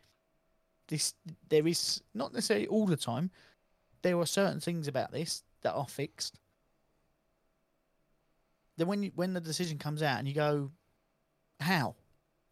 this 0.88 1.14
there 1.50 1.68
is 1.68 2.02
not 2.14 2.34
necessarily 2.34 2.68
all 2.68 2.86
the 2.88 2.98
time, 2.98 3.30
there 4.02 4.18
are 4.20 4.26
certain 4.26 4.60
things 4.60 4.88
about 4.88 5.12
this 5.12 5.44
that 5.62 5.74
are 5.74 5.88
fixed. 5.88 6.40
Then 8.78 8.88
when 8.88 9.04
you, 9.04 9.12
when 9.16 9.34
the 9.34 9.42
decision 9.42 9.78
comes 9.78 10.04
out 10.04 10.20
and 10.20 10.28
you 10.28 10.34
go, 10.34 10.72
how? 11.60 11.96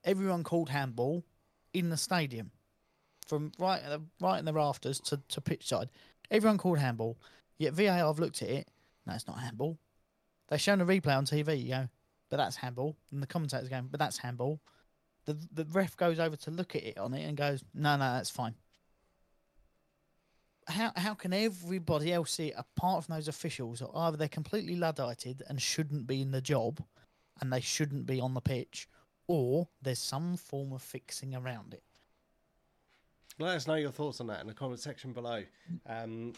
Everyone 0.04 0.44
called 0.44 0.70
handball 0.70 1.24
in 1.74 1.90
the 1.90 1.98
stadium, 1.98 2.52
from 3.28 3.52
right 3.60 3.82
the, 3.84 4.02
right 4.20 4.40
in 4.40 4.46
the 4.46 4.54
rafters 4.54 5.00
to 5.02 5.20
to 5.30 5.42
pitch 5.42 5.68
side. 5.68 5.90
Everyone 6.32 6.58
called 6.58 6.80
handball. 6.80 7.18
Yet 7.58 7.74
VAR 7.74 7.98
have 7.98 8.20
looked 8.20 8.42
at 8.42 8.50
it. 8.50 8.68
No, 9.06 9.14
it's 9.14 9.28
not 9.28 9.40
handball. 9.40 9.78
They're 10.48 10.60
showing 10.60 10.82
a 10.82 10.86
replay 10.86 11.18
on 11.18 11.26
TV. 11.26 11.62
You 11.64 11.70
go, 11.70 11.90
but 12.30 12.38
that's 12.38 12.58
handball, 12.58 12.98
and 13.12 13.22
the 13.22 13.28
commentators 13.28 13.70
going, 13.70 13.88
but 13.90 14.00
that's 14.00 14.18
handball. 14.18 14.60
The 15.26 15.38
the 15.54 15.66
ref 15.72 15.98
goes 15.98 16.20
over 16.20 16.36
to 16.36 16.52
look 16.52 16.76
at 16.76 16.84
it 16.84 16.98
on 16.98 17.14
it 17.14 17.28
and 17.28 17.38
goes, 17.38 17.64
no, 17.74 17.96
no, 17.96 18.14
that's 18.14 18.30
fine. 18.30 18.56
How 20.68 20.92
how 20.96 21.14
can 21.14 21.34
everybody 21.34 22.12
else 22.12 22.32
see 22.32 22.48
it 22.48 22.56
apart 22.58 23.06
from 23.06 23.16
those 23.16 23.28
officials? 23.28 23.82
Or 23.82 23.92
either 23.96 24.18
they're 24.18 24.28
completely 24.28 24.76
luddited 24.76 25.44
and 25.48 25.62
shouldn't 25.62 26.08
be 26.08 26.22
in 26.22 26.32
the 26.32 26.42
job, 26.42 26.84
and 27.40 27.52
they 27.54 27.62
shouldn't 27.62 28.06
be 28.06 28.20
on 28.20 28.34
the 28.34 28.42
pitch, 28.42 28.88
or 29.28 29.68
there's 29.82 30.00
some 30.00 30.38
form 30.38 30.74
of 30.74 30.82
fixing 30.82 31.36
around 31.36 31.74
it. 31.74 31.84
Let 33.38 33.56
us 33.56 33.68
know 33.68 33.76
your 33.76 33.92
thoughts 33.92 34.22
on 34.22 34.28
that 34.28 34.42
in 34.42 34.48
the 34.48 34.54
comment 34.54 34.80
section 34.80 35.12
below. 35.12 35.44
Um, 35.86 36.34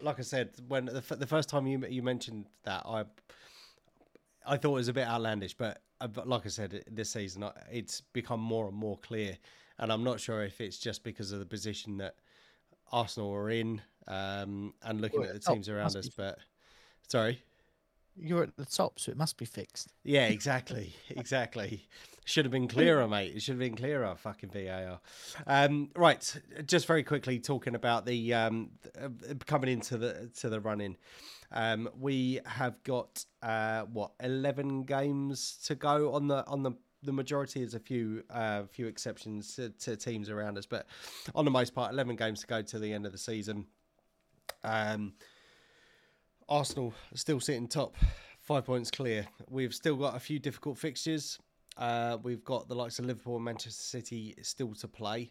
like 0.00 0.18
I 0.18 0.22
said, 0.22 0.50
when 0.66 0.86
the, 0.86 0.96
f- 0.96 1.18
the 1.18 1.26
first 1.26 1.48
time 1.48 1.66
you 1.66 1.86
you 1.86 2.02
mentioned 2.02 2.46
that, 2.64 2.82
I 2.84 3.04
I 4.44 4.56
thought 4.56 4.70
it 4.70 4.74
was 4.74 4.88
a 4.88 4.92
bit 4.92 5.06
outlandish, 5.06 5.54
but, 5.54 5.82
uh, 6.00 6.08
but 6.08 6.26
like 6.28 6.44
I 6.44 6.48
said, 6.48 6.84
this 6.90 7.10
season 7.10 7.44
it's 7.70 8.00
become 8.00 8.40
more 8.40 8.66
and 8.66 8.76
more 8.76 8.98
clear, 8.98 9.38
and 9.78 9.92
I'm 9.92 10.02
not 10.02 10.18
sure 10.18 10.42
if 10.42 10.60
it's 10.60 10.78
just 10.78 11.04
because 11.04 11.30
of 11.30 11.38
the 11.38 11.46
position 11.46 11.96
that 11.98 12.16
Arsenal 12.92 13.32
are 13.32 13.50
in 13.50 13.80
um, 14.08 14.74
and 14.82 15.00
looking 15.00 15.22
at 15.24 15.32
the 15.32 15.38
teams 15.40 15.68
around 15.68 15.96
us. 15.96 16.08
But 16.08 16.38
sorry, 17.08 17.42
You're 18.16 18.42
at 18.44 18.56
the 18.56 18.66
top, 18.66 18.98
so 18.98 19.10
it 19.10 19.16
must 19.18 19.36
be 19.38 19.44
fixed. 19.44 19.92
yeah, 20.04 20.26
exactly, 20.26 20.94
exactly. 21.10 21.88
Should 22.24 22.44
have 22.44 22.52
been 22.52 22.68
clearer, 22.68 23.08
mate. 23.08 23.32
It 23.34 23.42
should 23.42 23.52
have 23.54 23.58
been 23.58 23.74
clearer. 23.74 24.14
Fucking 24.14 24.50
VAR. 24.50 25.00
Um, 25.44 25.90
right, 25.96 26.40
just 26.66 26.86
very 26.86 27.02
quickly 27.02 27.40
talking 27.40 27.74
about 27.74 28.06
the 28.06 28.32
um, 28.32 28.70
uh, 29.00 29.08
coming 29.46 29.70
into 29.70 29.98
the 29.98 30.30
to 30.38 30.48
the 30.48 30.60
running. 30.60 30.96
Um, 31.50 31.88
we 31.98 32.38
have 32.46 32.80
got 32.84 33.24
uh, 33.42 33.82
what 33.92 34.12
eleven 34.20 34.84
games 34.84 35.58
to 35.64 35.74
go 35.74 36.12
on 36.12 36.28
the 36.28 36.46
on 36.46 36.62
the 36.62 36.72
the 37.02 37.12
majority. 37.12 37.62
is 37.62 37.74
a 37.74 37.80
few 37.80 38.22
uh, 38.30 38.64
few 38.64 38.86
exceptions 38.86 39.56
to, 39.56 39.70
to 39.70 39.96
teams 39.96 40.30
around 40.30 40.58
us, 40.58 40.66
but 40.66 40.86
on 41.34 41.44
the 41.44 41.50
most 41.50 41.74
part, 41.74 41.92
eleven 41.92 42.16
games 42.16 42.40
to 42.40 42.46
go 42.46 42.62
to 42.62 42.78
the 42.78 42.92
end 42.92 43.06
of 43.06 43.12
the 43.12 43.18
season. 43.18 43.66
Um, 44.64 45.14
Arsenal 46.48 46.94
still 47.14 47.40
sitting 47.40 47.68
top, 47.68 47.96
five 48.40 48.64
points 48.64 48.90
clear. 48.90 49.26
We've 49.48 49.74
still 49.74 49.96
got 49.96 50.16
a 50.16 50.20
few 50.20 50.38
difficult 50.38 50.78
fixtures. 50.78 51.38
Uh, 51.76 52.18
we've 52.22 52.44
got 52.44 52.68
the 52.68 52.74
likes 52.74 52.98
of 52.98 53.06
Liverpool 53.06 53.36
and 53.36 53.44
Manchester 53.44 53.82
City 53.82 54.34
still 54.42 54.74
to 54.74 54.88
play. 54.88 55.30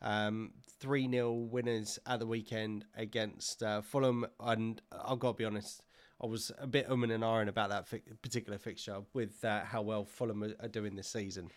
Um, 0.00 0.52
3 0.80 1.10
0 1.10 1.32
winners 1.32 1.98
at 2.06 2.20
the 2.20 2.26
weekend 2.26 2.86
against 2.96 3.62
uh, 3.62 3.82
Fulham. 3.82 4.26
And 4.40 4.80
I've 4.92 5.18
got 5.18 5.32
to 5.32 5.36
be 5.36 5.44
honest, 5.44 5.82
I 6.24 6.26
was 6.26 6.50
a 6.58 6.66
bit 6.66 6.88
umming 6.88 7.12
and 7.12 7.22
ahhing 7.22 7.48
about 7.48 7.68
that 7.68 7.86
fi- 7.86 8.00
particular 8.22 8.56
fixture 8.56 9.02
with 9.12 9.44
uh, 9.44 9.62
how 9.62 9.82
well 9.82 10.06
Fulham 10.06 10.42
are, 10.42 10.54
are 10.58 10.68
doing 10.68 10.96
this 10.96 11.08
season. 11.08 11.50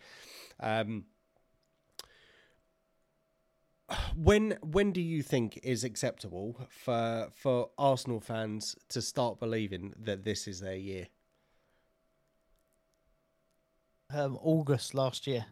Um, 0.60 1.06
when 4.14 4.58
when 4.62 4.92
do 4.92 5.00
you 5.00 5.24
think 5.24 5.58
is 5.64 5.86
acceptable 5.86 6.68
for 6.70 7.30
for 7.34 7.70
Arsenal 7.78 8.20
fans 8.20 8.76
to 8.90 9.02
start 9.02 9.40
believing 9.40 9.94
that 9.98 10.26
this 10.26 10.50
is 10.50 10.60
their 10.60 10.76
year? 10.76 11.08
Um, 14.14 14.38
August 14.42 14.94
last 14.94 15.28
year. 15.28 15.46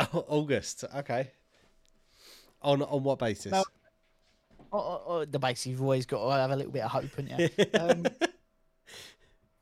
August, 0.12 0.84
okay. 0.96 1.30
On 2.60 2.82
on 2.82 3.04
what 3.04 3.20
basis? 3.20 3.52
No. 3.52 3.62
Oh, 4.72 4.78
oh, 4.78 5.02
oh, 5.06 5.24
the 5.26 5.38
basis 5.38 5.66
you've 5.66 5.82
always 5.82 6.06
got 6.06 6.24
to 6.24 6.32
have 6.32 6.50
a 6.50 6.56
little 6.56 6.72
bit 6.72 6.82
of 6.82 6.90
hope, 6.90 7.04
haven't 7.14 7.38
you? 7.38 7.66
um, 7.78 8.06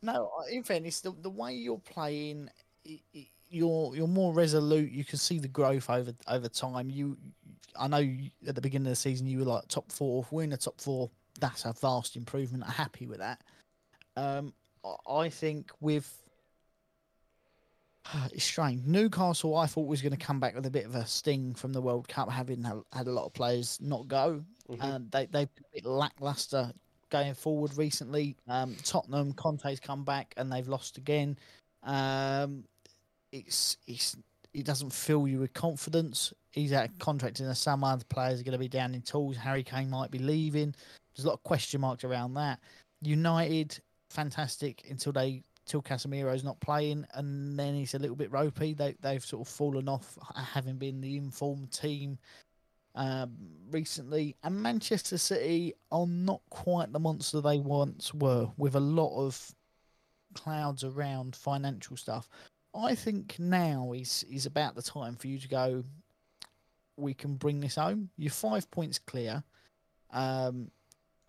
no, 0.02 0.30
in 0.50 0.62
fairness, 0.62 1.00
the, 1.00 1.12
the 1.20 1.30
way 1.30 1.54
you're 1.54 1.78
playing, 1.78 2.48
you're 3.48 3.94
you're 3.94 4.06
more 4.08 4.32
resolute. 4.32 4.90
You 4.90 5.04
can 5.04 5.18
see 5.18 5.38
the 5.38 5.48
growth 5.48 5.90
over 5.90 6.12
over 6.28 6.48
time. 6.48 6.90
You, 6.90 7.18
I 7.78 7.88
know 7.88 7.98
you, 7.98 8.30
at 8.46 8.54
the 8.54 8.60
beginning 8.60 8.86
of 8.86 8.92
the 8.92 8.96
season 8.96 9.26
you 9.26 9.40
were 9.40 9.44
like 9.44 9.68
top 9.68 9.90
four. 9.92 10.26
We're 10.30 10.44
in 10.44 10.50
the 10.50 10.56
top 10.56 10.80
four. 10.80 11.10
That's 11.40 11.64
a 11.64 11.72
vast 11.72 12.16
improvement. 12.16 12.64
I'm 12.64 12.70
happy 12.72 13.06
with 13.06 13.18
that. 13.18 13.42
Um, 14.16 14.52
I- 15.08 15.28
think 15.28 15.70
with 15.80 16.10
it's 18.32 18.44
strange. 18.44 18.86
Newcastle, 18.86 19.56
I 19.56 19.66
thought 19.66 19.86
was 19.86 20.02
going 20.02 20.16
to 20.16 20.18
come 20.18 20.40
back 20.40 20.54
with 20.54 20.66
a 20.66 20.70
bit 20.70 20.86
of 20.86 20.94
a 20.94 21.06
sting 21.06 21.54
from 21.54 21.72
the 21.72 21.80
World 21.80 22.08
Cup, 22.08 22.30
having 22.30 22.62
had, 22.64 23.06
a 23.06 23.10
lot 23.10 23.26
of 23.26 23.34
players 23.34 23.78
not 23.80 24.08
go. 24.08 24.44
Mhm. 24.68 24.82
And 24.82 25.10
they 25.10 25.26
they've 25.26 25.54
been 25.54 25.64
a 25.72 25.74
bit 25.74 25.84
lackluster 25.84 26.72
going 27.10 27.34
forward 27.34 27.76
recently. 27.76 28.36
Um, 28.48 28.76
Tottenham, 28.84 29.32
Conte's 29.32 29.80
come 29.80 30.04
back 30.04 30.34
and 30.36 30.50
they've 30.50 30.68
lost 30.68 30.98
again. 30.98 31.36
Um, 31.82 32.64
it's 33.32 33.76
it's 33.86 34.16
it 34.52 34.64
doesn't 34.64 34.92
fill 34.92 35.28
you 35.28 35.38
with 35.38 35.52
confidence. 35.52 36.32
He's 36.50 36.72
out 36.72 36.86
of 36.86 36.98
contract 36.98 37.40
in 37.40 37.46
the 37.46 37.54
summer. 37.54 37.96
The 37.96 38.04
players 38.06 38.40
are 38.40 38.44
going 38.44 38.52
to 38.52 38.58
be 38.58 38.68
down 38.68 38.94
in 38.94 39.02
tools. 39.02 39.36
Harry 39.36 39.62
Kane 39.62 39.90
might 39.90 40.10
be 40.10 40.18
leaving. 40.18 40.74
There's 41.14 41.24
a 41.24 41.28
lot 41.28 41.34
of 41.34 41.42
question 41.44 41.80
marks 41.80 42.02
around 42.02 42.34
that. 42.34 42.58
United, 43.02 43.78
fantastic 44.10 44.82
until 44.90 45.12
they 45.12 45.42
till 45.66 45.82
Casemiro's 45.82 46.42
not 46.42 46.58
playing, 46.60 47.06
and 47.14 47.56
then 47.58 47.74
he's 47.74 47.94
a 47.94 47.98
little 47.98 48.16
bit 48.16 48.32
ropey. 48.32 48.74
They 48.74 48.96
they've 49.00 49.24
sort 49.24 49.46
of 49.46 49.52
fallen 49.52 49.88
off, 49.88 50.18
having 50.34 50.76
been 50.76 51.00
the 51.00 51.16
informed 51.16 51.72
team 51.72 52.18
um, 52.94 53.36
recently. 53.70 54.36
And 54.42 54.62
Manchester 54.62 55.18
City 55.18 55.74
are 55.90 56.06
not 56.06 56.40
quite 56.50 56.92
the 56.92 56.98
monster 56.98 57.40
they 57.40 57.58
once 57.58 58.12
were, 58.14 58.48
with 58.56 58.74
a 58.74 58.80
lot 58.80 59.16
of 59.16 59.54
clouds 60.34 60.84
around 60.84 61.34
financial 61.36 61.96
stuff. 61.96 62.28
I 62.74 62.94
think 62.94 63.36
now 63.38 63.92
is 63.92 64.24
is 64.30 64.46
about 64.46 64.74
the 64.76 64.82
time 64.82 65.16
for 65.16 65.26
you 65.26 65.38
to 65.38 65.48
go. 65.48 65.84
We 66.96 67.14
can 67.14 67.34
bring 67.36 67.60
this 67.60 67.76
home. 67.76 68.10
You're 68.16 68.30
five 68.30 68.70
points 68.70 68.98
clear 68.98 69.42
um, 70.12 70.70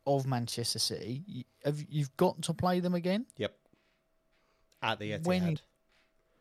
of 0.06 0.28
Manchester 0.28 0.80
City. 0.80 1.24
You, 1.26 1.44
have, 1.64 1.84
you've 1.90 2.16
got 2.18 2.42
to 2.44 2.54
play 2.54 2.80
them 2.80 2.94
again. 2.94 3.26
Yep. 3.38 3.56
At 4.84 5.00
the 5.00 5.12
Etihad. 5.12 5.26
When- 5.28 5.60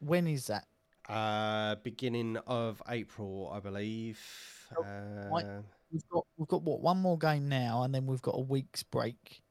When 0.01 0.27
is 0.27 0.47
that? 0.49 0.66
Uh, 1.11 1.74
beginning 1.82 2.36
of 2.46 2.80
April, 2.88 3.50
I 3.52 3.61
believe. 3.61 4.20
Uh, 4.76 5.62
We've 5.92 6.08
got 6.08 6.24
we've 6.36 6.46
got 6.46 6.62
what 6.62 6.80
one 6.80 6.98
more 6.98 7.18
game 7.18 7.48
now, 7.48 7.82
and 7.82 7.92
then 7.92 8.06
we've 8.06 8.22
got 8.22 8.36
a 8.36 8.40
week's 8.40 8.84
break, 8.84 9.42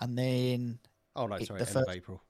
and 0.00 0.16
then 0.16 0.78
oh 1.16 1.26
no, 1.26 1.36
sorry, 1.40 1.62
end 1.62 1.76
of 1.76 1.88
April. 1.88 2.22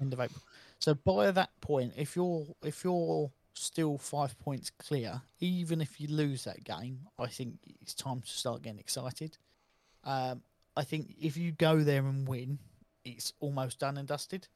end 0.00 0.12
of 0.12 0.18
April. 0.18 0.42
So 0.80 0.94
by 0.94 1.30
that 1.30 1.50
point, 1.60 1.92
if 1.96 2.16
you're 2.16 2.46
if 2.64 2.82
you're 2.82 3.30
still 3.54 3.96
five 3.96 4.36
points 4.40 4.70
clear, 4.70 5.22
even 5.38 5.80
if 5.80 6.00
you 6.00 6.08
lose 6.08 6.42
that 6.44 6.64
game, 6.64 7.06
I 7.16 7.28
think 7.28 7.58
it's 7.80 7.94
time 7.94 8.22
to 8.22 8.28
start 8.28 8.62
getting 8.62 8.80
excited. 8.80 9.38
Um, 10.02 10.42
I 10.76 10.82
think 10.82 11.14
if 11.20 11.36
you 11.36 11.52
go 11.52 11.78
there 11.84 12.04
and 12.04 12.26
win, 12.26 12.58
it's 13.04 13.34
almost 13.38 13.78
done 13.78 13.98
and 13.98 14.08
dusted. 14.08 14.48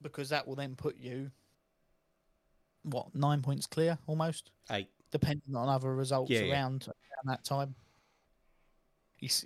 Because 0.00 0.28
that 0.28 0.46
will 0.46 0.54
then 0.54 0.76
put 0.76 0.96
you 0.96 1.32
what 2.86 3.14
nine 3.14 3.42
points 3.42 3.66
clear 3.66 3.98
almost, 4.06 4.50
Eight. 4.70 4.88
depending 5.10 5.54
on 5.54 5.68
other 5.68 5.94
results 5.94 6.30
Yeah, 6.30 6.40
yeah. 6.40 6.52
around 6.52 6.86
around 6.88 7.26
that 7.26 7.44
time. 7.44 7.74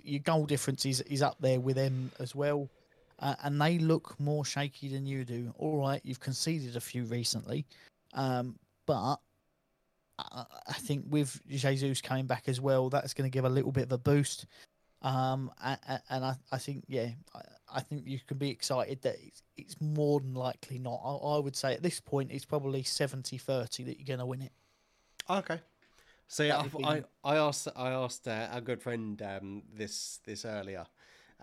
Your 0.03 0.19
goal 0.19 0.45
difference 0.45 0.85
is 0.85 1.01
is 1.01 1.21
up 1.21 1.37
there 1.39 1.59
with 1.59 1.75
them 1.77 2.11
as 2.19 2.35
well 2.35 2.69
uh, 3.19 3.35
and 3.43 3.61
they 3.61 3.77
look 3.77 4.19
more 4.19 4.43
shaky 4.43 4.87
than 4.89 5.05
you 5.05 5.23
do. 5.23 5.53
All 5.57 5.77
right, 5.77 6.01
you've 6.03 6.19
conceded 6.19 6.75
a 6.75 6.81
few 6.81 7.03
recently, 7.05 7.65
um, 8.13 8.57
but 8.85 9.17
I, 10.19 10.45
I 10.67 10.73
think 10.73 11.05
with 11.07 11.39
Jesus 11.47 12.01
coming 12.01 12.25
back 12.25 12.43
as 12.47 12.59
well, 12.59 12.89
that's 12.89 13.13
going 13.13 13.29
to 13.29 13.33
give 13.33 13.45
a 13.45 13.49
little 13.49 13.71
bit 13.71 13.83
of 13.83 13.91
a 13.91 13.97
boost. 13.97 14.45
Um, 15.03 15.51
a- 15.63 15.77
a- 15.87 16.01
and 16.09 16.25
I, 16.25 16.35
I 16.51 16.57
think, 16.57 16.83
yeah, 16.87 17.09
I, 17.33 17.41
I 17.73 17.81
think 17.81 18.03
you 18.05 18.19
can 18.25 18.37
be 18.37 18.49
excited 18.49 19.01
that 19.03 19.15
it's, 19.21 19.43
it's 19.57 19.81
more 19.81 20.19
than 20.19 20.33
likely 20.33 20.79
not. 20.79 21.01
I, 21.03 21.35
I 21.35 21.39
would 21.39 21.55
say 21.55 21.73
at 21.73 21.83
this 21.83 21.99
point, 21.99 22.31
it's 22.31 22.45
probably 22.45 22.83
70 22.83 23.37
30 23.37 23.83
that 23.83 23.99
you're 23.99 24.05
going 24.05 24.19
to 24.19 24.25
win 24.25 24.41
it. 24.41 24.51
Okay. 25.29 25.59
So 26.27 26.43
would 26.61 26.77
be- 26.77 26.85
I, 26.85 27.03
I 27.25 27.35
asked 27.35 27.67
I 27.75 27.89
asked 27.89 28.25
uh, 28.25 28.47
our 28.51 28.61
good 28.61 28.81
friend 28.81 29.21
um, 29.21 29.63
this 29.73 30.21
this 30.25 30.45
earlier, 30.45 30.85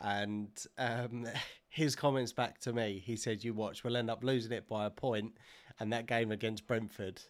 and 0.00 0.48
um, 0.78 1.26
his 1.68 1.94
comments 1.94 2.32
back 2.32 2.58
to 2.60 2.72
me. 2.72 3.02
He 3.04 3.14
said, 3.14 3.44
"You 3.44 3.52
watch, 3.52 3.84
we'll 3.84 3.98
end 3.98 4.10
up 4.10 4.24
losing 4.24 4.52
it 4.52 4.66
by 4.66 4.86
a 4.86 4.90
point, 4.90 5.36
and 5.78 5.92
that 5.92 6.06
game 6.06 6.32
against 6.32 6.66
Brentford, 6.66 7.20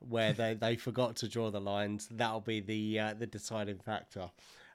where 0.00 0.34
they, 0.34 0.52
they 0.52 0.76
forgot 0.76 1.16
to 1.16 1.28
draw 1.28 1.50
the 1.50 1.62
lines, 1.62 2.08
that'll 2.10 2.40
be 2.40 2.60
the 2.60 3.00
uh, 3.00 3.14
the 3.14 3.26
deciding 3.26 3.78
factor." 3.78 4.30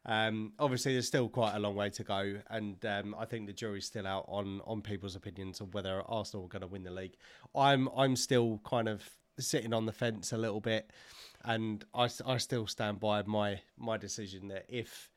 Um, 0.08 0.54
obviously, 0.58 0.94
there's 0.94 1.08
still 1.08 1.28
quite 1.28 1.56
a 1.56 1.60
long 1.60 1.76
way 1.76 1.90
to 1.90 2.04
go, 2.04 2.40
and 2.50 2.84
um, 2.86 3.16
I 3.20 3.26
think 3.26 3.46
the 3.48 3.54
jury's 3.54 3.86
still 3.86 4.08
out 4.08 4.26
on 4.30 4.62
on 4.66 4.82
people's 4.82 5.16
opinions 5.16 5.60
of 5.60 5.74
whether 5.74 6.02
Arsenal 6.08 6.46
are 6.46 6.50
going 6.50 6.62
to 6.62 6.68
win 6.68 6.84
the 6.84 6.92
league. 6.92 7.18
I'm 7.54 7.90
I'm 7.96 8.16
still 8.16 8.62
kind 8.64 8.88
of 8.88 9.04
sitting 9.38 9.74
on 9.74 9.86
the 9.86 9.92
fence 9.92 10.32
a 10.32 10.38
little 10.38 10.62
bit, 10.62 10.92
and 11.44 11.84
I, 11.94 12.10
I 12.26 12.38
still 12.38 12.68
stand 12.68 13.00
by 13.02 13.22
my 13.24 13.60
my 13.78 13.98
decision 13.98 14.48
that 14.48 14.66
if 14.70 15.10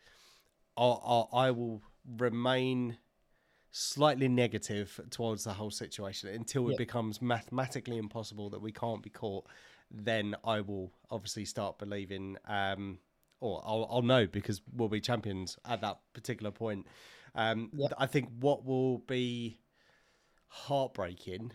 I, 0.76 0.82
I, 0.84 1.24
I 1.32 1.50
will 1.52 1.82
remain 2.18 2.98
slightly 3.70 4.26
negative 4.26 5.00
towards 5.10 5.44
the 5.44 5.52
whole 5.52 5.70
situation 5.70 6.28
until 6.30 6.66
it 6.66 6.70
Yep. 6.70 6.78
becomes 6.78 7.22
mathematically 7.22 7.98
impossible 7.98 8.50
that 8.50 8.60
we 8.60 8.72
can't 8.72 9.02
be 9.02 9.10
caught. 9.10 9.46
Then 9.90 10.34
I 10.44 10.60
will 10.60 10.90
obviously 11.10 11.44
start 11.44 11.78
believing, 11.78 12.36
um, 12.48 12.98
or 13.40 13.62
I'll, 13.64 13.86
I'll 13.90 14.02
know 14.02 14.26
because 14.26 14.60
we'll 14.74 14.88
be 14.88 15.00
champions 15.00 15.58
at 15.64 15.80
that 15.80 15.98
particular 16.12 16.50
point. 16.50 16.86
Um, 17.34 17.70
Yep. 17.72 17.92
I 17.98 18.06
think 18.06 18.28
what 18.40 18.64
will 18.64 18.98
be 18.98 19.58
heartbreaking 20.48 21.52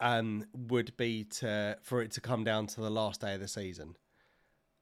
um, 0.00 0.44
would 0.52 0.96
be 0.96 1.24
to 1.24 1.78
for 1.82 2.02
it 2.02 2.10
to 2.12 2.20
come 2.20 2.44
down 2.44 2.66
to 2.68 2.80
the 2.80 2.90
last 2.90 3.20
day 3.20 3.34
of 3.34 3.40
the 3.40 3.48
season. 3.48 3.96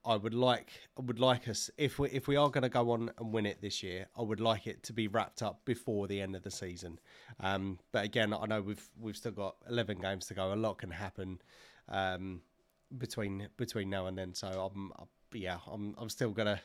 I 0.02 0.16
would 0.16 0.32
like 0.32 0.70
I 0.98 1.02
would 1.02 1.20
like 1.20 1.46
us 1.46 1.70
if 1.76 1.98
we 1.98 2.08
if 2.08 2.26
we 2.26 2.36
are 2.36 2.48
going 2.48 2.62
to 2.62 2.70
go 2.70 2.90
on 2.90 3.10
and 3.18 3.32
win 3.32 3.44
it 3.44 3.60
this 3.60 3.82
year, 3.82 4.06
I 4.16 4.22
would 4.22 4.40
like 4.40 4.66
it 4.66 4.82
to 4.84 4.94
be 4.94 5.08
wrapped 5.08 5.42
up 5.42 5.60
before 5.66 6.08
the 6.08 6.22
end 6.22 6.34
of 6.34 6.42
the 6.42 6.50
season. 6.50 6.98
Um, 7.38 7.78
but 7.92 8.04
again, 8.04 8.32
I 8.32 8.46
know 8.46 8.62
we've 8.62 8.88
we've 8.98 9.16
still 9.16 9.32
got 9.32 9.56
eleven 9.68 9.98
games 9.98 10.26
to 10.26 10.34
go. 10.34 10.52
A 10.52 10.54
lot 10.54 10.78
can 10.78 10.90
happen 10.90 11.42
um, 11.88 12.40
between 12.96 13.48
between 13.58 13.90
now 13.90 14.06
and 14.06 14.16
then. 14.16 14.32
So 14.34 14.48
I'm 14.48 14.90
Yeah 15.32 15.58
I'm 15.70 15.94
I'm 15.98 16.08
still 16.08 16.30
gonna 16.30 16.60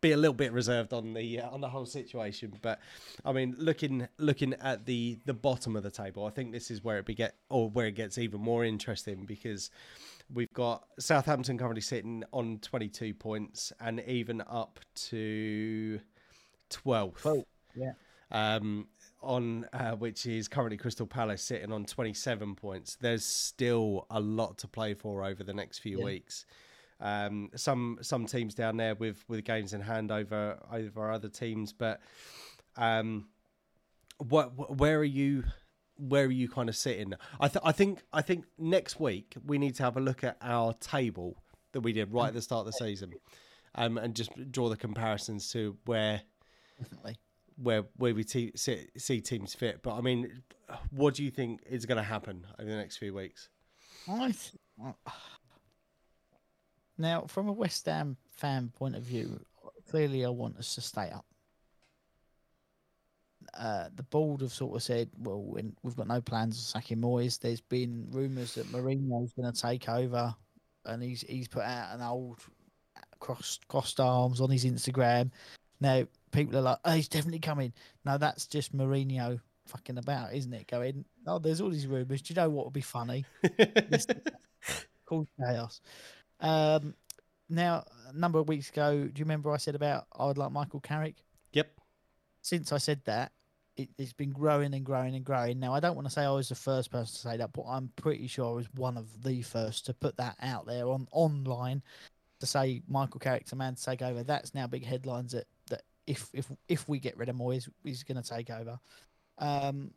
be 0.00 0.12
a 0.12 0.16
little 0.16 0.34
bit 0.34 0.52
reserved 0.52 0.92
on 0.92 1.12
the 1.12 1.40
uh, 1.40 1.50
on 1.50 1.60
the 1.60 1.68
whole 1.68 1.86
situation. 1.86 2.52
But 2.62 2.78
I 3.24 3.32
mean, 3.32 3.54
looking 3.58 4.06
looking 4.18 4.54
at 4.54 4.86
the 4.86 5.18
the 5.26 5.34
bottom 5.34 5.74
of 5.76 5.82
the 5.82 5.90
table, 5.90 6.24
I 6.24 6.30
think 6.30 6.52
this 6.52 6.70
is 6.70 6.84
where 6.84 6.98
it 6.98 7.06
be 7.06 7.14
get 7.14 7.34
or 7.50 7.68
where 7.68 7.86
it 7.86 7.96
gets 7.96 8.18
even 8.18 8.40
more 8.40 8.64
interesting 8.64 9.24
because 9.24 9.70
we've 10.32 10.52
got 10.52 10.84
Southampton 10.98 11.58
currently 11.58 11.80
sitting 11.80 12.22
on 12.32 12.58
22 12.58 13.14
points 13.14 13.72
and 13.80 14.00
even 14.06 14.40
up 14.42 14.78
to 14.94 16.00
12th. 16.70 17.24
Well, 17.24 17.44
yeah. 17.74 17.92
Um, 18.30 18.88
on 19.20 19.66
uh, 19.72 19.92
which 19.92 20.26
is 20.26 20.46
currently 20.48 20.76
Crystal 20.76 21.06
Palace 21.06 21.42
sitting 21.42 21.72
on 21.72 21.86
27 21.86 22.54
points. 22.54 22.96
There's 23.00 23.24
still 23.24 24.06
a 24.10 24.20
lot 24.20 24.58
to 24.58 24.68
play 24.68 24.94
for 24.94 25.24
over 25.24 25.42
the 25.42 25.54
next 25.54 25.78
few 25.78 25.98
Yeah. 25.98 26.04
weeks. 26.04 26.44
Um, 27.00 27.50
some 27.54 27.98
some 28.02 28.26
teams 28.26 28.54
down 28.54 28.76
there 28.76 28.94
with 28.94 29.24
with 29.28 29.44
games 29.44 29.72
in 29.72 29.80
hand 29.80 30.10
over 30.10 30.58
over 30.72 31.10
other 31.12 31.28
teams, 31.28 31.72
but 31.72 32.00
um, 32.76 33.28
what 34.18 34.76
where 34.78 34.98
are 34.98 35.04
you? 35.04 35.44
Where 35.96 36.26
are 36.26 36.30
you 36.30 36.48
kind 36.48 36.68
of 36.68 36.76
sitting? 36.76 37.12
I 37.40 37.48
th- 37.48 37.62
I 37.64 37.72
think 37.72 38.02
I 38.12 38.22
think 38.22 38.44
next 38.58 39.00
week 39.00 39.34
we 39.44 39.58
need 39.58 39.74
to 39.76 39.82
have 39.82 39.96
a 39.96 40.00
look 40.00 40.22
at 40.24 40.36
our 40.40 40.72
table 40.74 41.42
that 41.72 41.80
we 41.80 41.92
did 41.92 42.12
right 42.12 42.28
at 42.28 42.34
the 42.34 42.42
start 42.42 42.66
of 42.66 42.72
the 42.72 42.78
season, 42.84 43.12
um, 43.74 43.98
and 43.98 44.14
just 44.14 44.30
draw 44.52 44.68
the 44.68 44.76
comparisons 44.76 45.50
to 45.52 45.76
where 45.86 46.22
Definitely. 46.78 47.16
where 47.56 47.84
where 47.96 48.14
we 48.14 48.22
te- 48.24 48.52
see, 48.56 48.86
see 48.96 49.20
teams 49.20 49.54
fit. 49.54 49.82
But 49.82 49.96
I 49.96 50.00
mean, 50.00 50.42
what 50.90 51.14
do 51.14 51.24
you 51.24 51.30
think 51.30 51.60
is 51.68 51.84
going 51.86 51.98
to 51.98 52.02
happen 52.04 52.46
over 52.60 52.68
the 52.70 52.76
next 52.76 52.96
few 52.98 53.12
weeks? 53.14 53.48
I 54.08 54.32
th- 54.32 54.94
now, 56.98 57.22
from 57.28 57.48
a 57.48 57.52
West 57.52 57.86
Ham 57.86 58.16
fan 58.36 58.70
point 58.76 58.96
of 58.96 59.02
view, 59.02 59.40
clearly 59.90 60.24
I 60.24 60.28
want 60.28 60.58
us 60.58 60.74
to 60.74 60.80
stay 60.80 61.10
up. 61.10 61.24
Uh, 63.54 63.88
the 63.94 64.02
board 64.02 64.42
have 64.42 64.52
sort 64.52 64.76
of 64.76 64.82
said, 64.82 65.08
well, 65.18 65.42
we've 65.82 65.96
got 65.96 66.06
no 66.06 66.20
plans 66.20 66.58
of 66.58 66.64
sacking 66.64 66.98
Moyes. 66.98 67.38
There's 67.38 67.60
been 67.60 68.06
rumours 68.10 68.54
that 68.54 68.70
Mourinho's 68.70 69.32
going 69.32 69.50
to 69.50 69.60
take 69.60 69.88
over, 69.88 70.34
and 70.84 71.02
he's 71.02 71.22
he's 71.22 71.48
put 71.48 71.62
out 71.62 71.94
an 71.94 72.02
old 72.02 72.40
crossed 73.20 73.66
crossed 73.68 74.00
arms 74.00 74.40
on 74.40 74.50
his 74.50 74.64
Instagram. 74.64 75.30
Now 75.80 76.06
people 76.30 76.58
are 76.58 76.62
like, 76.62 76.78
oh, 76.84 76.92
he's 76.92 77.08
definitely 77.08 77.38
coming. 77.38 77.72
No, 78.04 78.18
that's 78.18 78.46
just 78.46 78.76
Mourinho 78.76 79.40
fucking 79.66 79.98
about, 79.98 80.34
isn't 80.34 80.52
it? 80.52 80.66
Going, 80.66 81.04
oh, 81.26 81.38
there's 81.38 81.60
all 81.60 81.70
these 81.70 81.86
rumours. 81.86 82.22
Do 82.22 82.34
you 82.34 82.40
know 82.40 82.50
what 82.50 82.66
would 82.66 82.74
be 82.74 82.80
funny? 82.80 83.24
called 85.06 85.28
chaos. 85.38 85.80
Um, 86.40 86.94
now, 87.48 87.84
a 88.08 88.16
number 88.16 88.38
of 88.38 88.48
weeks 88.48 88.70
ago, 88.70 88.92
do 88.92 89.18
you 89.18 89.24
remember 89.24 89.50
I 89.50 89.56
said 89.56 89.74
about 89.74 90.06
I 90.12 90.26
would 90.26 90.38
like 90.38 90.52
Michael 90.52 90.80
Carrick? 90.80 91.16
Yep. 91.52 91.68
Since 92.42 92.72
I 92.72 92.78
said 92.78 93.00
that, 93.04 93.32
it, 93.76 93.88
it's 93.96 94.12
been 94.12 94.30
growing 94.30 94.74
and 94.74 94.84
growing 94.84 95.14
and 95.14 95.24
growing. 95.24 95.58
Now, 95.58 95.72
I 95.72 95.80
don't 95.80 95.94
want 95.94 96.06
to 96.06 96.12
say 96.12 96.22
I 96.22 96.30
was 96.30 96.48
the 96.48 96.54
first 96.54 96.90
person 96.90 97.14
to 97.14 97.20
say 97.20 97.36
that, 97.38 97.52
but 97.52 97.64
I'm 97.66 97.90
pretty 97.96 98.26
sure 98.26 98.46
I 98.50 98.54
was 98.54 98.68
one 98.74 98.96
of 98.96 99.22
the 99.22 99.42
first 99.42 99.86
to 99.86 99.94
put 99.94 100.16
that 100.18 100.36
out 100.42 100.66
there 100.66 100.88
on 100.88 101.06
online 101.12 101.82
to 102.40 102.46
say 102.46 102.82
Michael 102.88 103.20
Carrick's 103.20 103.52
a 103.52 103.56
man 103.56 103.74
to 103.74 103.82
take 103.82 104.02
over. 104.02 104.22
That's 104.22 104.54
now 104.54 104.66
big 104.66 104.84
headlines 104.84 105.32
that, 105.32 105.46
that 105.70 105.82
if 106.06 106.28
if 106.32 106.50
if 106.68 106.88
we 106.88 106.98
get 106.98 107.16
rid 107.16 107.28
of 107.28 107.36
Moyes, 107.36 107.68
he's 107.84 108.02
going 108.02 108.22
to 108.22 108.28
take 108.28 108.50
over. 108.50 108.78
Um, 109.38 109.92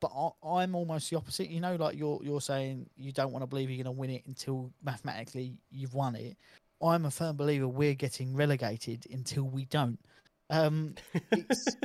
but 0.00 0.10
I, 0.14 0.62
I'm 0.62 0.74
almost 0.74 1.10
the 1.10 1.16
opposite. 1.16 1.48
You 1.48 1.60
know, 1.60 1.76
like 1.76 1.96
you're 1.96 2.20
you're 2.22 2.40
saying 2.40 2.88
you 2.96 3.12
don't 3.12 3.32
want 3.32 3.42
to 3.42 3.46
believe 3.46 3.70
you're 3.70 3.82
going 3.82 3.94
to 3.94 4.00
win 4.00 4.10
it 4.10 4.22
until 4.26 4.72
mathematically 4.82 5.54
you've 5.70 5.94
won 5.94 6.16
it. 6.16 6.36
I'm 6.82 7.06
a 7.06 7.10
firm 7.10 7.36
believer 7.36 7.66
we're 7.66 7.94
getting 7.94 8.34
relegated 8.36 9.06
until 9.10 9.44
we 9.44 9.64
don't. 9.66 9.98
Um, 10.50 10.94
it's, 11.32 11.76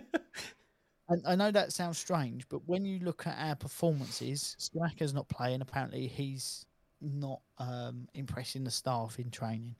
I, 1.09 1.33
I 1.33 1.35
know 1.35 1.51
that 1.51 1.73
sounds 1.73 1.97
strange, 1.97 2.47
but 2.49 2.61
when 2.67 2.85
you 2.85 2.99
look 2.99 3.25
at 3.27 3.37
our 3.39 3.55
performances, 3.55 4.55
Scamacca's 4.59 5.13
not 5.13 5.27
playing. 5.29 5.61
Apparently, 5.61 6.07
he's 6.07 6.65
not 7.01 7.41
um, 7.57 8.07
impressing 8.13 8.63
the 8.63 8.71
staff 8.71 9.19
in 9.19 9.29
training. 9.29 9.75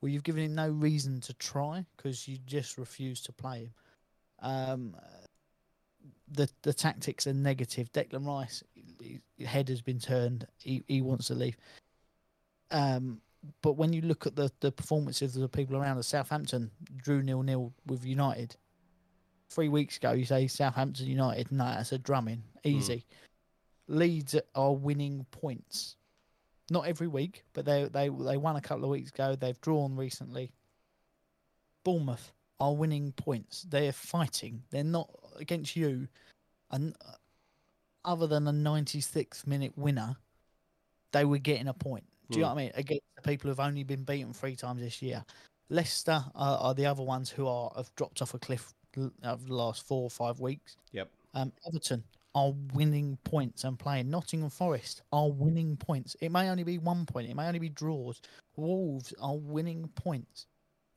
Well, 0.00 0.10
you've 0.10 0.24
given 0.24 0.44
him 0.44 0.54
no 0.54 0.70
reason 0.70 1.20
to 1.22 1.34
try 1.34 1.84
because 1.96 2.26
you 2.26 2.38
just 2.46 2.78
refuse 2.78 3.22
to 3.22 3.32
play 3.32 3.60
him. 3.60 3.72
Um, 4.42 4.96
the 6.30 6.48
the 6.62 6.72
tactics 6.72 7.26
are 7.26 7.34
negative. 7.34 7.92
Declan 7.92 8.26
Rice, 8.26 8.62
head 9.44 9.68
has 9.68 9.82
been 9.82 9.98
turned. 9.98 10.46
He 10.58 10.84
he 10.86 11.02
wants 11.02 11.26
to 11.28 11.34
leave. 11.34 11.56
Um, 12.70 13.20
but 13.62 13.72
when 13.72 13.92
you 13.92 14.02
look 14.02 14.26
at 14.26 14.36
the 14.36 14.50
the 14.60 14.72
performances 14.72 15.34
of 15.36 15.42
the 15.42 15.48
people 15.48 15.76
around 15.76 15.98
us, 15.98 16.08
Southampton 16.08 16.70
drew 16.96 17.22
nil 17.22 17.42
nil 17.42 17.72
with 17.86 18.04
United. 18.04 18.56
Three 19.50 19.68
weeks 19.68 19.96
ago, 19.96 20.12
you 20.12 20.24
say 20.24 20.46
Southampton 20.46 21.06
United, 21.06 21.50
no, 21.50 21.64
that's 21.64 21.90
a 21.90 21.98
drumming, 21.98 22.44
easy. 22.62 23.04
Leeds 23.88 24.36
are 24.54 24.72
winning 24.72 25.26
points, 25.32 25.96
not 26.70 26.86
every 26.86 27.08
week, 27.08 27.42
but 27.52 27.64
they 27.64 27.88
they 27.92 28.08
they 28.08 28.36
won 28.36 28.54
a 28.54 28.60
couple 28.60 28.84
of 28.84 28.90
weeks 28.90 29.10
ago. 29.10 29.34
They've 29.34 29.60
drawn 29.60 29.96
recently. 29.96 30.52
Bournemouth 31.82 32.32
are 32.60 32.74
winning 32.74 33.10
points. 33.12 33.62
They're 33.62 33.90
fighting. 33.90 34.62
They're 34.70 34.84
not 34.84 35.10
against 35.38 35.76
you. 35.76 36.08
And 36.70 36.94
uh, 37.06 37.12
other 38.04 38.26
than 38.26 38.46
a 38.48 38.52
96th 38.52 39.46
minute 39.46 39.72
winner, 39.76 40.16
they 41.12 41.24
were 41.24 41.38
getting 41.38 41.68
a 41.68 41.74
point. 41.74 42.04
Do 42.30 42.38
you 42.38 42.42
know 42.44 42.50
Hmm. 42.50 42.54
what 42.56 42.60
I 42.60 42.64
mean? 42.64 42.72
Against 42.76 43.04
the 43.16 43.22
people 43.22 43.50
who've 43.50 43.60
only 43.60 43.82
been 43.84 44.04
beaten 44.04 44.32
three 44.32 44.54
times 44.56 44.80
this 44.80 45.02
year. 45.02 45.24
Leicester 45.68 46.24
are, 46.34 46.58
are 46.58 46.74
the 46.74 46.86
other 46.86 47.02
ones 47.02 47.30
who 47.30 47.46
are 47.46 47.72
have 47.76 47.94
dropped 47.96 48.22
off 48.22 48.34
a 48.34 48.38
cliff 48.38 48.72
over 49.24 49.44
the 49.44 49.54
last 49.54 49.86
four 49.86 50.02
or 50.02 50.10
five 50.10 50.40
weeks. 50.40 50.76
Yep. 50.92 51.08
Um, 51.34 51.52
Everton 51.66 52.02
are 52.34 52.52
winning 52.74 53.18
points 53.24 53.64
and 53.64 53.78
playing. 53.78 54.10
Nottingham 54.10 54.50
Forest 54.50 55.02
are 55.12 55.28
winning 55.30 55.76
points. 55.76 56.16
It 56.20 56.30
may 56.30 56.48
only 56.48 56.62
be 56.64 56.78
one 56.78 57.06
point. 57.06 57.28
It 57.28 57.34
may 57.34 57.46
only 57.46 57.58
be 57.58 57.68
draws. 57.68 58.20
Wolves 58.56 59.12
are 59.20 59.36
winning 59.36 59.88
points. 59.94 60.46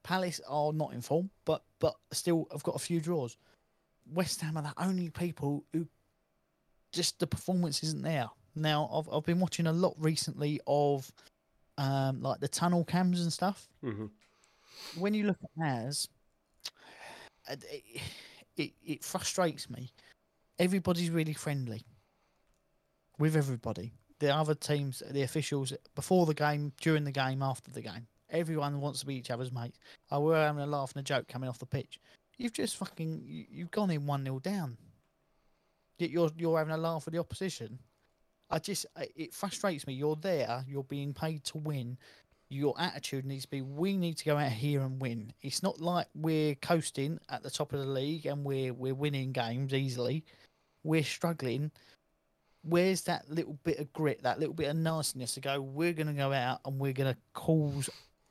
Palace 0.04 0.42
are 0.48 0.74
not 0.74 0.94
in 0.94 1.02
form, 1.02 1.30
but 1.46 1.64
but 1.80 1.96
still 2.12 2.48
have 2.52 2.64
got 2.64 2.76
a 2.76 2.80
few 2.80 3.00
draws. 3.00 3.38
West 4.12 4.42
Ham 4.42 4.58
are 4.58 4.64
the 4.64 4.74
only 4.78 5.10
people 5.10 5.64
who 5.74 5.88
just 6.92 7.20
the 7.20 7.28
performance 7.28 7.84
isn't 7.84 8.04
there. 8.04 8.30
Now 8.56 8.90
I've 8.94 9.10
I've 9.12 9.26
been 9.26 9.40
watching 9.40 9.68
a 9.68 9.74
lot 9.74 9.96
recently 9.98 10.62
of 10.68 11.12
um 11.78 12.22
like 12.22 12.40
the 12.40 12.48
tunnel 12.48 12.84
cams 12.84 13.22
and 13.22 13.34
stuff. 13.34 13.68
hmm 13.82 14.06
When 14.98 15.14
you 15.14 15.26
look 15.26 15.38
at 15.44 15.66
ours, 15.66 16.08
it, 17.50 18.02
it 18.58 18.74
it 18.86 19.04
frustrates 19.04 19.70
me. 19.70 19.92
Everybody's 20.60 21.10
really 21.10 21.34
friendly 21.34 21.84
with 23.18 23.36
everybody. 23.36 23.94
The 24.20 24.34
other 24.34 24.56
teams, 24.56 25.02
the 25.10 25.24
officials, 25.24 25.74
before 25.96 26.26
the 26.26 26.34
game, 26.34 26.72
during 26.80 27.04
the 27.04 27.12
game, 27.12 27.42
after 27.42 27.72
the 27.72 27.82
game. 27.82 28.08
Everyone 28.30 28.80
wants 28.80 29.02
to 29.02 29.06
be 29.06 29.16
each 29.16 29.32
other's 29.32 29.52
mates. 29.52 29.80
Oh, 30.12 30.22
we're 30.22 30.36
having 30.36 30.62
a 30.62 30.68
laugh 30.68 30.94
and 30.96 31.02
a 31.02 31.04
joke 31.04 31.28
coming 31.28 31.50
off 31.50 31.60
the 31.60 31.66
pitch. 31.66 32.00
You've 32.38 32.54
just 32.54 32.78
fucking 32.78 33.24
you, 33.26 33.46
you've 33.50 33.72
gone 33.72 33.92
in 33.92 34.06
one 34.06 34.24
0 34.24 34.40
down. 34.40 34.78
Yet 35.98 36.10
you're 36.10 36.32
you're 36.38 36.58
having 36.58 36.74
a 36.74 36.78
laugh 36.78 37.06
with 37.06 37.14
the 37.14 37.20
opposition. 37.20 37.80
I 38.50 38.60
just 38.60 38.86
it 39.16 39.34
frustrates 39.34 39.88
me. 39.88 39.94
You're 39.94 40.16
there. 40.16 40.64
You're 40.68 40.84
being 40.84 41.14
paid 41.14 41.44
to 41.46 41.58
win. 41.58 41.98
Your 42.50 42.76
attitude 42.80 43.26
needs 43.26 43.44
to 43.46 43.50
be: 43.50 43.62
we 43.62 43.98
need 43.98 44.18
to 44.18 44.26
go 44.26 44.38
out 44.38 44.52
here 44.52 44.82
and 44.82 45.02
win. 45.02 45.34
It's 45.42 45.64
not 45.64 45.80
like 45.82 46.08
we're 46.16 46.56
coasting 46.56 47.20
at 47.30 47.44
the 47.44 47.50
top 47.50 47.74
of 47.74 47.80
the 47.80 47.86
league 47.86 48.26
and 48.26 48.44
we're 48.44 48.74
we're 48.74 48.96
winning 48.96 49.32
games 49.32 49.74
easily. 49.74 50.24
We're 50.84 51.04
struggling. 51.04 51.72
Where's 52.64 53.02
that 53.04 53.30
little 53.30 53.58
bit 53.64 53.80
of 53.80 53.92
grit, 53.94 54.24
that 54.24 54.40
little 54.40 54.54
bit 54.54 54.70
of 54.70 54.78
nastiness 54.78 55.34
to 55.34 55.42
go? 55.42 55.62
We're 55.62 55.94
going 55.94 56.08
to 56.08 56.14
go 56.14 56.32
out 56.32 56.62
and 56.66 56.80
we're 56.80 56.94
going 56.94 57.14
to 57.14 57.20
cause 57.34 57.90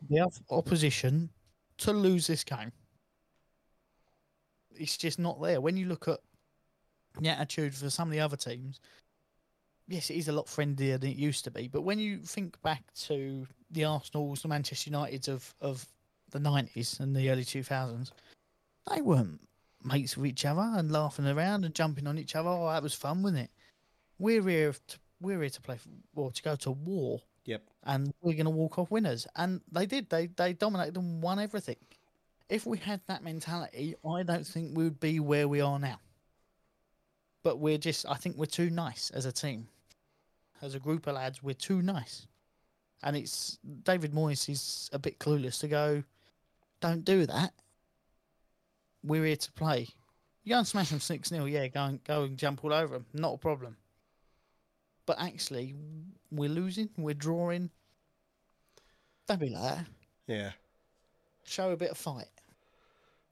the 0.08 0.26
opposition 0.50 1.28
to 1.78 1.92
lose 1.92 2.26
this 2.26 2.42
game. 2.42 2.72
It's 4.76 4.96
just 4.96 5.18
not 5.18 5.40
there. 5.40 5.60
When 5.60 5.76
you 5.76 5.86
look 5.86 6.08
at 6.08 6.20
the 7.20 7.28
attitude 7.28 7.74
for 7.74 7.90
some 7.90 8.08
of 8.08 8.12
the 8.12 8.20
other 8.20 8.36
teams, 8.36 8.80
yes, 9.88 10.10
it 10.10 10.16
is 10.16 10.28
a 10.28 10.32
lot 10.32 10.48
friendlier 10.48 10.98
than 10.98 11.10
it 11.10 11.16
used 11.16 11.44
to 11.44 11.50
be. 11.50 11.68
But 11.68 11.82
when 11.82 11.98
you 11.98 12.18
think 12.18 12.60
back 12.62 12.92
to 13.06 13.46
the 13.70 13.84
Arsenals, 13.84 14.42
the 14.42 14.48
Manchester 14.48 14.90
Uniteds 14.90 15.28
of, 15.28 15.54
of 15.60 15.86
the 16.30 16.38
90s 16.38 17.00
and 17.00 17.14
the 17.14 17.30
early 17.30 17.44
2000s, 17.44 18.10
they 18.90 19.00
weren't 19.00 19.40
mates 19.84 20.16
with 20.16 20.26
each 20.26 20.44
other 20.44 20.70
and 20.74 20.90
laughing 20.90 21.26
around 21.26 21.64
and 21.64 21.74
jumping 21.74 22.06
on 22.06 22.18
each 22.18 22.36
other. 22.36 22.48
Oh, 22.48 22.70
that 22.70 22.82
was 22.82 22.94
fun, 22.94 23.22
wasn't 23.22 23.42
it? 23.42 23.50
We're 24.18 24.46
here 24.46 24.72
to, 24.72 24.98
we're 25.20 25.40
here 25.40 25.50
to 25.50 25.60
play, 25.60 25.78
or 26.14 26.30
to 26.30 26.42
go 26.42 26.56
to 26.56 26.70
war. 26.70 27.20
Yep. 27.44 27.62
And 27.84 28.12
we're 28.22 28.34
going 28.34 28.44
to 28.44 28.50
walk 28.50 28.78
off 28.78 28.90
winners. 28.90 29.26
And 29.36 29.60
they 29.70 29.86
did. 29.86 30.08
They 30.08 30.28
they 30.28 30.52
dominated 30.52 30.96
and 30.96 31.20
won 31.20 31.40
everything. 31.40 31.76
If 32.52 32.66
we 32.66 32.76
had 32.76 33.00
that 33.06 33.24
mentality, 33.24 33.94
I 34.06 34.22
don't 34.24 34.46
think 34.46 34.76
we 34.76 34.84
would 34.84 35.00
be 35.00 35.20
where 35.20 35.48
we 35.48 35.62
are 35.62 35.78
now. 35.78 35.98
But 37.42 37.58
we're 37.58 37.78
just, 37.78 38.04
I 38.06 38.16
think 38.16 38.36
we're 38.36 38.44
too 38.44 38.68
nice 38.68 39.08
as 39.08 39.24
a 39.24 39.32
team. 39.32 39.68
As 40.60 40.74
a 40.74 40.78
group 40.78 41.06
of 41.06 41.14
lads, 41.14 41.42
we're 41.42 41.54
too 41.54 41.80
nice. 41.80 42.26
And 43.02 43.16
it's 43.16 43.56
David 43.84 44.12
Moyes 44.12 44.50
is 44.50 44.90
a 44.92 44.98
bit 44.98 45.18
clueless 45.18 45.60
to 45.60 45.68
go, 45.68 46.04
don't 46.82 47.06
do 47.06 47.24
that. 47.24 47.54
We're 49.02 49.24
here 49.24 49.36
to 49.36 49.52
play. 49.52 49.88
You 50.44 50.50
go 50.50 50.58
and 50.58 50.66
smash 50.66 50.90
them 50.90 51.00
6 51.00 51.28
0, 51.30 51.46
yeah, 51.46 51.68
go 51.68 51.84
and, 51.84 52.04
go 52.04 52.24
and 52.24 52.36
jump 52.36 52.62
all 52.66 52.74
over 52.74 52.92
them. 52.92 53.06
Not 53.14 53.32
a 53.32 53.38
problem. 53.38 53.78
But 55.06 55.18
actually, 55.18 55.74
we're 56.30 56.50
losing, 56.50 56.90
we're 56.98 57.14
drawing. 57.14 57.70
Don't 59.26 59.40
be 59.40 59.48
like 59.48 59.62
that. 59.62 59.86
Yeah. 60.26 60.50
Show 61.44 61.70
a 61.70 61.76
bit 61.78 61.92
of 61.92 61.96
fight. 61.96 62.28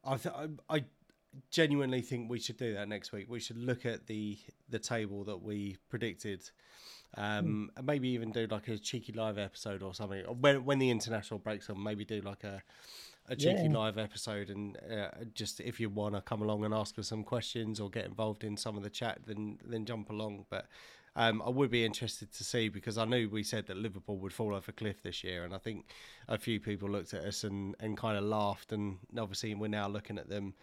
I, 0.05 0.17
th- 0.17 0.35
I 0.35 0.77
I 0.77 0.85
genuinely 1.51 2.01
think 2.03 2.31
we 2.31 2.39
should 2.41 2.57
do 2.57 2.75
that 2.75 2.89
next 2.89 3.13
week. 3.13 3.27
We 3.29 3.41
should 3.41 3.59
look 3.59 3.85
at 3.87 4.07
the 4.07 4.39
the 4.69 4.79
table 4.79 5.25
that 5.25 5.43
we 5.43 5.77
predicted, 5.89 6.43
um, 7.17 7.71
and 7.77 7.87
maybe 7.87 8.09
even 8.09 8.33
do 8.33 8.47
like 8.51 8.69
a 8.69 8.79
cheeky 8.79 9.13
live 9.13 9.39
episode 9.39 9.83
or 9.83 9.95
something. 9.95 10.25
When 10.41 10.65
when 10.65 10.79
the 10.79 10.91
international 10.91 11.39
breaks 11.41 11.69
on, 11.71 11.83
maybe 11.83 12.05
do 12.05 12.21
like 12.21 12.45
a 12.45 12.63
a 13.29 13.37
cheeky 13.37 13.69
Yeah. 13.69 13.79
live 13.79 13.99
episode, 13.99 14.51
and 14.51 14.77
uh, 14.91 15.09
just 15.35 15.61
if 15.61 15.79
you 15.79 15.89
want 15.89 16.15
to 16.15 16.21
come 16.21 16.43
along 16.43 16.65
and 16.65 16.75
ask 16.75 16.99
us 16.99 17.09
some 17.09 17.23
questions 17.23 17.79
or 17.79 17.91
get 17.91 18.07
involved 18.07 18.43
in 18.43 18.57
some 18.57 18.77
of 18.77 18.83
the 18.83 18.91
chat, 18.91 19.21
then 19.27 19.59
then 19.65 19.85
jump 19.85 20.11
along. 20.11 20.47
But 20.51 20.67
um, 21.17 21.43
I 21.45 21.51
would 21.51 21.71
be 21.71 21.85
interested 21.85 22.33
to 22.33 22.45
see 22.45 22.69
because 22.69 22.97
I 22.97 23.05
knew 23.05 23.29
we 23.29 23.43
said 23.43 23.67
that 23.67 23.77
Liverpool 23.77 24.19
would 24.19 24.33
fall 24.33 24.55
off 24.55 24.69
a 24.69 24.73
cliff 24.73 25.03
this 25.03 25.25
year, 25.25 25.45
and 25.45 25.55
I 25.55 25.59
think 25.59 25.87
a 26.29 26.39
few 26.39 26.61
people 26.61 26.89
looked 26.89 27.15
at 27.15 27.25
us 27.25 27.45
and, 27.45 27.75
and 27.81 27.97
kind 27.97 28.17
of 28.17 28.25
laughed. 28.25 28.73
And 28.73 28.99
obviously, 29.19 29.55
we're 29.55 29.69
now 29.69 29.89
looking 29.89 30.19
at 30.19 30.29
them 30.29 30.55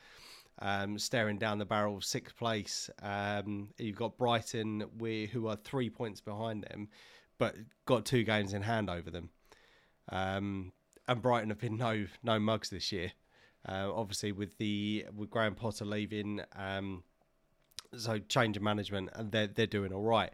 um, 0.59 0.97
staring 0.97 1.37
down 1.37 1.57
the 1.57 1.65
barrel 1.65 1.97
of 1.97 2.05
sixth 2.05 2.35
place. 2.37 2.89
Um, 3.01 3.69
you've 3.77 3.97
got 3.97 4.17
Brighton, 4.17 4.85
we, 4.97 5.27
who 5.27 5.47
are 5.47 5.55
three 5.57 5.89
points 5.89 6.21
behind 6.21 6.63
them, 6.63 6.89
but 7.37 7.55
got 7.85 8.05
two 8.05 8.23
games 8.23 8.53
in 8.53 8.61
hand 8.61 8.89
over 8.89 9.11
them. 9.11 9.29
Um, 10.09 10.71
and 11.07 11.21
Brighton 11.21 11.49
have 11.49 11.59
been 11.59 11.77
no 11.77 12.05
no 12.23 12.39
mugs 12.39 12.69
this 12.69 12.91
year. 12.91 13.11
Uh, 13.67 13.91
obviously, 13.93 14.31
with 14.31 14.57
the 14.57 15.05
with 15.15 15.29
Graham 15.29 15.55
Potter 15.55 15.85
leaving, 15.85 16.41
um, 16.55 17.03
so 17.95 18.19
change 18.19 18.57
of 18.57 18.63
management, 18.63 19.09
and 19.13 19.31
they're 19.31 19.47
they're 19.47 19.67
doing 19.67 19.93
all 19.93 20.03
right. 20.03 20.31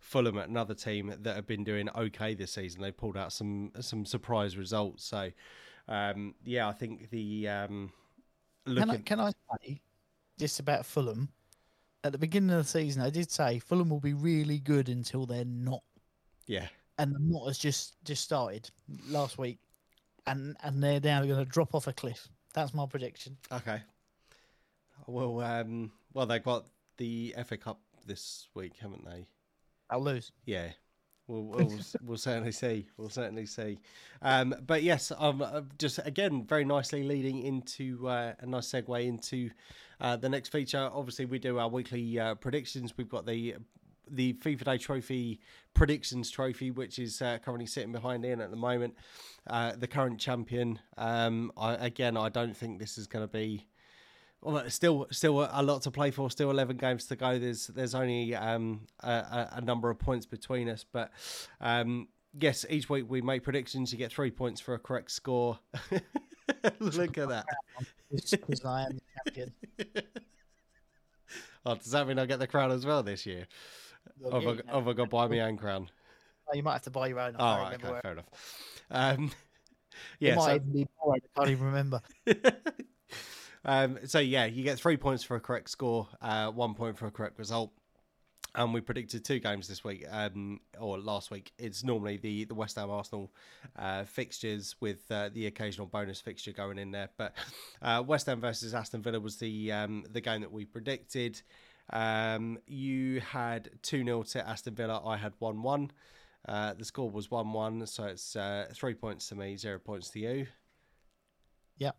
Fulham, 0.00 0.38
another 0.38 0.74
team 0.74 1.14
that 1.22 1.34
have 1.34 1.46
been 1.46 1.64
doing 1.64 1.88
okay 1.96 2.34
this 2.34 2.52
season, 2.52 2.82
they 2.82 2.92
pulled 2.92 3.16
out 3.16 3.32
some 3.32 3.72
some 3.80 4.04
surprise 4.06 4.56
results. 4.56 5.04
So, 5.04 5.30
um, 5.88 6.34
yeah, 6.44 6.68
I 6.68 6.72
think 6.72 7.10
the 7.10 7.48
um, 7.48 7.92
Can 8.66 8.90
I, 8.90 8.96
can 8.98 9.20
I 9.20 9.30
say 9.30 9.80
just 10.38 10.60
about 10.60 10.86
Fulham? 10.86 11.28
At 12.04 12.12
the 12.12 12.18
beginning 12.18 12.50
of 12.50 12.58
the 12.58 12.68
season, 12.68 13.02
I 13.02 13.10
did 13.10 13.30
say 13.30 13.58
Fulham 13.58 13.88
will 13.88 14.00
be 14.00 14.14
really 14.14 14.58
good 14.58 14.88
until 14.88 15.26
they're 15.26 15.44
not, 15.44 15.82
yeah, 16.46 16.68
and 16.98 17.12
the 17.12 17.18
not 17.18 17.46
has 17.46 17.58
just 17.58 17.96
just 18.04 18.22
started 18.22 18.70
last 19.08 19.38
week, 19.38 19.58
and 20.26 20.56
and 20.62 20.82
they're 20.82 21.00
now 21.00 21.24
going 21.24 21.38
to 21.38 21.44
drop 21.44 21.74
off 21.74 21.88
a 21.88 21.92
cliff. 21.92 22.28
That's 22.54 22.72
my 22.72 22.86
prediction. 22.86 23.36
okay. 23.52 23.82
Well, 25.06 25.40
um, 25.40 25.92
well, 26.14 26.26
they 26.26 26.38
got 26.38 26.66
the 26.98 27.34
FA 27.44 27.56
Cup 27.56 27.80
this 28.06 28.48
week, 28.54 28.74
haven't 28.80 29.04
they? 29.04 29.26
I'll 29.90 30.02
lose. 30.02 30.32
Yeah. 30.44 30.70
We'll, 31.28 31.42
we'll, 31.42 31.72
we'll 32.02 32.18
certainly 32.18 32.52
see. 32.52 32.86
We'll 32.96 33.08
certainly 33.08 33.46
see. 33.46 33.78
Um, 34.22 34.54
but 34.64 34.82
yes, 34.82 35.10
um, 35.16 35.42
uh, 35.42 35.62
just 35.78 35.98
again, 36.04 36.44
very 36.44 36.64
nicely 36.64 37.02
leading 37.02 37.42
into 37.42 38.06
uh, 38.08 38.34
a 38.38 38.46
nice 38.46 38.70
segue 38.70 39.04
into 39.04 39.50
uh, 40.00 40.16
the 40.16 40.28
next 40.28 40.50
feature. 40.50 40.88
Obviously, 40.92 41.24
we 41.24 41.38
do 41.38 41.58
our 41.58 41.68
weekly 41.68 42.18
uh, 42.18 42.36
predictions. 42.36 42.96
We've 42.96 43.08
got 43.08 43.26
the 43.26 43.56
the 44.08 44.34
FIFA 44.34 44.64
Day 44.64 44.78
Trophy 44.78 45.40
predictions 45.74 46.30
trophy, 46.30 46.70
which 46.70 47.00
is 47.00 47.20
uh, 47.20 47.38
currently 47.44 47.66
sitting 47.66 47.90
behind 47.90 48.24
Ian 48.24 48.40
at 48.40 48.50
the 48.50 48.56
moment. 48.56 48.94
Uh, 49.48 49.72
the 49.76 49.88
current 49.88 50.20
champion. 50.20 50.78
Um, 50.96 51.50
I, 51.56 51.74
again, 51.74 52.16
I 52.16 52.28
don't 52.28 52.56
think 52.56 52.78
this 52.78 52.98
is 52.98 53.08
going 53.08 53.26
to 53.26 53.32
be 53.32 53.66
well, 54.52 54.70
still, 54.70 55.06
still 55.10 55.48
a 55.50 55.62
lot 55.62 55.82
to 55.82 55.90
play 55.90 56.10
for. 56.10 56.30
Still 56.30 56.50
eleven 56.50 56.76
games 56.76 57.06
to 57.06 57.16
go. 57.16 57.38
There's, 57.38 57.66
there's 57.68 57.94
only 57.94 58.34
um, 58.34 58.82
a, 59.00 59.48
a- 59.52 59.60
number 59.60 59.90
of 59.90 59.98
points 59.98 60.26
between 60.26 60.68
us, 60.68 60.84
but 60.90 61.10
um, 61.60 62.08
yes, 62.38 62.64
each 62.70 62.88
week 62.88 63.06
we 63.08 63.20
make 63.22 63.42
predictions. 63.42 63.92
You 63.92 63.98
get 63.98 64.12
three 64.12 64.30
points 64.30 64.60
for 64.60 64.74
a 64.74 64.78
correct 64.78 65.10
score. 65.10 65.58
Look 66.80 67.18
at 67.18 67.28
that. 67.28 67.46
because 68.10 68.64
I 68.64 68.82
am 68.84 68.92
the 68.92 69.30
champion. 69.30 69.52
Oh, 71.68 71.74
does 71.74 71.90
that 71.90 72.06
mean 72.06 72.16
I 72.20 72.26
get 72.26 72.38
the 72.38 72.46
crown 72.46 72.70
as 72.70 72.86
well 72.86 73.02
this 73.02 73.26
year? 73.26 73.48
Well, 74.20 74.34
Have 74.34 74.42
yeah, 74.44 74.48
I, 74.48 74.52
you, 74.52 74.58
know, 74.68 74.72
have 74.74 74.88
I 74.88 74.92
got 74.92 75.04
to 75.04 75.10
buy 75.10 75.26
my 75.26 75.40
own 75.40 75.56
crown? 75.56 75.90
you 76.54 76.62
might 76.62 76.74
have 76.74 76.82
to 76.82 76.90
buy 76.90 77.08
your 77.08 77.18
own. 77.18 77.34
I 77.34 77.38
All 77.40 77.56
can't 77.56 77.68
right, 77.70 77.74
okay, 77.82 77.90
where. 77.92 78.00
fair 78.02 78.12
enough. 78.12 78.26
Um, 78.88 79.32
yeah, 80.20 80.36
might 80.36 80.62
so. 80.62 81.12
I 81.12 81.18
can't 81.36 81.50
even 81.50 81.66
remember. 81.66 82.00
Um, 83.66 83.98
so 84.04 84.18
yeah, 84.18 84.46
you 84.46 84.62
get 84.62 84.78
three 84.78 84.96
points 84.96 85.22
for 85.22 85.36
a 85.36 85.40
correct 85.40 85.68
score, 85.68 86.08
uh, 86.22 86.50
one 86.50 86.74
point 86.74 86.96
for 86.96 87.06
a 87.06 87.10
correct 87.10 87.38
result. 87.38 87.72
And 88.54 88.72
we 88.72 88.80
predicted 88.80 89.22
two 89.22 89.38
games 89.38 89.68
this 89.68 89.84
week, 89.84 90.06
um, 90.10 90.60
or 90.80 90.98
last 90.98 91.30
week. 91.30 91.52
It's 91.58 91.84
normally 91.84 92.16
the, 92.16 92.44
the 92.44 92.54
West 92.54 92.76
Ham 92.76 92.90
Arsenal 92.90 93.30
uh, 93.78 94.04
fixtures 94.04 94.76
with 94.80 95.04
uh, 95.10 95.28
the 95.34 95.46
occasional 95.46 95.86
bonus 95.86 96.22
fixture 96.22 96.52
going 96.52 96.78
in 96.78 96.90
there. 96.90 97.10
But 97.18 97.34
uh, 97.82 98.02
West 98.06 98.24
Ham 98.28 98.40
versus 98.40 98.72
Aston 98.72 99.02
Villa 99.02 99.20
was 99.20 99.36
the 99.36 99.72
um, 99.72 100.04
the 100.10 100.22
game 100.22 100.40
that 100.40 100.52
we 100.52 100.64
predicted. 100.64 101.42
Um, 101.90 102.58
you 102.66 103.20
had 103.20 103.70
2 103.82 104.04
0 104.04 104.22
to 104.22 104.48
Aston 104.48 104.74
Villa, 104.74 105.02
I 105.04 105.16
had 105.16 105.34
1 105.38 105.62
1. 105.62 105.90
Uh, 106.48 106.74
the 106.74 106.84
score 106.84 107.10
was 107.10 107.30
1 107.30 107.52
1, 107.52 107.86
so 107.86 108.04
it's 108.04 108.36
uh, 108.36 108.68
three 108.72 108.94
points 108.94 109.28
to 109.28 109.34
me, 109.34 109.56
zero 109.56 109.78
points 109.78 110.10
to 110.10 110.20
you. 110.20 110.46
Yep. 111.78 111.96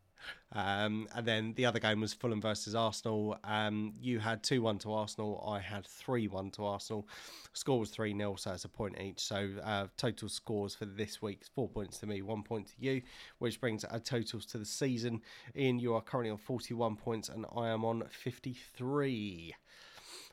Um, 0.54 1.08
and 1.14 1.26
then 1.26 1.54
the 1.56 1.66
other 1.66 1.80
game 1.80 2.02
was 2.02 2.14
Fulham 2.14 2.42
versus 2.42 2.74
Arsenal. 2.74 3.38
Um, 3.44 3.94
you 4.00 4.20
had 4.20 4.44
2 4.44 4.62
1 4.62 4.80
to 4.80 4.94
Arsenal. 4.94 5.44
I 5.48 5.60
had 5.60 5.86
3 5.86 6.28
1 6.28 6.52
to 6.52 6.66
Arsenal. 6.66 7.08
Score 7.54 7.80
was 7.80 7.90
3 7.90 8.16
0, 8.16 8.36
so 8.36 8.52
it's 8.52 8.66
a 8.66 8.70
point 8.70 9.00
each. 9.02 9.20
So 9.20 9.50
uh, 9.64 9.88
total 9.98 10.30
scores 10.30 10.76
for 10.76 10.86
this 10.86 11.22
week 11.22 11.42
four 11.54 11.68
points 11.68 11.98
to 12.00 12.08
me, 12.08 12.22
one 12.22 12.44
point 12.44 12.68
to 12.68 12.74
you, 12.80 13.02
which 13.40 13.60
brings 13.60 13.84
our 13.84 14.00
totals 14.00 14.46
to 14.48 14.58
the 14.58 14.66
season. 14.66 15.22
Ian, 15.56 15.80
you 15.80 15.94
are 15.94 16.02
currently 16.02 16.32
on 16.32 16.38
41 16.38 16.96
points, 16.96 17.30
and 17.30 17.46
I 17.56 17.70
am 17.70 17.84
on 17.84 18.04
53. 18.10 19.56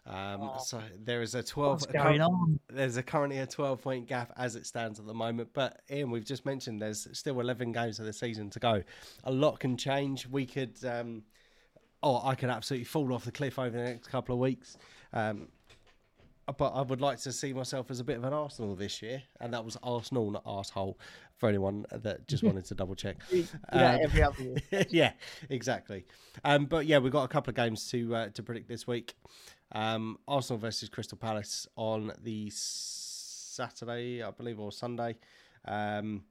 Um, 0.06 0.40
Oh. 0.42 0.58
So 0.58 0.82
there 1.02 1.22
is 1.22 1.34
a 1.34 1.42
12. 1.42 1.80
What's 1.82 1.86
going 1.92 2.20
on? 2.20 2.60
There's 2.68 2.96
a 2.96 3.02
currently 3.02 3.38
a 3.38 3.46
12 3.46 3.80
point 3.82 4.06
gap 4.06 4.32
as 4.36 4.54
it 4.56 4.66
stands 4.66 4.98
at 4.98 5.06
the 5.06 5.14
moment. 5.14 5.50
But 5.52 5.80
Ian, 5.90 6.10
we've 6.10 6.24
just 6.24 6.44
mentioned 6.44 6.80
there's 6.82 7.08
still 7.16 7.40
11 7.40 7.72
games 7.72 7.98
of 7.98 8.06
the 8.06 8.12
season 8.12 8.50
to 8.50 8.60
go. 8.60 8.82
A 9.24 9.32
lot 9.32 9.60
can 9.60 9.76
change. 9.76 10.26
We 10.26 10.44
could, 10.46 10.76
um, 10.84 11.22
oh, 12.02 12.20
I 12.24 12.34
could 12.34 12.50
absolutely 12.50 12.84
fall 12.84 13.12
off 13.14 13.24
the 13.24 13.32
cliff 13.32 13.58
over 13.58 13.70
the 13.76 13.84
next 13.84 14.08
couple 14.08 14.34
of 14.34 14.40
weeks. 14.40 14.76
Um, 15.12 15.48
but 16.58 16.72
I 16.74 16.82
would 16.82 17.00
like 17.00 17.18
to 17.20 17.32
see 17.32 17.54
myself 17.54 17.90
as 17.90 18.00
a 18.00 18.04
bit 18.04 18.18
of 18.18 18.24
an 18.24 18.34
Arsenal 18.34 18.74
this 18.74 19.00
year, 19.00 19.22
and 19.40 19.54
that 19.54 19.64
was 19.64 19.78
Arsenal, 19.82 20.30
not 20.30 20.42
asshole, 20.46 20.98
for 21.38 21.48
anyone 21.48 21.86
that 21.90 22.28
just 22.28 22.42
wanted 22.44 22.66
to 22.66 22.74
double 22.74 22.94
check. 22.94 23.16
That 23.72 23.94
Um, 23.94 24.00
every 24.02 24.22
other 24.22 24.42
year. 24.42 24.56
yeah, 24.90 25.12
exactly. 25.48 26.04
Um, 26.44 26.66
but 26.66 26.84
yeah, 26.84 26.98
we've 26.98 27.12
got 27.12 27.24
a 27.24 27.28
couple 27.28 27.50
of 27.50 27.56
games 27.56 27.88
to 27.92 28.14
uh, 28.14 28.28
to 28.34 28.42
predict 28.42 28.68
this 28.68 28.86
week. 28.86 29.14
Um, 29.72 30.18
Arsenal 30.28 30.58
versus 30.58 30.88
Crystal 30.88 31.18
Palace 31.18 31.66
on 31.76 32.12
the 32.22 32.50
Saturday, 32.50 34.22
I 34.22 34.30
believe, 34.30 34.60
or 34.60 34.70
Sunday. 34.72 35.16
Um, 35.64 36.24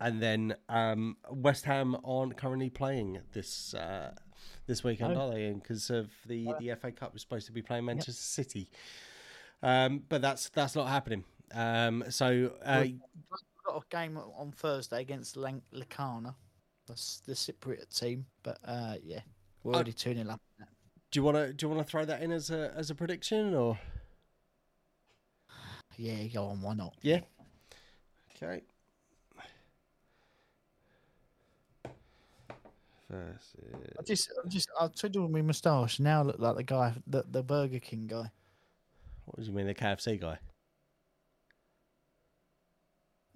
and 0.00 0.20
then 0.20 0.56
um, 0.68 1.16
West 1.30 1.64
Ham 1.66 1.96
aren't 2.04 2.36
currently 2.36 2.70
playing 2.70 3.20
this 3.32 3.74
uh, 3.74 4.12
this 4.66 4.82
weekend, 4.82 5.14
No. 5.14 5.20
are 5.28 5.34
they? 5.34 5.52
Because 5.52 5.90
of 5.90 6.10
the, 6.26 6.48
the 6.58 6.74
FA 6.80 6.90
Cup 6.90 7.12
was 7.12 7.22
supposed 7.22 7.46
to 7.46 7.52
be 7.52 7.62
playing 7.62 7.84
Manchester 7.84 8.12
City, 8.12 8.68
um, 9.62 10.02
but 10.08 10.20
that's 10.20 10.48
that's 10.48 10.74
not 10.74 10.88
happening. 10.88 11.24
Um, 11.54 12.04
so 12.10 12.52
uh, 12.64 12.80
We've 12.82 12.98
got 13.64 13.76
a 13.76 13.96
game 13.96 14.16
on 14.18 14.50
Thursday 14.52 15.00
against 15.00 15.36
Lan- 15.36 15.62
Lacana. 15.72 16.34
That's 16.88 17.20
the 17.20 17.32
Cypriot 17.34 17.96
team. 17.96 18.26
But 18.42 18.58
uh, 18.64 18.94
yeah, 19.02 19.20
we're 19.62 19.72
I- 19.72 19.76
already 19.76 19.92
2 19.92 20.14
0 20.14 20.28
up. 20.28 20.40
Do 21.14 21.20
you 21.20 21.24
want 21.24 21.36
to 21.36 21.52
do 21.52 21.66
you 21.66 21.72
want 21.72 21.86
to 21.86 21.88
throw 21.88 22.04
that 22.04 22.22
in 22.22 22.32
as 22.32 22.50
a 22.50 22.74
as 22.76 22.90
a 22.90 22.94
prediction 22.96 23.54
or? 23.54 23.78
Yeah, 25.96 26.24
go 26.24 26.46
on. 26.46 26.60
Why 26.60 26.74
not? 26.74 26.96
Yeah. 27.02 27.20
Okay. 28.34 28.62
Versus. 33.08 33.94
I 33.96 34.02
just, 34.02 34.32
I 34.44 34.48
just, 34.48 34.68
I 34.80 34.88
tried 34.88 35.14
with 35.14 35.30
my 35.30 35.40
moustache. 35.40 36.00
Now 36.00 36.22
I 36.22 36.24
look 36.24 36.40
like 36.40 36.56
the 36.56 36.62
guy, 36.64 36.94
the, 37.06 37.24
the 37.30 37.44
Burger 37.44 37.78
King 37.78 38.08
guy. 38.08 38.32
What 39.26 39.38
do 39.38 39.44
you 39.44 39.52
mean, 39.52 39.68
the 39.68 39.74
KFC 39.74 40.20
guy? 40.20 40.38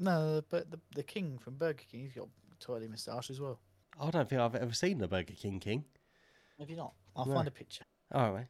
No, 0.01 0.43
but 0.51 0.68
the 0.68 0.81
the 0.97 1.05
King 1.05 1.39
from 1.39 1.55
Burger 1.55 1.85
King, 1.89 2.01
he's 2.01 2.12
got 2.14 2.24
a 2.24 2.59
twirly 2.59 2.89
moustache 2.89 3.31
as 3.31 3.41
well. 3.41 3.61
I 4.01 4.11
don't 4.11 4.29
think 4.29 4.41
I've 4.41 4.57
ever 4.57 4.74
seen 4.74 4.99
the 4.99 5.07
Burger 5.07 5.35
King 5.35 5.61
King. 5.61 5.85
Have 6.59 6.68
you 6.68 6.76
not? 6.76 6.95
I'll 7.19 7.35
find 7.35 7.49
a 7.49 7.51
picture. 7.51 7.85
All 8.12 8.33
right. 8.33 8.47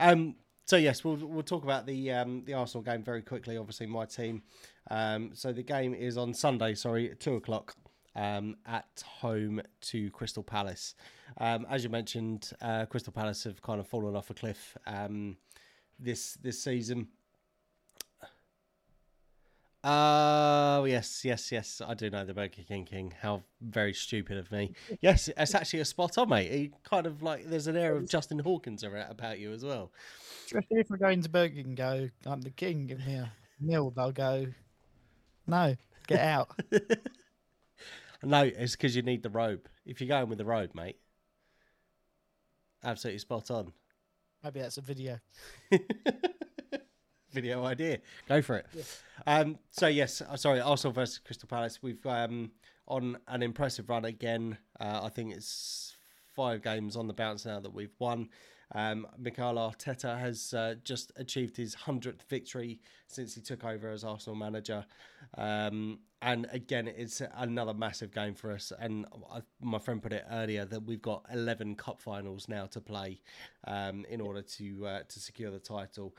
Um. 0.00 0.36
So 0.64 0.76
yes, 0.76 1.04
we'll 1.04 1.16
we'll 1.16 1.42
talk 1.42 1.64
about 1.64 1.86
the 1.86 2.12
um 2.12 2.44
the 2.44 2.54
Arsenal 2.54 2.82
game 2.82 3.02
very 3.02 3.22
quickly. 3.22 3.56
Obviously, 3.56 3.86
my 3.86 4.06
team. 4.06 4.42
Um. 4.90 5.30
So 5.34 5.52
the 5.52 5.62
game 5.62 5.94
is 5.94 6.16
on 6.16 6.34
Sunday. 6.34 6.74
Sorry, 6.74 7.10
at 7.10 7.20
two 7.20 7.36
o'clock. 7.36 7.74
Um, 8.14 8.56
at 8.66 9.02
home 9.20 9.62
to 9.80 10.10
Crystal 10.10 10.42
Palace. 10.42 10.94
Um, 11.38 11.66
as 11.70 11.82
you 11.82 11.88
mentioned, 11.88 12.50
uh, 12.60 12.84
Crystal 12.84 13.10
Palace 13.10 13.44
have 13.44 13.62
kind 13.62 13.80
of 13.80 13.86
fallen 13.86 14.14
off 14.14 14.28
a 14.28 14.34
cliff 14.34 14.76
um, 14.86 15.38
this 15.98 16.34
this 16.34 16.62
season. 16.62 17.08
Oh 19.84 20.84
yes, 20.84 21.24
yes, 21.24 21.50
yes. 21.50 21.82
I 21.84 21.94
do 21.94 22.08
know 22.08 22.24
the 22.24 22.34
Burger 22.34 22.62
King 22.66 22.84
King. 22.84 23.12
How 23.20 23.42
very 23.60 23.92
stupid 23.92 24.38
of 24.38 24.52
me. 24.52 24.74
Yes, 25.00 25.28
it's 25.36 25.54
actually 25.54 25.80
a 25.80 25.84
spot 25.84 26.18
on, 26.18 26.28
mate. 26.28 26.52
He 26.52 26.70
kind 26.84 27.06
of 27.06 27.22
like 27.22 27.46
there's 27.46 27.66
an 27.66 27.76
air 27.76 27.96
of 27.96 28.08
Justin 28.08 28.38
Hawkins 28.38 28.84
about 28.84 29.40
you 29.40 29.52
as 29.52 29.64
well. 29.64 29.90
Especially 30.46 30.80
if 30.80 30.92
I 30.92 30.96
go 30.96 31.08
into 31.08 31.28
Burger 31.28 31.54
King 31.54 31.74
go, 31.74 32.08
I'm 32.26 32.42
the 32.42 32.50
king, 32.50 32.86
give 32.86 33.04
me 33.04 33.14
a 33.14 33.32
meal, 33.60 33.90
they'll 33.90 34.12
go, 34.12 34.46
no, 35.46 35.76
get 36.06 36.20
out. 36.20 36.50
No, 38.24 38.44
it's 38.44 38.76
because 38.76 38.94
you 38.94 39.02
need 39.02 39.22
the 39.22 39.30
robe. 39.30 39.68
If 39.84 40.00
you're 40.00 40.08
going 40.08 40.28
with 40.28 40.38
the 40.38 40.44
robe, 40.44 40.74
mate, 40.74 40.96
absolutely 42.84 43.18
spot 43.18 43.50
on. 43.50 43.72
Maybe 44.44 44.60
that's 44.60 44.78
a 44.78 44.80
video. 44.80 45.18
Video 47.32 47.64
idea. 47.64 47.98
Go 48.28 48.42
for 48.42 48.56
it. 48.56 48.66
Um, 49.26 49.58
so 49.70 49.86
yes, 49.86 50.20
uh, 50.20 50.36
sorry, 50.36 50.60
Arsenal 50.60 50.92
versus 50.92 51.18
Crystal 51.18 51.48
Palace. 51.48 51.82
We've 51.82 52.04
um, 52.06 52.50
on 52.86 53.16
an 53.28 53.42
impressive 53.42 53.88
run 53.88 54.04
again. 54.04 54.58
Uh, 54.78 55.00
I 55.04 55.08
think 55.08 55.34
it's 55.34 55.96
five 56.34 56.62
games 56.62 56.96
on 56.96 57.06
the 57.06 57.14
bounce 57.14 57.46
now 57.46 57.60
that 57.60 57.72
we've 57.72 57.94
won. 57.98 58.28
Um, 58.74 59.06
Mikel 59.18 59.54
Arteta 59.54 60.18
has 60.18 60.54
uh, 60.54 60.76
just 60.82 61.12
achieved 61.16 61.56
his 61.56 61.74
hundredth 61.74 62.24
victory 62.28 62.80
since 63.06 63.34
he 63.34 63.42
took 63.42 63.64
over 63.64 63.90
as 63.90 64.02
Arsenal 64.02 64.34
manager, 64.34 64.86
um, 65.36 65.98
and 66.22 66.46
again, 66.52 66.88
it's 66.88 67.20
another 67.34 67.74
massive 67.74 68.12
game 68.12 68.34
for 68.34 68.50
us. 68.50 68.72
And 68.78 69.04
I, 69.30 69.40
my 69.60 69.78
friend 69.78 70.02
put 70.02 70.14
it 70.14 70.24
earlier 70.30 70.64
that 70.64 70.84
we've 70.84 71.02
got 71.02 71.26
eleven 71.30 71.74
cup 71.74 72.00
finals 72.00 72.48
now 72.48 72.64
to 72.66 72.80
play 72.80 73.20
um, 73.66 74.06
in 74.08 74.22
order 74.22 74.40
to 74.40 74.86
uh, 74.86 75.02
to 75.06 75.20
secure 75.20 75.50
the 75.50 75.58
title. 75.58 76.14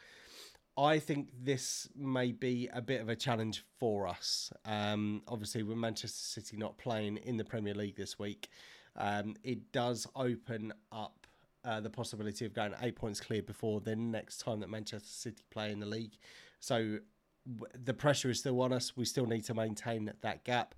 I 0.78 0.98
think 0.98 1.30
this 1.40 1.88
may 1.96 2.32
be 2.32 2.68
a 2.74 2.82
bit 2.82 3.00
of 3.02 3.10
a 3.10 3.16
challenge 3.16 3.64
for 3.80 4.08
us. 4.08 4.52
Um, 4.66 5.22
obviously, 5.28 5.62
with 5.62 5.78
Manchester 5.78 6.42
City 6.42 6.58
not 6.58 6.78
playing 6.78 7.18
in 7.18 7.38
the 7.38 7.44
Premier 7.44 7.76
League 7.76 7.96
this 7.96 8.18
week, 8.18 8.50
um, 8.96 9.36
it 9.44 9.72
does 9.72 10.08
open 10.16 10.74
up 10.92 11.28
uh, 11.64 11.80
the 11.80 11.90
possibility 11.90 12.46
of 12.46 12.54
going 12.54 12.74
eight 12.82 12.96
points 12.96 13.22
clear 13.22 13.44
before 13.44 13.82
the 13.82 13.96
next 13.96 14.38
time 14.38 14.60
that 14.62 14.70
Manchester 14.70 15.08
City 15.08 15.44
play 15.52 15.72
in 15.72 15.80
the 15.80 15.86
league. 15.86 16.18
So 16.60 16.98
w- 17.48 17.72
the 17.84 17.94
pressure 17.94 18.30
is 18.32 18.40
still 18.40 18.60
on 18.62 18.74
us. 18.74 18.98
We 18.98 19.06
still 19.06 19.28
need 19.28 19.44
to 19.46 19.54
maintain 19.54 20.12
that 20.22 20.44
gap. 20.44 20.76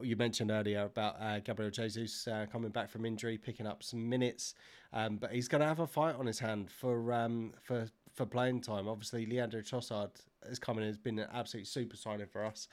You 0.00 0.16
mentioned 0.16 0.50
earlier 0.50 0.84
about 0.84 1.16
uh, 1.20 1.40
Gabriel 1.40 1.70
Jesus 1.70 2.26
uh, 2.26 2.46
coming 2.50 2.70
back 2.70 2.88
from 2.90 3.04
injury, 3.04 3.38
picking 3.38 3.66
up 3.66 3.82
some 3.82 4.08
minutes, 4.08 4.54
um, 4.92 5.16
but 5.16 5.32
he's 5.32 5.48
going 5.48 5.60
to 5.60 5.66
have 5.66 5.80
a 5.80 5.86
fight 5.86 6.14
on 6.14 6.26
his 6.26 6.38
hand 6.38 6.70
for 6.70 7.12
um, 7.12 7.52
for 7.60 7.88
for 8.14 8.26
playing 8.26 8.60
time. 8.60 8.88
Obviously, 8.88 9.26
Leandro 9.26 9.60
Trossard 9.60 10.10
has 10.48 10.58
come 10.58 10.76
in 10.78 10.84
and 10.84 10.90
has 10.90 10.98
been 10.98 11.18
an 11.18 11.28
absolute 11.32 11.66
super 11.66 11.96
signing 11.96 12.26
for 12.26 12.44
us. 12.44 12.68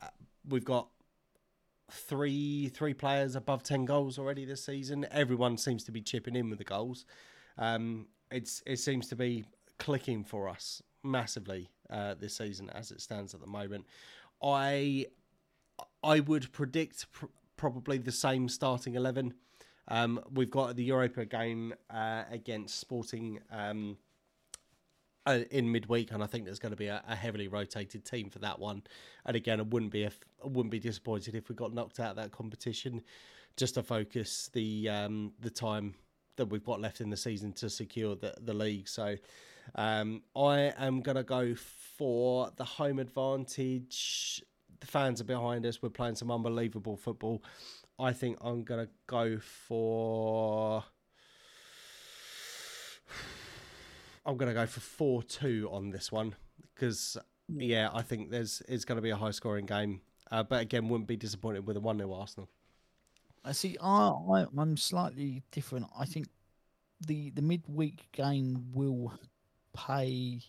Uh, 0.00 0.08
we've 0.48 0.64
got 0.64 0.88
three 1.90 2.68
three 2.68 2.94
players 2.94 3.36
above 3.36 3.62
ten 3.62 3.84
goals 3.84 4.18
already 4.18 4.44
this 4.44 4.64
season. 4.64 5.06
Everyone 5.10 5.56
seems 5.56 5.84
to 5.84 5.92
be 5.92 6.00
chipping 6.00 6.36
in 6.36 6.48
with 6.48 6.58
the 6.58 6.64
goals. 6.64 7.04
Um, 7.58 8.06
it's 8.30 8.62
it 8.66 8.78
seems 8.78 9.08
to 9.08 9.16
be 9.16 9.44
clicking 9.78 10.24
for 10.24 10.48
us 10.48 10.82
massively 11.02 11.68
uh, 11.90 12.14
this 12.14 12.36
season 12.36 12.70
as 12.70 12.90
it 12.90 13.00
stands 13.00 13.34
at 13.34 13.40
the 13.40 13.46
moment. 13.46 13.86
I 14.42 15.06
I 16.02 16.20
would 16.20 16.52
predict 16.52 17.12
pr- 17.12 17.26
probably 17.56 17.98
the 17.98 18.12
same 18.12 18.48
starting 18.48 18.94
eleven. 18.94 19.34
Um, 19.88 20.20
we've 20.32 20.50
got 20.50 20.76
the 20.76 20.84
Europa 20.84 21.24
game 21.26 21.74
uh, 21.90 22.22
against 22.30 22.78
Sporting 22.78 23.40
um, 23.50 23.98
uh, 25.26 25.40
in 25.50 25.70
midweek, 25.70 26.12
and 26.12 26.22
I 26.22 26.26
think 26.26 26.44
there's 26.44 26.58
going 26.58 26.72
to 26.72 26.76
be 26.76 26.86
a, 26.86 27.02
a 27.06 27.14
heavily 27.14 27.48
rotated 27.48 28.04
team 28.04 28.30
for 28.30 28.38
that 28.40 28.58
one. 28.58 28.82
And 29.26 29.36
again, 29.36 29.60
I 29.60 29.62
wouldn't 29.62 29.92
be 29.92 30.06
I 30.06 30.10
wouldn't 30.44 30.70
be 30.70 30.80
disappointed 30.80 31.34
if 31.34 31.48
we 31.48 31.54
got 31.54 31.72
knocked 31.72 32.00
out 32.00 32.10
of 32.10 32.16
that 32.16 32.32
competition, 32.32 33.02
just 33.56 33.74
to 33.74 33.82
focus 33.82 34.50
the 34.52 34.88
um, 34.88 35.32
the 35.40 35.50
time 35.50 35.94
that 36.36 36.46
we've 36.46 36.64
got 36.64 36.80
left 36.80 37.00
in 37.00 37.10
the 37.10 37.16
season 37.16 37.52
to 37.54 37.70
secure 37.70 38.16
the 38.16 38.34
the 38.40 38.54
league. 38.54 38.88
So 38.88 39.16
um, 39.74 40.22
I 40.36 40.72
am 40.76 41.00
going 41.00 41.16
to 41.16 41.22
go 41.22 41.54
for 41.54 42.50
the 42.56 42.64
home 42.64 42.98
advantage. 42.98 44.42
The 44.80 44.86
fans 44.86 45.20
are 45.20 45.24
behind 45.24 45.64
us. 45.66 45.80
We're 45.80 45.90
playing 45.90 46.16
some 46.16 46.30
unbelievable 46.30 46.96
football. 46.96 47.42
I 47.98 48.12
think 48.12 48.38
I'm 48.40 48.64
going 48.64 48.86
to 48.86 48.92
go 49.06 49.38
for. 49.38 50.84
I'm 54.24 54.36
going 54.36 54.48
to 54.48 54.54
go 54.54 54.66
for 54.66 54.80
four 54.80 55.22
two 55.22 55.68
on 55.72 55.90
this 55.90 56.12
one 56.12 56.34
because 56.74 57.16
yeah, 57.48 57.90
I 57.92 58.02
think 58.02 58.30
there's 58.30 58.62
it's 58.68 58.84
going 58.84 58.96
to 58.96 59.02
be 59.02 59.10
a 59.10 59.16
high 59.16 59.30
scoring 59.30 59.66
game. 59.66 60.00
Uh, 60.30 60.42
but 60.42 60.62
again, 60.62 60.88
wouldn't 60.88 61.08
be 61.08 61.16
disappointed 61.16 61.66
with 61.66 61.76
a 61.76 61.80
one 61.80 61.98
0 61.98 62.12
Arsenal. 62.12 62.48
I 63.44 63.52
see. 63.52 63.76
I, 63.82 64.08
I 64.08 64.46
I'm 64.56 64.76
slightly 64.76 65.42
different. 65.50 65.86
I 65.98 66.06
think 66.06 66.28
the 67.06 67.30
the 67.30 67.42
midweek 67.42 68.10
game 68.12 68.66
will 68.72 69.12
pay 69.76 70.40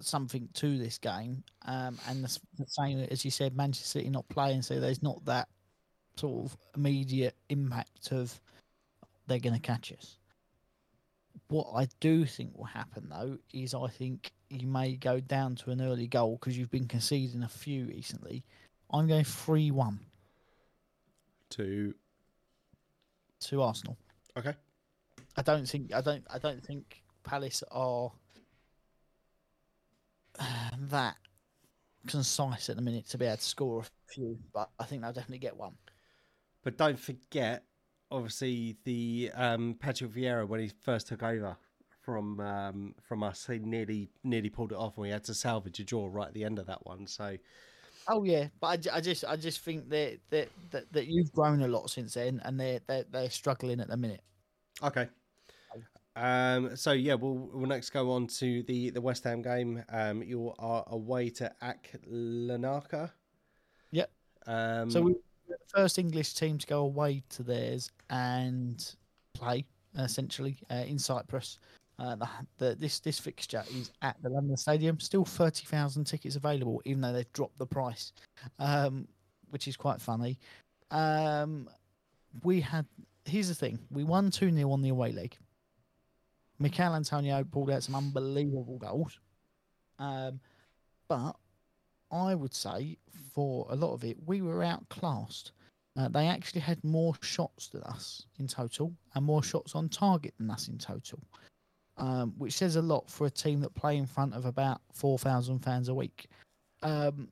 something 0.00 0.48
to 0.54 0.78
this 0.78 0.98
game, 0.98 1.42
um, 1.66 1.98
and 2.08 2.24
the, 2.24 2.38
the 2.58 2.66
same 2.66 3.00
as 3.10 3.24
you 3.24 3.30
said, 3.30 3.56
Manchester 3.56 3.86
City 3.86 4.10
not 4.10 4.28
playing, 4.28 4.62
so 4.62 4.78
there's 4.80 5.02
not 5.02 5.24
that 5.24 5.48
sort 6.16 6.46
of 6.46 6.56
immediate 6.76 7.34
impact 7.50 8.12
of 8.12 8.40
they're 9.26 9.38
going 9.38 9.54
to 9.54 9.60
catch 9.60 9.92
us. 9.92 10.18
What 11.48 11.68
I 11.74 11.88
do 12.00 12.24
think 12.24 12.56
will 12.56 12.64
happen 12.64 13.08
though 13.08 13.38
is 13.52 13.74
I 13.74 13.88
think 13.88 14.32
you 14.48 14.66
may 14.66 14.96
go 14.96 15.20
down 15.20 15.56
to 15.56 15.70
an 15.70 15.80
early 15.80 16.06
goal 16.06 16.38
because 16.40 16.56
you've 16.56 16.70
been 16.70 16.88
conceding 16.88 17.42
a 17.42 17.48
few 17.48 17.86
recently. 17.86 18.44
I'm 18.90 19.06
going 19.06 19.24
three 19.24 19.70
one 19.70 20.00
Two. 21.50 21.94
to 23.40 23.62
Arsenal. 23.62 23.96
Okay. 24.36 24.54
I 25.36 25.42
don't 25.42 25.66
think 25.68 25.94
I 25.94 26.00
don't 26.00 26.24
I 26.32 26.38
don't 26.38 26.64
think 26.64 27.02
Palace 27.22 27.62
are 27.70 28.12
that 30.78 31.16
concise 32.06 32.70
at 32.70 32.76
the 32.76 32.82
minute 32.82 33.08
to 33.08 33.18
be 33.18 33.26
able 33.26 33.36
to 33.36 33.42
score 33.42 33.80
a 33.80 34.12
few, 34.12 34.38
but 34.52 34.70
I 34.78 34.84
think 34.84 35.02
they'll 35.02 35.12
definitely 35.12 35.38
get 35.38 35.56
one. 35.56 35.74
But 36.62 36.76
don't 36.76 36.98
forget, 36.98 37.64
obviously, 38.10 38.76
the 38.84 39.30
um, 39.34 39.76
Patrick 39.78 40.12
Vieira 40.12 40.46
when 40.46 40.60
he 40.60 40.70
first 40.82 41.08
took 41.08 41.22
over 41.22 41.56
from 42.02 42.40
um, 42.40 42.94
from 43.02 43.22
us, 43.22 43.46
he 43.46 43.58
nearly 43.58 44.08
nearly 44.24 44.50
pulled 44.50 44.72
it 44.72 44.78
off, 44.78 44.96
and 44.96 45.02
we 45.02 45.10
had 45.10 45.24
to 45.24 45.34
salvage 45.34 45.80
a 45.80 45.84
draw 45.84 46.08
right 46.10 46.28
at 46.28 46.34
the 46.34 46.44
end 46.44 46.58
of 46.58 46.66
that 46.66 46.84
one. 46.86 47.06
So 47.06 47.36
Oh 48.08 48.22
yeah, 48.22 48.48
but 48.60 48.88
I, 48.88 48.96
I 48.96 49.00
just 49.00 49.24
I 49.24 49.36
just 49.36 49.60
think 49.60 49.88
that 49.90 50.18
that, 50.30 50.48
that 50.70 50.92
that 50.92 51.06
you've 51.08 51.32
grown 51.32 51.62
a 51.62 51.68
lot 51.68 51.90
since 51.90 52.14
then, 52.14 52.40
and 52.44 52.58
they're 52.58 52.80
they're, 52.86 53.04
they're 53.10 53.30
struggling 53.30 53.80
at 53.80 53.88
the 53.88 53.96
minute. 53.96 54.22
Okay. 54.82 55.08
Um, 56.14 56.76
so 56.76 56.92
yeah, 56.92 57.14
we'll 57.14 57.50
we'll 57.52 57.66
next 57.66 57.90
go 57.90 58.12
on 58.12 58.26
to 58.28 58.62
the 58.62 58.90
the 58.90 59.00
West 59.00 59.24
Ham 59.24 59.42
game. 59.42 59.82
Um, 59.88 60.22
you 60.22 60.52
are 60.58 60.84
away 60.88 61.30
to 61.30 61.52
AEK 61.60 61.96
Larnaca. 62.08 63.10
Yep. 63.90 64.10
Um, 64.46 64.90
So 64.90 65.02
we 65.02 65.16
the 65.48 65.56
first 65.68 65.98
English 65.98 66.34
team 66.34 66.58
to 66.58 66.66
go 66.66 66.80
away 66.80 67.22
to 67.30 67.42
theirs 67.42 67.90
and 68.10 68.94
play 69.34 69.64
essentially 69.98 70.58
uh, 70.70 70.84
in 70.86 70.98
Cyprus. 70.98 71.58
Uh, 71.98 72.14
the, 72.16 72.28
the, 72.58 72.74
this 72.74 73.00
this 73.00 73.18
fixture 73.18 73.64
is 73.74 73.90
at 74.02 74.16
the 74.22 74.28
London 74.28 74.56
Stadium. 74.56 75.00
Still 75.00 75.24
thirty 75.24 75.64
thousand 75.64 76.04
tickets 76.04 76.36
available, 76.36 76.82
even 76.84 77.00
though 77.00 77.12
they've 77.12 77.32
dropped 77.32 77.58
the 77.58 77.66
price, 77.66 78.12
um, 78.58 79.08
which 79.50 79.66
is 79.66 79.76
quite 79.76 80.00
funny. 80.00 80.38
Um, 80.90 81.70
we 82.42 82.60
had 82.60 82.84
here's 83.24 83.48
the 83.48 83.54
thing: 83.54 83.78
we 83.90 84.04
won 84.04 84.30
two 84.30 84.50
0 84.50 84.70
on 84.70 84.82
the 84.82 84.90
away 84.90 85.12
leg. 85.12 85.36
Michail 86.58 86.94
Antonio 86.94 87.44
pulled 87.44 87.70
out 87.70 87.82
some 87.82 87.94
unbelievable 87.94 88.78
goals, 88.78 89.18
um, 89.98 90.38
but 91.08 91.32
I 92.16 92.34
would 92.34 92.54
say 92.54 92.96
for 93.32 93.66
a 93.70 93.76
lot 93.76 93.92
of 93.92 94.04
it, 94.04 94.16
we 94.26 94.42
were 94.42 94.62
outclassed. 94.62 95.52
Uh, 95.96 96.08
they 96.08 96.26
actually 96.26 96.60
had 96.60 96.82
more 96.84 97.14
shots 97.22 97.68
than 97.68 97.82
us 97.82 98.26
in 98.38 98.46
total 98.46 98.92
and 99.14 99.24
more 99.24 99.42
shots 99.42 99.74
on 99.74 99.88
target 99.88 100.34
than 100.38 100.50
us 100.50 100.68
in 100.68 100.78
total, 100.78 101.20
um, 101.96 102.34
which 102.36 102.54
says 102.54 102.76
a 102.76 102.82
lot 102.82 103.10
for 103.10 103.26
a 103.26 103.30
team 103.30 103.60
that 103.60 103.74
play 103.74 103.96
in 103.96 104.06
front 104.06 104.34
of 104.34 104.44
about 104.44 104.80
4,000 104.92 105.58
fans 105.60 105.88
a 105.88 105.94
week. 105.94 106.28
Um, 106.82 107.28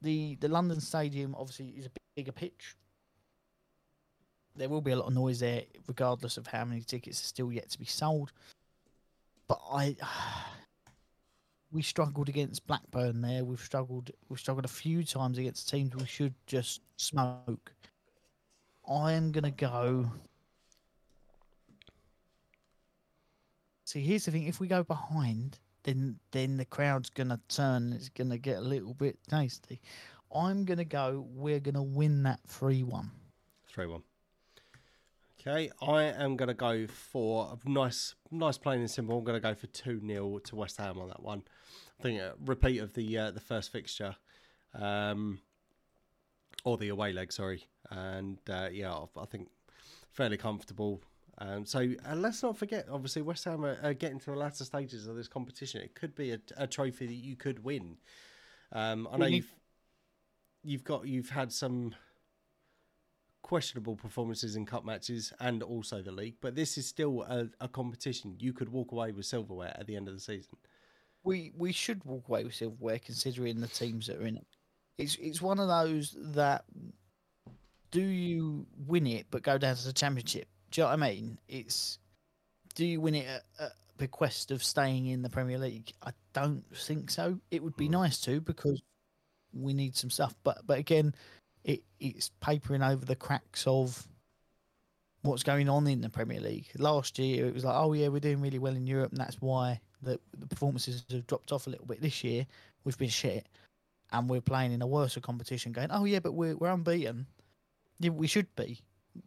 the 0.00 0.36
the 0.40 0.48
London 0.48 0.80
Stadium 0.80 1.34
obviously 1.38 1.68
is 1.68 1.86
a 1.86 1.90
bigger 2.16 2.32
pitch. 2.32 2.76
There 4.56 4.68
will 4.68 4.80
be 4.82 4.92
a 4.92 4.96
lot 4.96 5.06
of 5.06 5.14
noise 5.14 5.40
there, 5.40 5.62
regardless 5.86 6.36
of 6.36 6.46
how 6.46 6.64
many 6.64 6.82
tickets 6.82 7.22
are 7.22 7.26
still 7.26 7.52
yet 7.52 7.70
to 7.70 7.78
be 7.78 7.86
sold. 7.86 8.32
But 9.48 9.60
I, 9.70 9.96
we 11.72 11.82
struggled 11.82 12.28
against 12.28 12.66
Blackburn 12.66 13.22
there. 13.22 13.44
We've 13.44 13.60
struggled. 13.60 14.10
We've 14.28 14.38
struggled 14.38 14.66
a 14.66 14.68
few 14.68 15.02
times 15.02 15.38
against 15.38 15.68
teams 15.70 15.96
we 15.96 16.06
should 16.06 16.34
just 16.46 16.82
smoke. 16.96 17.72
I 18.88 19.12
am 19.12 19.32
gonna 19.32 19.50
go. 19.50 20.10
See, 23.84 24.02
here's 24.02 24.26
the 24.26 24.30
thing: 24.30 24.44
if 24.44 24.60
we 24.60 24.68
go 24.68 24.84
behind, 24.84 25.58
then 25.84 26.18
then 26.30 26.58
the 26.58 26.66
crowd's 26.66 27.10
gonna 27.10 27.40
turn. 27.48 27.92
It's 27.92 28.10
gonna 28.10 28.38
get 28.38 28.58
a 28.58 28.62
little 28.62 28.94
bit 28.94 29.18
tasty. 29.28 29.80
I'm 30.34 30.64
gonna 30.64 30.84
go. 30.84 31.26
We're 31.34 31.60
gonna 31.60 31.82
win 31.82 32.22
that 32.24 32.40
three 32.46 32.82
one. 32.82 33.10
Three 33.66 33.86
one. 33.86 34.02
Okay, 35.44 35.70
I 35.80 36.04
am 36.04 36.36
going 36.36 36.48
to 36.48 36.54
go 36.54 36.86
for 36.86 37.58
a 37.66 37.68
nice, 37.68 38.14
nice 38.30 38.58
plain 38.58 38.78
and 38.78 38.90
simple. 38.90 39.18
I'm 39.18 39.24
going 39.24 39.40
to 39.40 39.48
go 39.48 39.54
for 39.54 39.66
two 39.66 40.00
0 40.06 40.38
to 40.38 40.56
West 40.56 40.76
Ham 40.76 41.00
on 41.00 41.08
that 41.08 41.20
one. 41.20 41.42
I 41.98 42.02
think 42.02 42.20
a 42.20 42.34
repeat 42.44 42.78
of 42.78 42.94
the 42.94 43.18
uh, 43.18 43.30
the 43.32 43.40
first 43.40 43.72
fixture, 43.72 44.14
um, 44.72 45.40
or 46.64 46.76
the 46.76 46.90
away 46.90 47.12
leg, 47.12 47.32
sorry. 47.32 47.66
And 47.90 48.38
uh, 48.48 48.68
yeah, 48.70 48.94
I 49.20 49.24
think 49.24 49.48
fairly 50.12 50.36
comfortable. 50.36 51.02
Um, 51.38 51.66
so 51.66 51.88
uh, 52.08 52.14
let's 52.14 52.40
not 52.44 52.56
forget, 52.56 52.86
obviously, 52.88 53.22
West 53.22 53.44
Ham 53.46 53.64
are, 53.64 53.78
are, 53.82 53.94
getting 53.94 54.20
to 54.20 54.26
the 54.26 54.36
latter 54.36 54.64
stages 54.64 55.08
of 55.08 55.16
this 55.16 55.26
competition. 55.26 55.80
It 55.80 55.96
could 55.96 56.14
be 56.14 56.30
a, 56.30 56.38
a 56.56 56.68
trophy 56.68 57.06
that 57.06 57.14
you 57.14 57.34
could 57.34 57.64
win. 57.64 57.96
Um, 58.70 59.08
I 59.10 59.16
know 59.16 59.26
you've 59.26 59.52
you've 60.62 60.84
got 60.84 61.08
you've 61.08 61.30
had 61.30 61.50
some 61.50 61.96
questionable 63.42 63.96
performances 63.96 64.56
in 64.56 64.64
cup 64.64 64.84
matches 64.84 65.32
and 65.40 65.62
also 65.62 66.00
the 66.00 66.12
league, 66.12 66.36
but 66.40 66.54
this 66.54 66.78
is 66.78 66.86
still 66.86 67.22
a, 67.22 67.48
a, 67.60 67.68
competition. 67.68 68.36
You 68.38 68.52
could 68.52 68.68
walk 68.68 68.92
away 68.92 69.12
with 69.12 69.26
silverware 69.26 69.74
at 69.78 69.86
the 69.86 69.96
end 69.96 70.08
of 70.08 70.14
the 70.14 70.20
season. 70.20 70.56
We 71.24 71.52
we 71.56 71.72
should 71.72 72.04
walk 72.04 72.28
away 72.28 72.44
with 72.44 72.54
silverware 72.54 72.98
considering 72.98 73.60
the 73.60 73.68
teams 73.68 74.06
that 74.06 74.18
are 74.18 74.26
in 74.26 74.36
it. 74.36 74.46
It's 74.98 75.16
it's 75.16 75.42
one 75.42 75.60
of 75.60 75.68
those 75.68 76.16
that 76.18 76.64
do 77.90 78.00
you 78.00 78.66
win 78.86 79.06
it 79.06 79.26
but 79.30 79.42
go 79.42 79.58
down 79.58 79.76
to 79.76 79.84
the 79.84 79.92
championship? 79.92 80.48
Do 80.70 80.80
you 80.80 80.84
know 80.84 80.90
what 80.90 81.02
I 81.02 81.10
mean? 81.10 81.38
It's 81.48 81.98
do 82.74 82.86
you 82.86 83.00
win 83.00 83.14
it 83.14 83.26
at, 83.26 83.42
at 83.60 83.72
bequest 83.98 84.50
of 84.50 84.64
staying 84.64 85.06
in 85.06 85.22
the 85.22 85.28
Premier 85.28 85.58
League? 85.58 85.92
I 86.04 86.10
don't 86.32 86.64
think 86.74 87.10
so. 87.10 87.38
It 87.50 87.62
would 87.62 87.76
be 87.76 87.88
mm. 87.88 87.92
nice 87.92 88.20
to 88.22 88.40
because 88.40 88.82
we 89.52 89.74
need 89.74 89.96
some 89.96 90.10
stuff, 90.10 90.34
but 90.42 90.66
but 90.66 90.78
again, 90.78 91.14
it 91.64 91.82
it's 92.00 92.30
papering 92.40 92.82
over 92.82 93.04
the 93.04 93.16
cracks 93.16 93.66
of 93.66 94.06
what's 95.22 95.42
going 95.42 95.68
on 95.68 95.86
in 95.86 96.00
the 96.00 96.08
Premier 96.08 96.40
League. 96.40 96.66
Last 96.78 97.18
year 97.18 97.46
it 97.46 97.54
was 97.54 97.64
like, 97.64 97.76
oh 97.76 97.92
yeah, 97.92 98.08
we're 98.08 98.20
doing 98.20 98.40
really 98.40 98.58
well 98.58 98.74
in 98.74 98.86
Europe, 98.86 99.12
and 99.12 99.20
that's 99.20 99.40
why 99.40 99.80
the 100.02 100.18
the 100.38 100.46
performances 100.46 101.04
have 101.10 101.26
dropped 101.26 101.52
off 101.52 101.66
a 101.66 101.70
little 101.70 101.86
bit. 101.86 102.00
This 102.00 102.24
year 102.24 102.46
we've 102.84 102.98
been 102.98 103.08
shit, 103.08 103.46
and 104.10 104.28
we're 104.28 104.40
playing 104.40 104.72
in 104.72 104.82
a 104.82 104.86
worse 104.86 105.16
competition. 105.22 105.72
Going, 105.72 105.90
oh 105.90 106.04
yeah, 106.04 106.18
but 106.18 106.32
we're 106.32 106.56
we're 106.56 106.70
unbeaten. 106.70 107.26
Yeah, 108.00 108.10
we 108.10 108.26
should 108.26 108.54
be. 108.56 108.80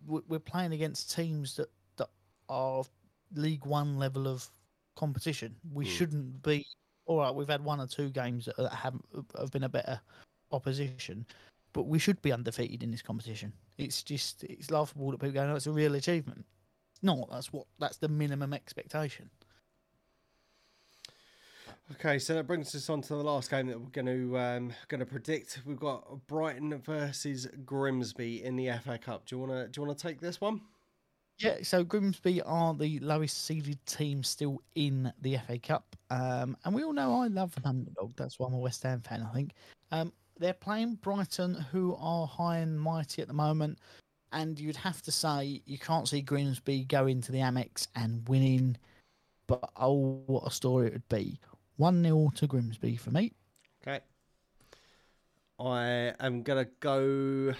We're 0.05 0.39
playing 0.39 0.73
against 0.73 1.15
teams 1.15 1.55
that 1.57 1.69
that 1.97 2.09
are 2.49 2.83
League 3.33 3.65
One 3.65 3.97
level 3.97 4.27
of 4.27 4.49
competition. 4.95 5.55
We 5.73 5.85
mm. 5.85 5.89
shouldn't 5.89 6.43
be. 6.43 6.65
All 7.05 7.19
right, 7.19 7.33
we've 7.33 7.47
had 7.47 7.63
one 7.63 7.79
or 7.79 7.87
two 7.87 8.09
games 8.09 8.45
that 8.45 8.73
have 8.73 8.95
have 9.37 9.51
been 9.51 9.63
a 9.63 9.69
better 9.69 10.01
opposition, 10.51 11.25
but 11.75 11.87
we 11.87 11.99
should 11.99 12.21
be 12.21 12.31
undefeated 12.31 12.81
in 12.83 12.89
this 12.89 13.01
competition. 13.01 13.51
It's 13.77 14.01
just 14.01 14.45
it's 14.45 14.71
laughable 14.71 15.11
that 15.11 15.19
people 15.19 15.33
go, 15.33 15.45
"No, 15.45 15.57
it's 15.57 15.67
a 15.67 15.71
real 15.73 15.93
achievement." 15.95 16.45
No, 17.01 17.27
that's 17.29 17.51
what 17.51 17.67
that's 17.79 17.97
the 17.97 18.07
minimum 18.07 18.53
expectation. 18.53 19.29
Okay, 21.91 22.17
so 22.17 22.33
that 22.33 22.47
brings 22.47 22.73
us 22.73 22.89
on 22.89 23.01
to 23.01 23.09
the 23.09 23.23
last 23.23 23.51
game 23.51 23.67
that 23.67 23.79
we're 23.79 23.89
going 23.89 24.05
to 24.05 24.37
um, 24.39 24.73
going 24.87 24.99
to 25.01 25.05
predict. 25.05 25.61
We've 25.65 25.77
got 25.77 26.25
Brighton 26.27 26.81
versus 26.81 27.45
Grimsby 27.65 28.45
in 28.45 28.55
the 28.55 28.71
FA 28.81 28.97
Cup. 28.97 29.25
Do 29.25 29.35
you 29.35 29.41
want 29.41 29.51
to 29.51 29.67
do 29.67 29.81
you 29.81 29.85
want 29.85 29.99
to 29.99 30.07
take 30.07 30.21
this 30.21 30.39
one? 30.39 30.61
Yeah, 31.39 31.57
so 31.63 31.83
Grimsby 31.83 32.41
are 32.43 32.73
the 32.73 32.99
lowest 32.99 33.43
seeded 33.43 33.85
team 33.85 34.23
still 34.23 34.61
in 34.75 35.11
the 35.21 35.37
FA 35.45 35.59
Cup, 35.59 35.97
um, 36.09 36.55
and 36.63 36.73
we 36.73 36.85
all 36.85 36.93
know 36.93 37.21
I 37.21 37.27
love 37.27 37.53
an 37.57 37.63
underdog. 37.65 38.15
That's 38.15 38.39
why 38.39 38.47
I'm 38.47 38.53
a 38.53 38.59
West 38.59 38.83
Ham 38.83 39.01
fan. 39.01 39.27
I 39.29 39.33
think 39.33 39.51
um, 39.91 40.13
they're 40.39 40.53
playing 40.53 40.95
Brighton, 40.95 41.53
who 41.71 41.95
are 41.99 42.27
high 42.27 42.57
and 42.57 42.79
mighty 42.79 43.21
at 43.21 43.27
the 43.27 43.33
moment. 43.33 43.79
And 44.31 44.59
you'd 44.59 44.75
have 44.75 45.01
to 45.03 45.11
say 45.11 45.61
you 45.65 45.77
can't 45.77 46.07
see 46.07 46.21
Grimsby 46.21 46.85
going 46.85 47.21
to 47.21 47.31
the 47.31 47.39
Amex 47.39 47.87
and 47.95 48.27
winning. 48.27 48.77
But 49.47 49.69
oh, 49.77 50.23
what 50.25 50.45
a 50.45 50.51
story 50.51 50.87
it 50.87 50.93
would 50.93 51.09
be. 51.09 51.39
1 51.77 52.03
0 52.03 52.31
to 52.35 52.47
Grimsby 52.47 52.95
for 52.97 53.11
me. 53.11 53.33
Okay. 53.85 53.99
I 55.59 56.13
am 56.19 56.43
to 56.43 56.67
go. 56.79 57.53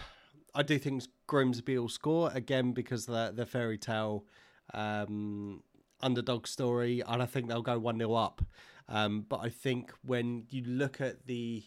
I 0.54 0.64
do 0.64 0.78
think 0.78 1.04
Grimsby 1.28 1.78
will 1.78 1.90
score 1.90 2.32
again 2.34 2.72
because 2.74 3.06
the, 3.06 3.32
the 3.34 3.46
fairy 3.46 3.78
tale 3.78 4.26
um, 4.74 5.64
underdog 6.02 6.48
story. 6.48 7.02
And 7.08 7.22
I 7.22 7.26
think 7.26 7.48
they'll 7.48 7.62
go 7.62 7.80
1 7.80 7.98
0 8.00 8.14
up. 8.14 8.42
Um, 8.90 9.26
but 9.28 9.40
I 9.42 9.50
think 9.50 9.92
when 10.04 10.46
you 10.50 10.64
look 10.64 11.00
at 11.00 11.26
the 11.26 11.64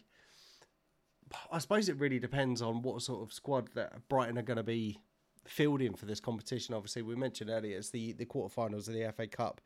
I 1.51 1.59
suppose 1.59 1.89
it 1.89 1.99
really 1.99 2.19
depends 2.19 2.63
on 2.63 2.83
what 2.83 3.03
sort 3.03 3.23
of 3.23 3.33
squad 3.33 3.69
that 3.75 4.09
Brighton 4.09 4.39
are 4.39 4.43
going 4.43 4.57
to 4.57 4.63
be 4.63 4.99
fielding 5.47 5.95
for 5.95 6.07
this 6.07 6.21
competition. 6.21 6.75
Obviously, 6.75 7.03
we 7.03 7.17
mentioned 7.17 7.51
earlier 7.51 7.77
it's 7.79 7.91
the 7.91 8.13
the 8.13 8.27
quarterfinals 8.27 8.89
of 8.89 8.95
the 8.95 9.13
FA 9.15 9.27
Cup, 9.27 9.61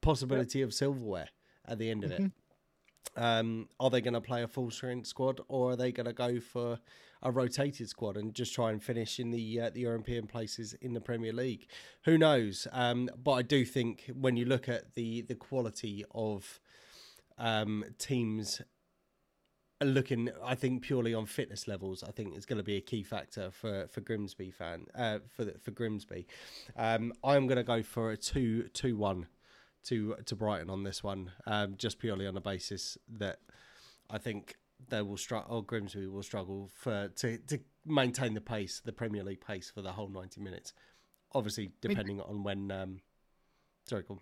possibility 0.00 0.60
yep. 0.60 0.68
of 0.68 0.74
silverware 0.74 1.28
at 1.66 1.78
the 1.78 1.90
end 1.90 2.04
of 2.04 2.10
mm-hmm. 2.10 2.26
it. 2.26 2.32
Um, 3.16 3.68
are 3.78 3.90
they 3.90 4.00
going 4.00 4.14
to 4.14 4.20
play 4.20 4.42
a 4.42 4.48
full 4.48 4.70
strength 4.70 5.06
squad, 5.06 5.40
or 5.48 5.72
are 5.72 5.76
they 5.76 5.92
going 5.92 6.06
to 6.06 6.12
go 6.12 6.40
for 6.40 6.78
a 7.22 7.30
rotated 7.30 7.88
squad 7.88 8.16
and 8.16 8.34
just 8.34 8.54
try 8.54 8.70
and 8.70 8.82
finish 8.82 9.20
in 9.20 9.30
the 9.30 9.60
uh, 9.60 9.70
the 9.70 9.80
European 9.80 10.26
places 10.26 10.74
in 10.80 10.94
the 10.94 11.00
Premier 11.00 11.32
League? 11.32 11.68
Who 12.04 12.18
knows? 12.18 12.66
Um, 12.72 13.08
but 13.22 13.32
I 13.32 13.42
do 13.42 13.64
think 13.64 14.10
when 14.14 14.36
you 14.36 14.46
look 14.46 14.68
at 14.68 14.94
the 14.94 15.22
the 15.22 15.34
quality 15.34 16.04
of 16.12 16.60
um, 17.38 17.84
teams 17.98 18.62
looking, 19.82 20.30
I 20.44 20.54
think 20.54 20.82
purely 20.82 21.14
on 21.14 21.26
fitness 21.26 21.66
levels, 21.66 22.02
I 22.02 22.10
think 22.10 22.36
is 22.36 22.46
going 22.46 22.58
to 22.58 22.64
be 22.64 22.76
a 22.76 22.80
key 22.80 23.02
factor 23.02 23.50
for 23.50 23.86
for 23.88 24.00
Grimsby 24.00 24.50
fan 24.50 24.86
uh, 24.94 25.18
for 25.28 25.52
for 25.60 25.70
Grimsby. 25.70 26.26
Um, 26.76 27.12
I'm 27.22 27.46
going 27.46 27.56
to 27.56 27.64
go 27.64 27.82
for 27.82 28.12
a 28.12 28.16
two 28.16 28.68
two 28.72 28.96
one 28.96 29.26
to 29.84 30.16
to 30.26 30.36
Brighton 30.36 30.70
on 30.70 30.84
this 30.84 31.02
one, 31.02 31.32
um, 31.46 31.74
just 31.76 31.98
purely 31.98 32.26
on 32.26 32.34
the 32.34 32.40
basis 32.40 32.96
that 33.18 33.38
I 34.10 34.18
think 34.18 34.56
they 34.88 35.02
will 35.02 35.16
struggle, 35.16 35.56
or 35.56 35.62
Grimsby 35.62 36.06
will 36.06 36.22
struggle 36.22 36.70
for 36.74 37.08
to 37.08 37.38
to 37.38 37.58
maintain 37.84 38.34
the 38.34 38.40
pace, 38.40 38.80
the 38.84 38.92
Premier 38.92 39.24
League 39.24 39.44
pace 39.44 39.70
for 39.70 39.82
the 39.82 39.92
whole 39.92 40.08
ninety 40.08 40.40
minutes. 40.40 40.72
Obviously, 41.32 41.72
depending 41.80 42.20
on 42.20 42.42
when. 42.42 42.70
Um, 42.70 43.00
sorry, 43.86 44.02
go. 44.02 44.14
On. 44.14 44.20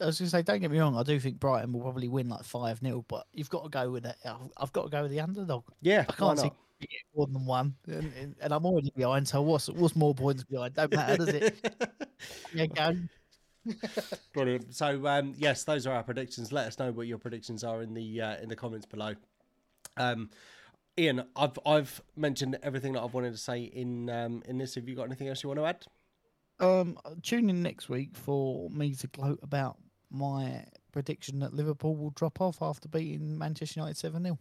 I 0.00 0.06
was 0.06 0.18
going 0.18 0.26
to 0.26 0.30
say, 0.30 0.42
don't 0.42 0.60
get 0.60 0.70
me 0.70 0.78
wrong. 0.78 0.96
I 0.96 1.02
do 1.02 1.18
think 1.18 1.40
Brighton 1.40 1.72
will 1.72 1.80
probably 1.80 2.08
win 2.08 2.28
like 2.28 2.44
five 2.44 2.78
0 2.78 3.04
but 3.08 3.26
you've 3.32 3.50
got 3.50 3.64
to 3.64 3.68
go 3.68 3.90
with 3.90 4.06
it. 4.06 4.16
I've 4.56 4.72
got 4.72 4.84
to 4.84 4.90
go 4.90 5.02
with 5.02 5.10
the 5.10 5.20
underdog. 5.20 5.64
Yeah, 5.80 6.04
I 6.08 6.12
can't 6.12 6.38
see 6.38 6.50
more 7.14 7.26
than 7.26 7.44
one, 7.44 7.74
and, 7.86 8.36
and, 8.40 8.52
I'm 8.52 8.64
already 8.64 8.92
behind. 8.94 9.26
So 9.26 9.42
what's 9.42 9.68
what's 9.68 9.96
more 9.96 10.14
points 10.14 10.44
behind? 10.44 10.74
Don't 10.74 10.94
matter, 10.94 11.16
does 11.16 11.28
it? 11.28 11.74
yeah, 12.54 12.66
go. 12.66 12.96
Brilliant. 14.34 14.74
So 14.74 15.06
um, 15.06 15.34
yes, 15.36 15.64
those 15.64 15.86
are 15.86 15.94
our 15.94 16.02
predictions. 16.02 16.52
Let 16.52 16.66
us 16.66 16.78
know 16.78 16.92
what 16.92 17.06
your 17.06 17.18
predictions 17.18 17.64
are 17.64 17.82
in 17.82 17.94
the 17.94 18.20
uh, 18.20 18.36
in 18.36 18.48
the 18.48 18.56
comments 18.56 18.86
below. 18.86 19.14
Um, 19.96 20.30
Ian, 20.98 21.24
I've 21.36 21.58
I've 21.66 22.00
mentioned 22.16 22.58
everything 22.62 22.92
that 22.92 23.02
I've 23.02 23.14
wanted 23.14 23.32
to 23.32 23.38
say 23.38 23.62
in 23.62 24.08
um, 24.10 24.42
in 24.46 24.58
this. 24.58 24.74
Have 24.76 24.88
you 24.88 24.94
got 24.94 25.04
anything 25.04 25.28
else 25.28 25.42
you 25.42 25.48
want 25.48 25.60
to 25.60 25.66
add? 25.66 25.86
Um, 26.60 26.98
tune 27.22 27.50
in 27.50 27.62
next 27.62 27.88
week 27.88 28.16
for 28.16 28.68
me 28.70 28.94
to 28.94 29.06
gloat 29.08 29.38
about 29.42 29.76
my 30.10 30.64
prediction 30.92 31.38
that 31.40 31.54
Liverpool 31.54 31.96
will 31.96 32.10
drop 32.10 32.40
off 32.40 32.62
after 32.62 32.88
beating 32.88 33.38
Manchester 33.38 33.80
United 33.80 33.96
7 33.96 34.22
0. 34.22 34.38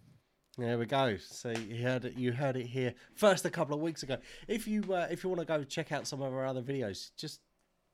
There 0.58 0.78
we 0.80 0.88
go. 0.88 1.18
So 1.18 1.52
you 1.52 1.84
heard 1.84 2.06
it. 2.06 2.18
You 2.18 2.32
heard 2.32 2.56
it 2.56 2.66
here 2.66 2.96
first 3.14 3.46
a 3.46 3.50
couple 3.50 3.76
of 3.76 3.82
weeks 3.82 4.02
ago. 4.02 4.18
If 4.48 4.68
you 4.68 4.84
uh, 4.92 5.08
if 5.12 5.24
you 5.24 5.30
want 5.30 5.42
to 5.42 5.46
go 5.46 5.64
check 5.64 5.92
out 5.92 6.08
some 6.08 6.22
of 6.22 6.34
our 6.34 6.48
other 6.48 6.64
videos, 6.64 7.12
just 7.16 7.42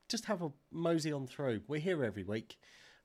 just 0.08 0.26
have 0.26 0.42
a 0.42 0.52
mosey 0.72 1.12
on 1.12 1.28
through. 1.28 1.62
We're 1.68 1.82
here 1.82 2.04
every 2.06 2.24
week. 2.24 2.58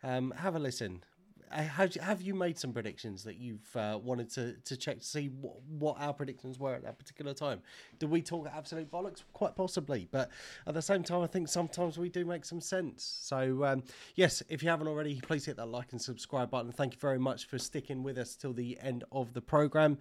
Um, 0.05 0.33
have 0.37 0.55
a 0.55 0.61
listen. 0.61 1.03
Uh, 1.51 1.63
Have 1.63 1.95
you, 1.95 2.01
have 2.03 2.23
you 2.23 2.35
made 2.35 2.59
some 2.59 2.73
predictions 2.73 3.25
that 3.25 3.37
you've 3.37 3.75
uh, 3.77 3.99
wanted 4.03 4.31
to, 4.35 4.55
to 4.65 4.77
check 4.77 4.99
to 5.01 5.05
see 5.05 5.27
what, 5.29 5.63
what 5.69 5.97
our 6.01 6.13
predictions 6.13 6.59
were 6.59 6.75
at 6.75 6.83
that 6.83 6.99
particular 6.99 7.35
time? 7.35 7.61
Did 7.99 8.11
we 8.11 8.23
talk 8.23 8.49
absolute 8.55 8.91
bollocks? 8.91 9.23
Quite 9.33 9.57
possibly, 9.57 10.09
but 10.11 10.31
at 10.67 10.75
the 10.75 10.83
same 10.83 11.03
time, 11.03 11.23
I 11.23 11.27
think 11.27 11.49
sometimes 11.49 11.99
we 11.99 12.09
do 12.09 12.25
make 12.25 12.45
some 12.45 12.61
sense. 12.61 13.19
So 13.23 13.65
um, 13.65 13.83
yes, 14.15 14.43
if 14.49 14.63
you 14.63 14.69
haven't 14.69 14.89
already, 14.89 15.21
please 15.21 15.45
hit 15.45 15.57
that 15.57 15.69
like 15.69 15.93
and 15.93 16.01
subscribe 16.01 16.51
button. 16.51 16.73
Thank 16.73 16.95
you 16.95 17.01
very 17.01 17.19
much 17.19 17.47
for 17.47 17.59
sticking 17.59 18.03
with 18.03 18.19
us 18.19 18.35
till 18.37 18.53
the 18.53 18.79
end 18.83 19.05
of 19.11 19.33
the 19.33 19.41
program. 19.41 19.99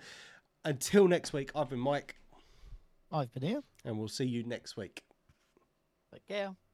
Until 0.66 1.08
next 1.08 1.34
week, 1.34 1.52
I've 1.56 1.70
been 1.70 1.80
Mike, 1.80 2.16
I've 3.12 3.32
been 3.32 3.44
here. 3.44 3.64
and 3.86 3.98
we'll 3.98 4.10
see 4.10 4.26
you 4.26 4.44
next 4.44 4.76
week. 4.76 5.04
Take 6.12 6.28
care. 6.28 6.67